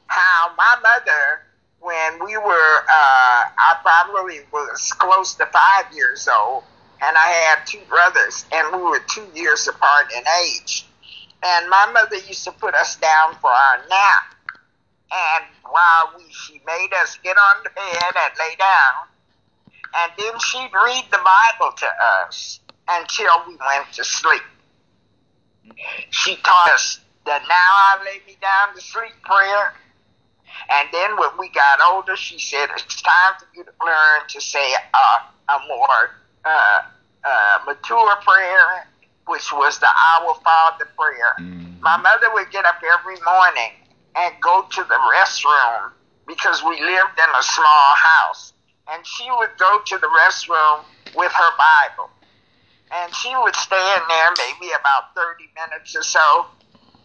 how 0.08 0.52
my 0.58 0.76
mother, 0.82 1.42
when 1.80 2.26
we 2.26 2.38
were, 2.38 2.78
uh, 2.80 3.44
I 3.58 3.78
probably 3.82 4.40
was 4.52 4.94
close 4.98 5.36
to 5.36 5.46
five 5.46 5.86
years 5.94 6.28
old, 6.28 6.64
and 7.02 7.16
I 7.16 7.28
had 7.28 7.66
two 7.66 7.82
brothers, 7.88 8.46
and 8.52 8.76
we 8.76 8.84
were 8.84 9.00
two 9.08 9.28
years 9.34 9.68
apart 9.68 10.12
in 10.16 10.24
age. 10.44 10.86
And 11.44 11.70
my 11.70 11.90
mother 11.94 12.18
used 12.18 12.44
to 12.46 12.52
put 12.52 12.74
us 12.74 12.96
down 12.96 13.36
for 13.36 13.52
our 13.52 13.78
nap. 13.88 14.36
And 15.12 15.46
while 15.64 16.14
we, 16.18 16.24
she 16.32 16.60
made 16.66 16.90
us 17.02 17.18
get 17.24 17.38
on 17.38 17.64
the 17.64 17.70
bed 17.70 18.04
and 18.04 18.34
lay 18.40 18.56
down, 18.58 19.08
and 19.96 20.12
then 20.18 20.40
she'd 20.40 20.72
read 20.74 21.06
the 21.12 21.20
Bible 21.20 21.76
to 21.78 21.88
us 22.28 22.60
until 22.90 23.44
we 23.48 23.56
went 23.56 23.92
to 23.94 24.04
sleep. 24.04 24.44
She 26.10 26.36
taught 26.38 26.72
us 26.72 27.00
the 27.26 27.38
now 27.40 27.44
I 27.50 28.00
lay 28.06 28.22
me 28.26 28.38
down 28.42 28.74
to 28.76 28.82
sleep 28.82 29.14
prayer. 29.24 29.74
And 30.70 30.88
then 30.92 31.18
when 31.18 31.30
we 31.38 31.50
got 31.50 31.80
older, 31.92 32.16
she 32.16 32.40
said, 32.40 32.70
it's 32.76 33.02
time 33.02 33.34
for 33.40 33.46
you 33.54 33.64
to 33.64 33.72
learn 33.86 34.28
to 34.30 34.42
say 34.42 34.74
uh, 34.94 35.54
a 35.54 35.60
more 35.68 36.16
uh, 36.46 36.82
uh, 37.24 37.60
mature 37.66 38.16
prayer, 38.26 38.88
which 39.28 39.52
was 39.52 39.80
the 39.80 39.88
Our 39.88 40.36
Father 40.44 40.88
prayer. 40.98 41.36
Mm-hmm. 41.40 41.82
My 41.82 41.98
mother 41.98 42.34
would 42.34 42.50
get 42.52 42.66
up 42.66 42.82
every 43.00 43.18
morning 43.22 43.72
and 44.16 44.34
go 44.42 44.66
to 44.72 44.84
the 44.84 45.00
restroom 45.14 45.92
because 46.26 46.64
we 46.64 46.80
lived 46.80 47.20
in 47.20 47.30
a 47.38 47.44
small 47.44 47.94
house. 47.96 48.54
And 48.90 49.06
she 49.06 49.30
would 49.38 49.52
go 49.60 49.82
to 49.86 49.98
the 49.98 50.08
restroom 50.08 50.84
with 51.14 51.32
her 51.32 51.52
Bible 51.58 52.10
and 52.94 53.14
she 53.14 53.36
would 53.36 53.56
stay 53.56 53.96
in 53.96 54.04
there 54.08 54.32
maybe 54.38 54.72
about 54.74 55.16
30 55.16 55.50
minutes 55.56 55.96
or 55.96 56.04
so, 56.04 56.48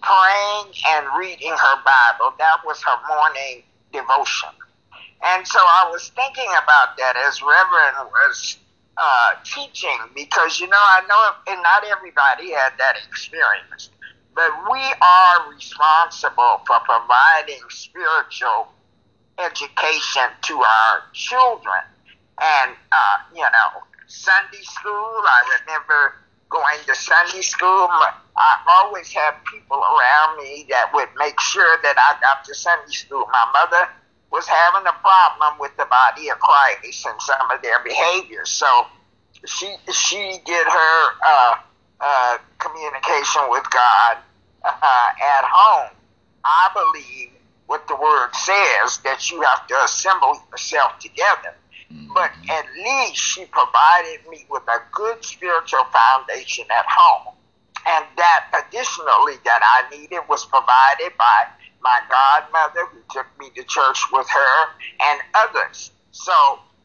praying 0.03 0.72
and 0.89 1.07
reading 1.18 1.53
her 1.53 1.76
Bible. 1.85 2.35
That 2.39 2.59
was 2.66 2.83
her 2.83 2.99
morning 3.09 3.62
devotion. 3.93 4.51
And 5.24 5.47
so 5.47 5.59
I 5.61 5.89
was 5.91 6.11
thinking 6.11 6.49
about 6.62 6.97
that 6.99 7.16
as 7.16 7.43
Reverend 7.43 8.11
was 8.11 8.59
uh, 8.97 9.30
teaching 9.45 9.99
because, 10.14 10.61
you 10.61 10.68
know, 10.68 10.76
I 10.78 11.03
know 11.09 11.53
and 11.55 11.62
not 11.62 11.85
everybody 11.87 12.53
had 12.53 12.72
that 12.78 12.97
experience, 13.09 13.91
but 14.35 14.51
we 14.70 14.80
are 15.03 15.51
responsible 15.53 16.62
for 16.66 16.78
providing 16.85 17.62
spiritual 17.70 18.68
education 19.39 20.28
to 20.43 20.55
our 20.62 21.03
children. 21.12 21.83
And, 22.41 22.72
uh, 22.93 23.16
you 23.35 23.43
know, 23.43 23.83
Sunday 24.12 24.62
school. 24.62 24.92
I 25.24 25.58
remember 25.60 26.14
going 26.48 26.78
to 26.86 26.94
Sunday 26.94 27.42
school. 27.42 27.88
I 28.36 28.60
always 28.68 29.12
had 29.12 29.34
people 29.50 29.78
around 29.78 30.38
me 30.38 30.66
that 30.70 30.92
would 30.94 31.08
make 31.18 31.40
sure 31.40 31.78
that 31.82 31.96
I 31.96 32.20
got 32.20 32.44
to 32.44 32.54
Sunday 32.54 32.92
school. 32.92 33.26
My 33.32 33.46
mother 33.52 33.88
was 34.30 34.46
having 34.46 34.86
a 34.86 34.92
problem 35.00 35.58
with 35.58 35.76
the 35.76 35.86
body 35.86 36.28
of 36.28 36.38
Christ 36.38 37.06
and 37.06 37.20
some 37.20 37.50
of 37.50 37.60
their 37.62 37.82
behaviors, 37.84 38.50
so 38.50 38.86
she 39.44 39.74
she 39.92 40.38
did 40.44 40.66
her 40.66 41.12
uh, 41.26 41.54
uh, 42.00 42.38
communication 42.58 43.42
with 43.48 43.64
God 43.70 44.18
uh, 44.64 45.08
at 45.22 45.44
home, 45.44 45.90
I 46.44 46.70
believe 46.74 47.30
what 47.66 47.86
the 47.88 47.96
word 47.96 48.30
says 48.34 48.98
that 49.04 49.30
you 49.30 49.40
have 49.42 49.66
to 49.68 49.84
assemble 49.84 50.36
yourself 50.50 50.98
together. 50.98 51.54
But 52.14 52.30
at 52.51 52.66
least 52.76 53.16
she 53.16 53.45
provided 53.47 54.28
me 54.28 54.47
with 54.51 54.62
a 54.68 54.80
good 54.93 55.24
spiritual 55.24 55.84
foundation 55.93 56.66
at 56.70 56.86
home. 56.88 57.34
And 57.86 58.05
that 58.16 58.47
additionally 58.55 59.34
that 59.45 59.61
I 59.62 59.90
needed 59.90 60.20
was 60.28 60.45
provided 60.45 61.16
by 61.18 61.47
my 61.82 62.01
godmother 62.09 62.86
who 62.86 63.01
took 63.11 63.26
me 63.38 63.51
to 63.57 63.64
church 63.64 64.01
with 64.12 64.28
her 64.28 64.70
and 65.11 65.20
others. 65.34 65.90
So, 66.12 66.32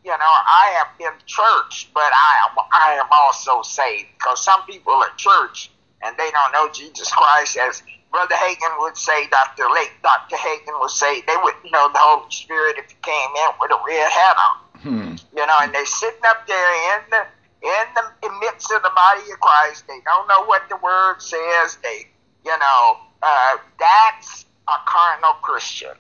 you 0.04 0.12
know, 0.12 0.18
I 0.22 0.74
have 0.80 0.98
been 0.98 1.14
church, 1.26 1.90
but 1.94 2.12
I 2.12 2.50
am 2.50 2.66
I 2.72 2.94
am 2.94 3.08
also 3.12 3.62
saved 3.62 4.08
because 4.18 4.44
some 4.44 4.64
people 4.64 4.94
are 4.94 5.12
church 5.18 5.70
and 6.02 6.16
they 6.18 6.32
don't 6.32 6.52
know 6.52 6.70
Jesus 6.72 7.12
Christ 7.12 7.58
as 7.58 7.84
Brother 8.12 8.36
Hagin 8.36 8.80
would 8.80 8.98
say, 8.98 9.28
Dr. 9.28 9.70
Lake, 9.74 9.92
Dr. 10.02 10.38
Hagin 10.38 10.80
would 10.80 10.90
say, 10.90 11.22
they 11.28 11.36
wouldn't 11.44 11.72
know 11.72 11.90
the 11.92 12.00
Holy 12.00 12.32
Spirit 12.32 12.78
if 12.78 12.90
he 12.90 12.98
came 13.02 13.30
in 13.36 13.52
with 13.60 13.72
a 13.72 13.80
red 13.86 14.10
hat 14.10 14.38
on. 14.38 14.67
Hmm. 14.82 15.16
You 15.36 15.46
know, 15.46 15.58
and 15.62 15.74
they're 15.74 15.86
sitting 15.86 16.26
up 16.26 16.48
there 16.48 16.98
in 16.98 17.10
the 17.10 17.26
in 17.62 17.86
the 17.96 18.30
midst 18.40 18.72
of 18.72 18.84
the 18.84 18.92
body 18.94 19.32
of 19.32 19.40
Christ. 19.40 19.86
They 19.88 20.00
don't 20.06 20.28
know 20.28 20.46
what 20.46 20.70
the 20.70 20.78
word 20.78 21.20
says. 21.20 21.78
They, 21.82 22.08
you 22.46 22.58
know, 22.58 22.98
uh, 23.24 23.58
that's 23.80 24.46
a 24.68 24.78
carnal 24.86 25.34
Christian. 25.42 25.96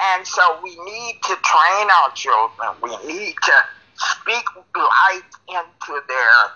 And 0.00 0.26
so 0.26 0.60
we 0.62 0.70
need 0.70 1.18
to 1.24 1.36
train 1.36 1.88
our 1.90 2.10
children. 2.12 2.68
We 2.82 2.90
need 3.06 3.34
to 3.42 3.64
speak 3.94 4.44
light 4.74 5.30
into 5.48 6.00
their 6.08 6.50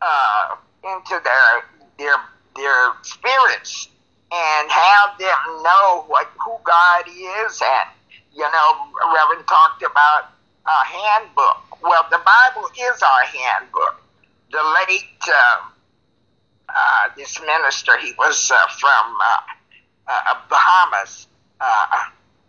uh, 0.00 0.56
into 0.84 1.20
their 1.22 1.64
their 1.98 2.16
their 2.56 2.92
spirits 3.02 3.88
and 4.32 4.70
have 4.70 5.18
them 5.18 5.62
know 5.62 6.04
what 6.06 6.28
who 6.38 6.56
God 6.64 7.04
is. 7.06 7.62
And 7.62 7.90
you 8.32 8.42
know, 8.50 9.12
Reverend 9.14 9.46
talked 9.46 9.82
about 9.82 10.30
a 10.70 10.86
handbook. 10.86 11.82
Well, 11.82 12.06
the 12.10 12.20
Bible 12.22 12.68
is 12.78 13.02
our 13.02 13.24
handbook. 13.24 14.02
The 14.52 14.62
late 14.88 15.22
uh, 15.26 15.60
uh, 16.68 17.08
this 17.16 17.40
minister, 17.40 17.98
he 17.98 18.12
was 18.18 18.50
uh, 18.50 18.66
from 18.78 19.16
uh, 19.22 19.38
uh, 20.06 20.34
Bahamas. 20.48 21.26
Uh, 21.60 21.86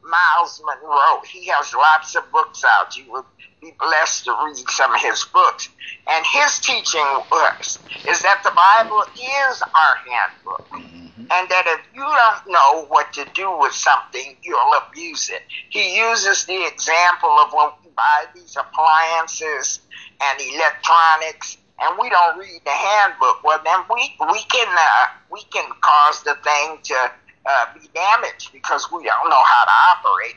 Myles 0.03 0.61
Munroe. 0.65 1.21
He 1.25 1.47
has 1.47 1.73
lots 1.73 2.15
of 2.15 2.29
books 2.31 2.63
out. 2.65 2.97
You 2.97 3.11
would 3.11 3.25
be 3.61 3.73
blessed 3.79 4.25
to 4.25 4.35
read 4.43 4.57
some 4.69 4.93
of 4.93 5.01
his 5.01 5.23
books. 5.25 5.69
And 6.07 6.25
his 6.25 6.59
teaching 6.59 7.05
was 7.31 7.79
is 8.07 8.21
that 8.21 8.41
the 8.43 8.51
Bible 8.51 9.03
is 9.13 9.61
our 9.61 9.95
handbook. 10.09 10.69
Mm-hmm. 10.69 11.21
And 11.31 11.49
that 11.49 11.65
if 11.67 11.81
you 11.93 12.01
don't 12.01 12.47
know 12.47 12.85
what 12.85 13.13
to 13.13 13.25
do 13.33 13.57
with 13.59 13.73
something, 13.73 14.35
you'll 14.41 14.73
abuse 14.87 15.29
it. 15.29 15.43
He 15.69 15.97
uses 15.97 16.45
the 16.45 16.65
example 16.67 17.29
of 17.29 17.53
when 17.53 17.69
buy 17.95 18.25
these 18.35 18.55
appliances 18.57 19.79
and 20.21 20.41
electronics 20.53 21.57
and 21.81 21.97
we 21.99 22.09
don't 22.09 22.37
read 22.37 22.61
the 22.63 22.71
handbook. 22.71 23.43
Well, 23.43 23.59
then 23.63 23.79
we 23.89 24.15
we 24.31 24.41
can 24.43 24.67
uh, 24.69 25.07
we 25.31 25.41
can 25.51 25.69
cause 25.81 26.23
the 26.23 26.35
thing 26.43 26.77
to 26.83 27.11
uh, 27.45 27.65
be 27.73 27.89
damaged 27.93 28.53
because 28.53 28.87
we 28.91 29.03
don't 29.03 29.29
know 29.29 29.43
how 29.43 29.65
to 29.65 29.71
operate. 29.97 30.35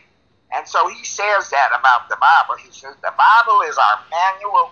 And 0.52 0.66
so 0.66 0.88
he 0.88 1.04
says 1.04 1.50
that 1.50 1.70
about 1.78 2.08
the 2.08 2.16
Bible. 2.16 2.56
He 2.64 2.70
says 2.70 2.94
the 3.02 3.12
Bible 3.16 3.60
is 3.68 3.76
our 3.76 4.00
manual, 4.10 4.70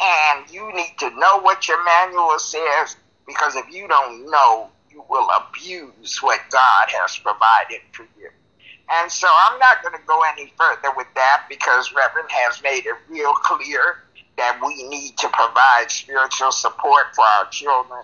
and 0.00 0.50
you 0.50 0.72
need 0.74 0.94
to 0.98 1.10
know 1.18 1.40
what 1.40 1.68
your 1.68 1.82
manual 1.84 2.38
says 2.38 2.96
because 3.26 3.56
if 3.56 3.72
you 3.72 3.88
don't 3.88 4.30
know, 4.30 4.68
you 4.90 5.02
will 5.08 5.28
abuse 5.30 6.18
what 6.22 6.40
God 6.50 6.86
has 6.88 7.16
provided 7.16 7.80
for 7.92 8.06
you. 8.18 8.28
And 8.92 9.10
so 9.10 9.26
I'm 9.46 9.58
not 9.58 9.82
going 9.82 9.94
to 9.94 10.06
go 10.06 10.20
any 10.32 10.52
further 10.58 10.94
with 10.96 11.08
that 11.14 11.44
because 11.48 11.92
Reverend 11.94 12.28
has 12.30 12.62
made 12.62 12.84
it 12.86 12.96
real 13.08 13.32
clear 13.34 14.02
that 14.36 14.60
we 14.64 14.86
need 14.88 15.16
to 15.18 15.28
provide 15.28 15.90
spiritual 15.90 16.52
support 16.52 17.14
for 17.14 17.24
our 17.24 17.48
children 17.50 18.02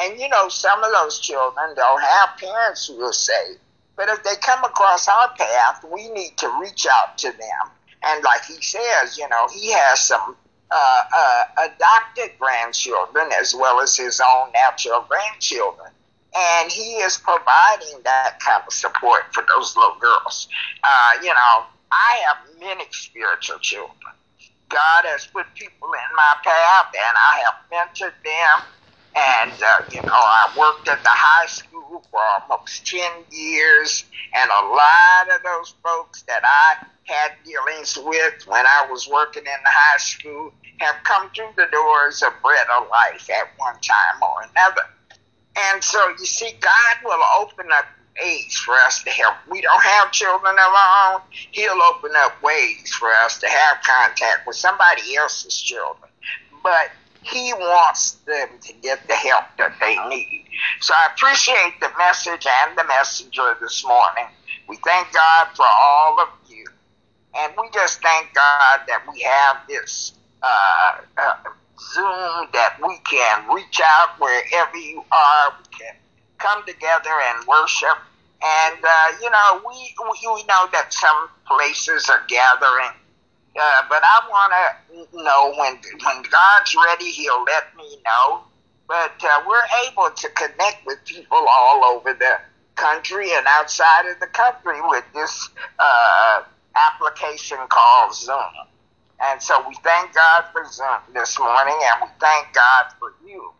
and 0.00 0.18
you 0.18 0.28
know, 0.28 0.48
some 0.48 0.82
of 0.84 0.92
those 0.92 1.18
children 1.18 1.74
don't 1.74 2.00
have 2.02 2.36
parents 2.38 2.86
who 2.86 2.96
will 2.96 3.12
say, 3.12 3.56
but 3.96 4.08
if 4.08 4.22
they 4.22 4.36
come 4.40 4.62
across 4.62 5.08
our 5.08 5.28
path, 5.36 5.84
we 5.92 6.08
need 6.10 6.36
to 6.38 6.48
reach 6.60 6.86
out 6.86 7.18
to 7.18 7.32
them. 7.32 7.70
And 8.04 8.22
like 8.22 8.44
he 8.44 8.62
says, 8.62 9.18
you 9.18 9.28
know, 9.28 9.48
he 9.52 9.72
has 9.72 10.00
some 10.00 10.36
uh, 10.70 11.00
uh, 11.16 11.42
adopted 11.64 12.38
grandchildren 12.38 13.28
as 13.40 13.54
well 13.54 13.80
as 13.80 13.96
his 13.96 14.20
own 14.20 14.52
natural 14.52 15.04
grandchildren. 15.08 15.90
And 16.36 16.70
he 16.70 16.98
is 16.98 17.18
providing 17.18 18.02
that 18.04 18.38
kind 18.40 18.62
of 18.66 18.72
support 18.72 19.22
for 19.32 19.44
those 19.56 19.76
little 19.76 19.96
girls. 20.00 20.48
Uh, 20.84 21.22
you 21.22 21.28
know, 21.28 21.64
I 21.90 22.20
have 22.26 22.60
many 22.60 22.84
spiritual 22.90 23.58
children. 23.58 24.14
God 24.68 25.04
has 25.04 25.26
put 25.26 25.46
people 25.54 25.88
in 25.88 26.16
my 26.16 26.34
path, 26.44 26.92
and 26.92 27.16
I 27.16 27.42
have 27.44 27.54
mentored 27.72 28.12
them 28.22 28.66
and, 29.18 29.52
uh, 29.62 29.82
you 29.90 30.02
know, 30.02 30.12
I 30.12 30.54
worked 30.56 30.88
at 30.88 31.02
the 31.02 31.10
high 31.10 31.46
school 31.46 32.04
for 32.10 32.20
almost 32.40 32.86
10 32.86 33.00
years, 33.30 34.04
and 34.34 34.50
a 34.50 34.66
lot 34.68 35.34
of 35.34 35.42
those 35.42 35.74
folks 35.82 36.22
that 36.22 36.42
I 36.44 36.86
had 37.04 37.32
dealings 37.44 37.98
with 37.98 38.46
when 38.46 38.64
I 38.66 38.86
was 38.90 39.08
working 39.08 39.42
in 39.42 39.62
the 39.64 39.70
high 39.70 39.98
school 39.98 40.52
have 40.78 40.96
come 41.04 41.30
through 41.30 41.50
the 41.56 41.66
doors 41.72 42.22
of 42.22 42.32
Bread 42.42 42.66
of 42.78 42.88
Life 42.90 43.28
at 43.30 43.48
one 43.56 43.74
time 43.80 44.22
or 44.22 44.42
another. 44.50 44.82
And 45.58 45.82
so, 45.82 46.08
you 46.18 46.26
see, 46.26 46.52
God 46.60 46.96
will 47.04 47.22
open 47.40 47.66
up 47.72 47.86
ways 48.20 48.56
for 48.56 48.74
us 48.74 49.02
to 49.04 49.10
help. 49.10 49.34
We 49.50 49.60
don't 49.60 49.82
have 49.82 50.12
children 50.12 50.54
of 50.54 50.74
our 50.74 51.14
own. 51.14 51.20
He'll 51.30 51.80
open 51.94 52.10
up 52.16 52.42
ways 52.42 52.92
for 52.98 53.08
us 53.24 53.38
to 53.38 53.48
have 53.48 53.78
contact 53.82 54.46
with 54.46 54.56
somebody 54.56 55.16
else's 55.16 55.60
children. 55.60 56.10
But 56.62 56.90
he 57.22 57.52
wants 57.54 58.12
them 58.26 58.48
to 58.60 58.72
get 58.74 59.06
the 59.08 59.14
help 59.14 59.44
that 59.58 59.74
they 59.80 59.96
need. 60.08 60.44
So 60.80 60.94
I 60.94 61.08
appreciate 61.14 61.74
the 61.80 61.90
message 61.98 62.46
and 62.64 62.78
the 62.78 62.84
messenger 62.84 63.56
this 63.60 63.84
morning. 63.84 64.26
We 64.68 64.76
thank 64.84 65.12
God 65.12 65.48
for 65.54 65.66
all 65.66 66.20
of 66.20 66.28
you. 66.48 66.64
And 67.36 67.52
we 67.60 67.68
just 67.72 68.00
thank 68.02 68.34
God 68.34 68.80
that 68.86 69.02
we 69.12 69.20
have 69.22 69.58
this 69.68 70.14
uh, 70.42 70.96
uh, 71.16 71.34
Zoom 71.80 72.48
that 72.52 72.76
we 72.82 72.98
can 73.08 73.48
reach 73.54 73.80
out 73.82 74.18
wherever 74.18 74.76
you 74.76 75.04
are. 75.12 75.54
We 75.58 75.78
can 75.78 75.94
come 76.38 76.64
together 76.66 77.10
and 77.10 77.46
worship. 77.46 77.98
And, 78.42 78.78
uh, 78.84 79.06
you 79.20 79.30
know, 79.30 79.62
we, 79.66 79.94
we, 80.02 80.34
we 80.34 80.44
know 80.44 80.68
that 80.72 80.92
some 80.92 81.28
places 81.46 82.08
are 82.08 82.22
gathering 82.28 82.92
uh, 83.58 83.82
but 83.88 84.02
I 84.04 84.20
want 84.30 84.52
to 85.12 85.24
know 85.24 85.52
when 85.58 85.74
when 86.04 86.22
God's 86.30 86.76
ready, 86.86 87.10
He'll 87.10 87.42
let 87.44 87.76
me 87.76 87.98
know. 88.04 88.42
But 88.86 89.14
uh, 89.22 89.42
we're 89.46 89.90
able 89.90 90.10
to 90.14 90.28
connect 90.30 90.86
with 90.86 91.04
people 91.04 91.44
all 91.50 91.84
over 91.84 92.14
the 92.14 92.38
country 92.76 93.32
and 93.34 93.44
outside 93.48 94.06
of 94.06 94.20
the 94.20 94.28
country 94.28 94.80
with 94.82 95.04
this 95.12 95.50
uh, 95.78 96.42
application 96.76 97.58
called 97.68 98.14
Zoom. 98.14 98.38
And 99.20 99.42
so 99.42 99.66
we 99.68 99.74
thank 99.82 100.14
God 100.14 100.44
for 100.52 100.64
Zoom 100.70 100.98
this 101.12 101.38
morning, 101.38 101.76
and 101.92 102.02
we 102.02 102.08
thank 102.20 102.52
God 102.54 102.86
for 102.98 103.14
you. 103.26 103.50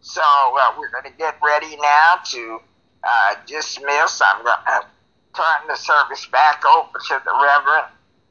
So 0.00 0.22
uh, 0.22 0.74
we're 0.78 0.90
going 0.90 1.04
to 1.10 1.18
get 1.18 1.36
ready 1.44 1.76
now 1.76 2.18
to 2.30 2.60
uh, 3.02 3.34
dismiss. 3.46 4.20
I'm 4.24 4.44
going 4.44 4.56
to 4.66 4.86
turn 5.34 5.68
the 5.68 5.76
service 5.76 6.26
back 6.26 6.62
over 6.66 6.98
to 7.08 7.22
the 7.24 7.32
Reverend 7.32 7.86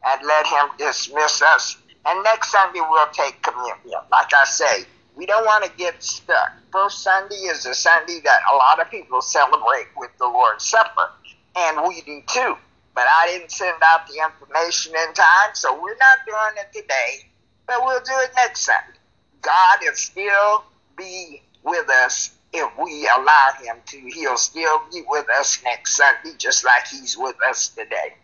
and 0.06 0.28
let 0.28 0.48
him 0.48 0.70
dismiss 0.78 1.42
us. 1.42 1.78
And 2.06 2.24
next 2.24 2.52
Sunday 2.52 2.80
we'll 2.90 3.08
take 3.12 3.42
communion. 3.42 4.02
Like 4.12 4.34
I 4.34 4.46
say, 4.46 4.86
we 5.16 5.26
don't 5.26 5.46
want 5.46 5.66
to 5.66 5.72
get 5.78 6.02
stuck. 6.02 6.54
First 6.72 7.04
Sunday 7.04 7.36
is 7.36 7.66
a 7.66 7.76
Sunday 7.76 8.22
that 8.24 8.40
a 8.52 8.56
lot 8.56 8.80
of 8.82 8.90
people 8.90 9.22
celebrate 9.22 9.88
with 9.98 10.10
the 10.18 10.26
Lord's 10.26 10.66
Supper, 10.66 11.12
and 11.56 11.88
we 11.88 12.02
do 12.02 12.22
too. 12.28 12.56
But 12.94 13.06
I 13.08 13.28
didn't 13.28 13.52
send 13.52 13.78
out 13.84 14.08
the 14.08 14.22
information 14.22 14.94
in 14.96 15.14
time, 15.14 15.54
so 15.54 15.74
we're 15.82 15.98
not 15.98 16.20
doing 16.26 16.66
it 16.66 16.74
today, 16.74 17.30
but 17.68 17.84
we'll 17.84 18.02
do 18.02 18.14
it 18.24 18.32
next 18.36 18.62
Sunday. 18.62 19.00
God 19.42 19.80
will 19.82 19.94
still 19.94 20.64
be 20.98 21.42
with 21.64 21.89
us 21.89 22.32
if 22.54 22.70
we 22.78 23.08
allow 23.18 23.50
Him 23.64 23.78
to. 23.86 23.98
He'll 23.98 24.38
still 24.38 24.82
be 24.92 25.04
with 25.08 25.26
us 25.30 25.62
next 25.64 25.96
Sunday, 25.96 26.36
just 26.38 26.66
like 26.66 26.88
He's 26.88 27.18
with 27.18 27.36
us 27.48 27.70
today. 27.70 28.16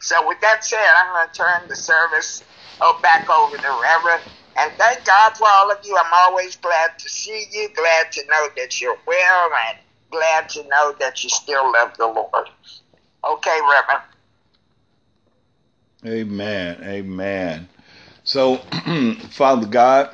So 0.00 0.26
with 0.26 0.40
that 0.40 0.64
said, 0.64 0.84
I'm 0.98 1.12
going 1.14 1.28
to 1.28 1.34
turn 1.34 1.68
the 1.68 1.76
service 1.76 2.42
oh, 2.80 2.98
back 3.02 3.28
over 3.30 3.56
to 3.56 3.80
Reverend. 3.82 4.22
And 4.56 4.72
thank 4.78 5.04
God 5.04 5.36
for 5.36 5.46
all 5.48 5.70
of 5.70 5.78
you. 5.84 5.96
I'm 5.96 6.12
always 6.12 6.56
glad 6.56 6.98
to 6.98 7.08
see 7.08 7.46
you, 7.52 7.68
glad 7.74 8.12
to 8.12 8.26
know 8.26 8.48
that 8.56 8.80
you're 8.80 8.98
well, 9.06 9.50
and 9.68 9.78
glad 10.10 10.48
to 10.50 10.62
know 10.68 10.94
that 11.00 11.22
you 11.24 11.30
still 11.30 11.72
love 11.72 11.96
the 11.96 12.06
Lord. 12.06 12.48
Okay, 13.24 13.58
Reverend. 13.70 14.02
Amen. 16.06 16.78
Amen. 16.82 17.68
So, 18.24 18.58
Father 19.30 19.66
God, 19.66 20.10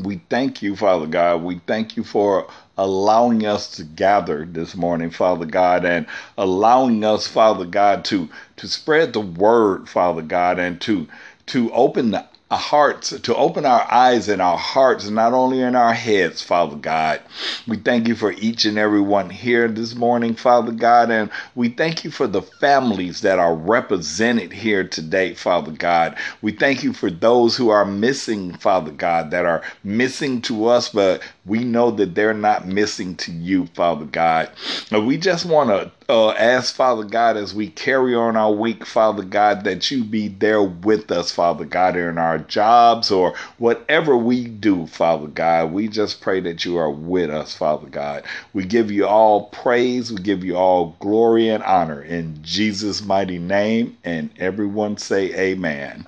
We 0.00 0.20
thank 0.30 0.62
you, 0.62 0.76
Father 0.76 1.06
God. 1.06 1.42
We 1.42 1.60
thank 1.66 1.96
you 1.96 2.04
for 2.04 2.48
allowing 2.78 3.46
us 3.46 3.70
to 3.76 3.84
gather 3.84 4.44
this 4.46 4.76
morning, 4.76 5.10
Father 5.10 5.46
God, 5.46 5.86
and 5.86 6.06
allowing 6.38 7.04
us, 7.04 7.26
Father 7.28 7.64
God, 7.64 8.04
to 8.06 8.28
to 8.58 8.68
spread 8.68 9.14
the 9.14 9.20
word, 9.20 9.88
Father 9.88 10.22
God, 10.22 10.58
and 10.60 10.80
to 10.82 11.08
to 11.48 11.72
open 11.72 12.12
the 12.12 12.26
hearts, 12.50 13.10
to 13.10 13.34
open 13.34 13.66
our 13.66 13.92
eyes 13.92 14.28
and 14.28 14.40
our 14.40 14.56
hearts, 14.56 15.10
not 15.10 15.32
only 15.32 15.60
in 15.60 15.74
our 15.74 15.92
heads, 15.92 16.42
Father 16.42 16.76
God. 16.76 17.20
We 17.66 17.76
thank 17.76 18.06
you 18.06 18.14
for 18.14 18.30
each 18.32 18.64
and 18.64 18.78
every 18.78 19.00
one 19.00 19.30
here 19.30 19.66
this 19.66 19.96
morning, 19.96 20.36
Father 20.36 20.70
God, 20.70 21.10
and 21.10 21.28
we 21.56 21.70
thank 21.70 22.04
you 22.04 22.10
for 22.12 22.28
the 22.28 22.42
families 22.42 23.22
that 23.22 23.40
are 23.40 23.54
represented 23.54 24.52
here 24.52 24.86
today, 24.86 25.34
Father 25.34 25.72
God. 25.72 26.16
We 26.40 26.52
thank 26.52 26.84
you 26.84 26.92
for 26.92 27.10
those 27.10 27.56
who 27.56 27.70
are 27.70 27.84
missing, 27.84 28.52
Father 28.52 28.92
God, 28.92 29.32
that 29.32 29.44
are 29.44 29.62
missing 29.82 30.40
to 30.42 30.66
us, 30.66 30.88
but 30.88 31.22
we 31.46 31.62
know 31.62 31.92
that 31.92 32.14
they're 32.14 32.34
not 32.34 32.66
missing 32.66 33.14
to 33.16 33.30
you, 33.30 33.66
Father 33.68 34.04
God. 34.04 34.50
And 34.90 35.06
we 35.06 35.16
just 35.16 35.46
want 35.46 35.70
to 35.70 35.92
uh, 36.12 36.30
ask, 36.32 36.74
Father 36.74 37.04
God, 37.04 37.36
as 37.36 37.54
we 37.54 37.68
carry 37.68 38.14
on 38.16 38.36
our 38.36 38.52
week, 38.52 38.84
Father 38.84 39.22
God, 39.22 39.62
that 39.64 39.90
you 39.90 40.02
be 40.02 40.28
there 40.28 40.62
with 40.62 41.10
us, 41.12 41.30
Father 41.30 41.64
God, 41.64 41.96
in 41.96 42.18
our 42.18 42.38
jobs 42.38 43.12
or 43.12 43.34
whatever 43.58 44.16
we 44.16 44.46
do, 44.46 44.86
Father 44.88 45.28
God. 45.28 45.72
We 45.72 45.86
just 45.86 46.20
pray 46.20 46.40
that 46.40 46.64
you 46.64 46.78
are 46.78 46.90
with 46.90 47.30
us, 47.30 47.56
Father 47.56 47.88
God. 47.88 48.24
We 48.52 48.64
give 48.64 48.90
you 48.90 49.06
all 49.06 49.44
praise, 49.46 50.12
we 50.12 50.20
give 50.22 50.42
you 50.42 50.56
all 50.56 50.96
glory 50.98 51.48
and 51.48 51.62
honor 51.62 52.02
in 52.02 52.38
Jesus' 52.42 53.04
mighty 53.04 53.38
name. 53.38 53.96
And 54.02 54.30
everyone 54.38 54.96
say, 54.96 55.32
Amen. 55.34 56.06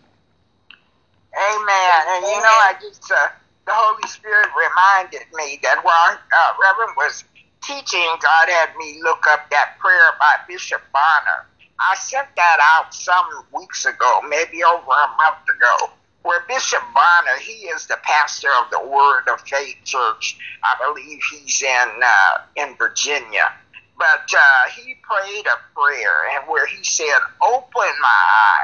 Amen. 1.39 2.03
And 2.09 2.24
you 2.24 2.41
know, 2.41 2.49
I 2.49 2.74
just, 2.80 3.12
uh, 3.12 3.28
the 3.69 3.75
Holy 3.77 4.09
Spirit 4.09 4.49
reminded 4.57 5.29
me 5.35 5.61
that 5.62 5.85
while 5.85 6.16
uh, 6.16 6.53
Reverend 6.57 6.97
was 6.97 7.23
teaching, 7.62 8.09
God 8.21 8.49
had 8.49 8.75
me 8.79 8.99
look 9.03 9.27
up 9.29 9.51
that 9.51 9.77
prayer 9.79 10.16
by 10.19 10.37
Bishop 10.49 10.81
Bonner. 10.91 11.45
I 11.79 11.95
sent 11.97 12.29
that 12.37 12.59
out 12.62 12.95
some 12.95 13.27
weeks 13.55 13.85
ago, 13.85 14.23
maybe 14.27 14.64
over 14.64 14.91
a 14.91 15.09
month 15.21 15.45
ago, 15.55 15.93
where 16.23 16.41
Bishop 16.49 16.83
Bonner, 16.95 17.39
he 17.43 17.69
is 17.69 17.87
the 17.87 17.99
pastor 18.03 18.49
of 18.64 18.71
the 18.71 18.81
Word 18.89 19.29
of 19.31 19.43
Faith 19.43 19.77
Church. 19.85 20.39
I 20.64 20.75
believe 20.87 21.21
he's 21.31 21.62
in 21.62 21.89
uh, 22.03 22.39
in 22.57 22.75
Virginia. 22.77 23.53
But 23.99 24.31
uh, 24.33 24.71
he 24.77 24.97
prayed 25.03 25.45
a 25.47 25.59
prayer, 25.79 26.39
and 26.39 26.49
where 26.49 26.66
he 26.66 26.83
said, 26.85 27.19
"Open 27.43 27.93
my 28.01 28.23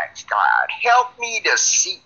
eyes, 0.09 0.25
God, 0.31 0.67
help 0.83 1.19
me 1.19 1.41
to 1.45 1.59
see, 1.59 1.99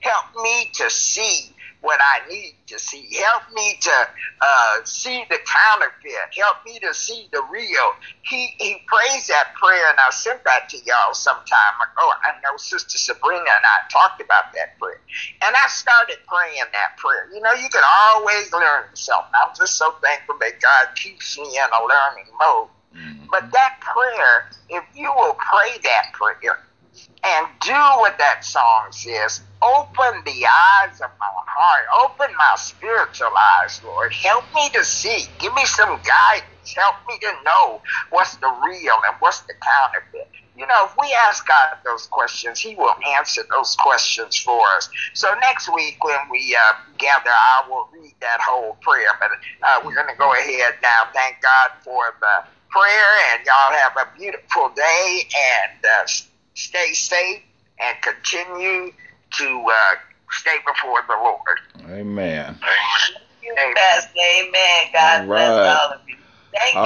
help 0.00 0.26
me 0.40 0.70
to 0.74 0.88
see 0.88 1.52
what 1.80 2.00
I 2.02 2.28
need 2.28 2.54
to 2.66 2.78
see. 2.78 3.08
Help 3.14 3.42
me 3.54 3.78
to 3.80 4.08
uh, 4.40 4.76
see 4.84 5.24
the 5.30 5.38
counterfeit. 5.46 6.34
Help 6.36 6.64
me 6.64 6.78
to 6.80 6.92
see 6.92 7.28
the 7.32 7.42
real. 7.50 7.92
He 8.22 8.54
he 8.58 8.76
prays 8.86 9.26
that 9.28 9.54
prayer, 9.54 9.88
and 9.90 9.98
I 9.98 10.10
sent 10.10 10.44
that 10.44 10.68
to 10.70 10.76
y'all 10.78 11.14
some 11.14 11.36
time 11.36 11.76
ago. 11.80 12.10
I 12.24 12.40
know 12.42 12.56
Sister 12.56 12.98
Sabrina 12.98 13.38
and 13.38 13.64
I 13.64 13.88
talked 13.90 14.20
about 14.20 14.52
that 14.54 14.78
prayer, 14.78 15.00
and 15.42 15.54
I 15.54 15.68
started 15.68 16.18
praying 16.26 16.68
that 16.72 16.96
prayer. 16.96 17.28
You 17.32 17.40
know, 17.40 17.52
you 17.52 17.68
can 17.68 17.84
always 17.86 18.52
learn 18.52 18.84
something. 18.94 19.32
I'm 19.44 19.54
just 19.56 19.76
so 19.76 19.94
thankful 20.02 20.36
that 20.40 20.60
God 20.60 20.94
keeps 20.96 21.38
me 21.38 21.46
in 21.46 21.70
a 21.72 21.82
learning 21.86 22.32
mode. 22.40 22.68
Mm-hmm. 22.96 23.26
But 23.30 23.52
that 23.52 23.80
prayer, 23.80 24.50
if 24.70 24.84
you 24.94 25.12
will 25.14 25.34
pray 25.34 25.78
that 25.84 26.12
prayer 26.12 26.58
and 27.24 27.46
do 27.62 27.72
what 27.72 28.18
that 28.18 28.44
song 28.44 28.88
says, 28.90 29.42
Open 29.60 30.22
the 30.24 30.46
eyes 30.46 31.00
of 31.02 31.10
my 31.18 31.26
heart. 31.46 31.86
Open 32.04 32.34
my 32.38 32.54
spiritual 32.56 33.32
eyes, 33.62 33.80
Lord. 33.84 34.12
Help 34.22 34.44
me 34.54 34.70
to 34.70 34.84
see. 34.84 35.26
Give 35.40 35.52
me 35.54 35.64
some 35.66 35.88
guidance. 35.88 36.74
Help 36.76 36.94
me 37.08 37.18
to 37.20 37.32
know 37.44 37.82
what's 38.10 38.36
the 38.36 38.46
real 38.46 38.94
and 39.06 39.16
what's 39.18 39.40
the 39.42 39.54
counterfeit. 39.60 40.30
You 40.56 40.66
know, 40.66 40.86
if 40.86 40.94
we 41.00 41.12
ask 41.28 41.46
God 41.46 41.78
those 41.84 42.06
questions, 42.06 42.60
He 42.60 42.76
will 42.76 42.94
answer 43.18 43.42
those 43.50 43.76
questions 43.76 44.36
for 44.38 44.62
us. 44.76 44.88
So 45.14 45.34
next 45.40 45.72
week 45.74 45.98
when 46.04 46.20
we 46.30 46.56
uh, 46.56 46.72
gather, 46.98 47.30
I 47.30 47.64
will 47.68 47.88
read 47.92 48.14
that 48.20 48.40
whole 48.40 48.78
prayer. 48.82 49.10
But 49.20 49.30
uh, 49.62 49.80
we're 49.84 49.94
going 49.94 50.08
to 50.08 50.18
go 50.18 50.32
ahead 50.34 50.74
now. 50.82 51.08
Thank 51.14 51.42
God 51.42 51.70
for 51.84 52.14
the 52.20 52.44
prayer, 52.70 53.10
and 53.34 53.46
y'all 53.46 53.72
have 53.78 53.92
a 53.96 54.18
beautiful 54.18 54.70
day 54.76 55.22
and 55.26 55.84
uh, 55.84 56.06
stay 56.58 56.92
safe 56.92 57.40
and 57.80 57.96
continue 58.02 58.90
to 59.30 59.64
uh, 59.70 59.94
stay 60.30 60.56
before 60.66 61.00
the 61.06 61.14
Lord. 61.14 61.58
Amen. 61.90 62.58
Amen. 63.46 63.76
Amen. 64.18 64.84
God 64.92 65.20
all 65.20 65.26
right. 65.26 65.26
bless 65.26 65.78
all 65.80 65.92
of 65.92 66.00
you. 66.08 66.16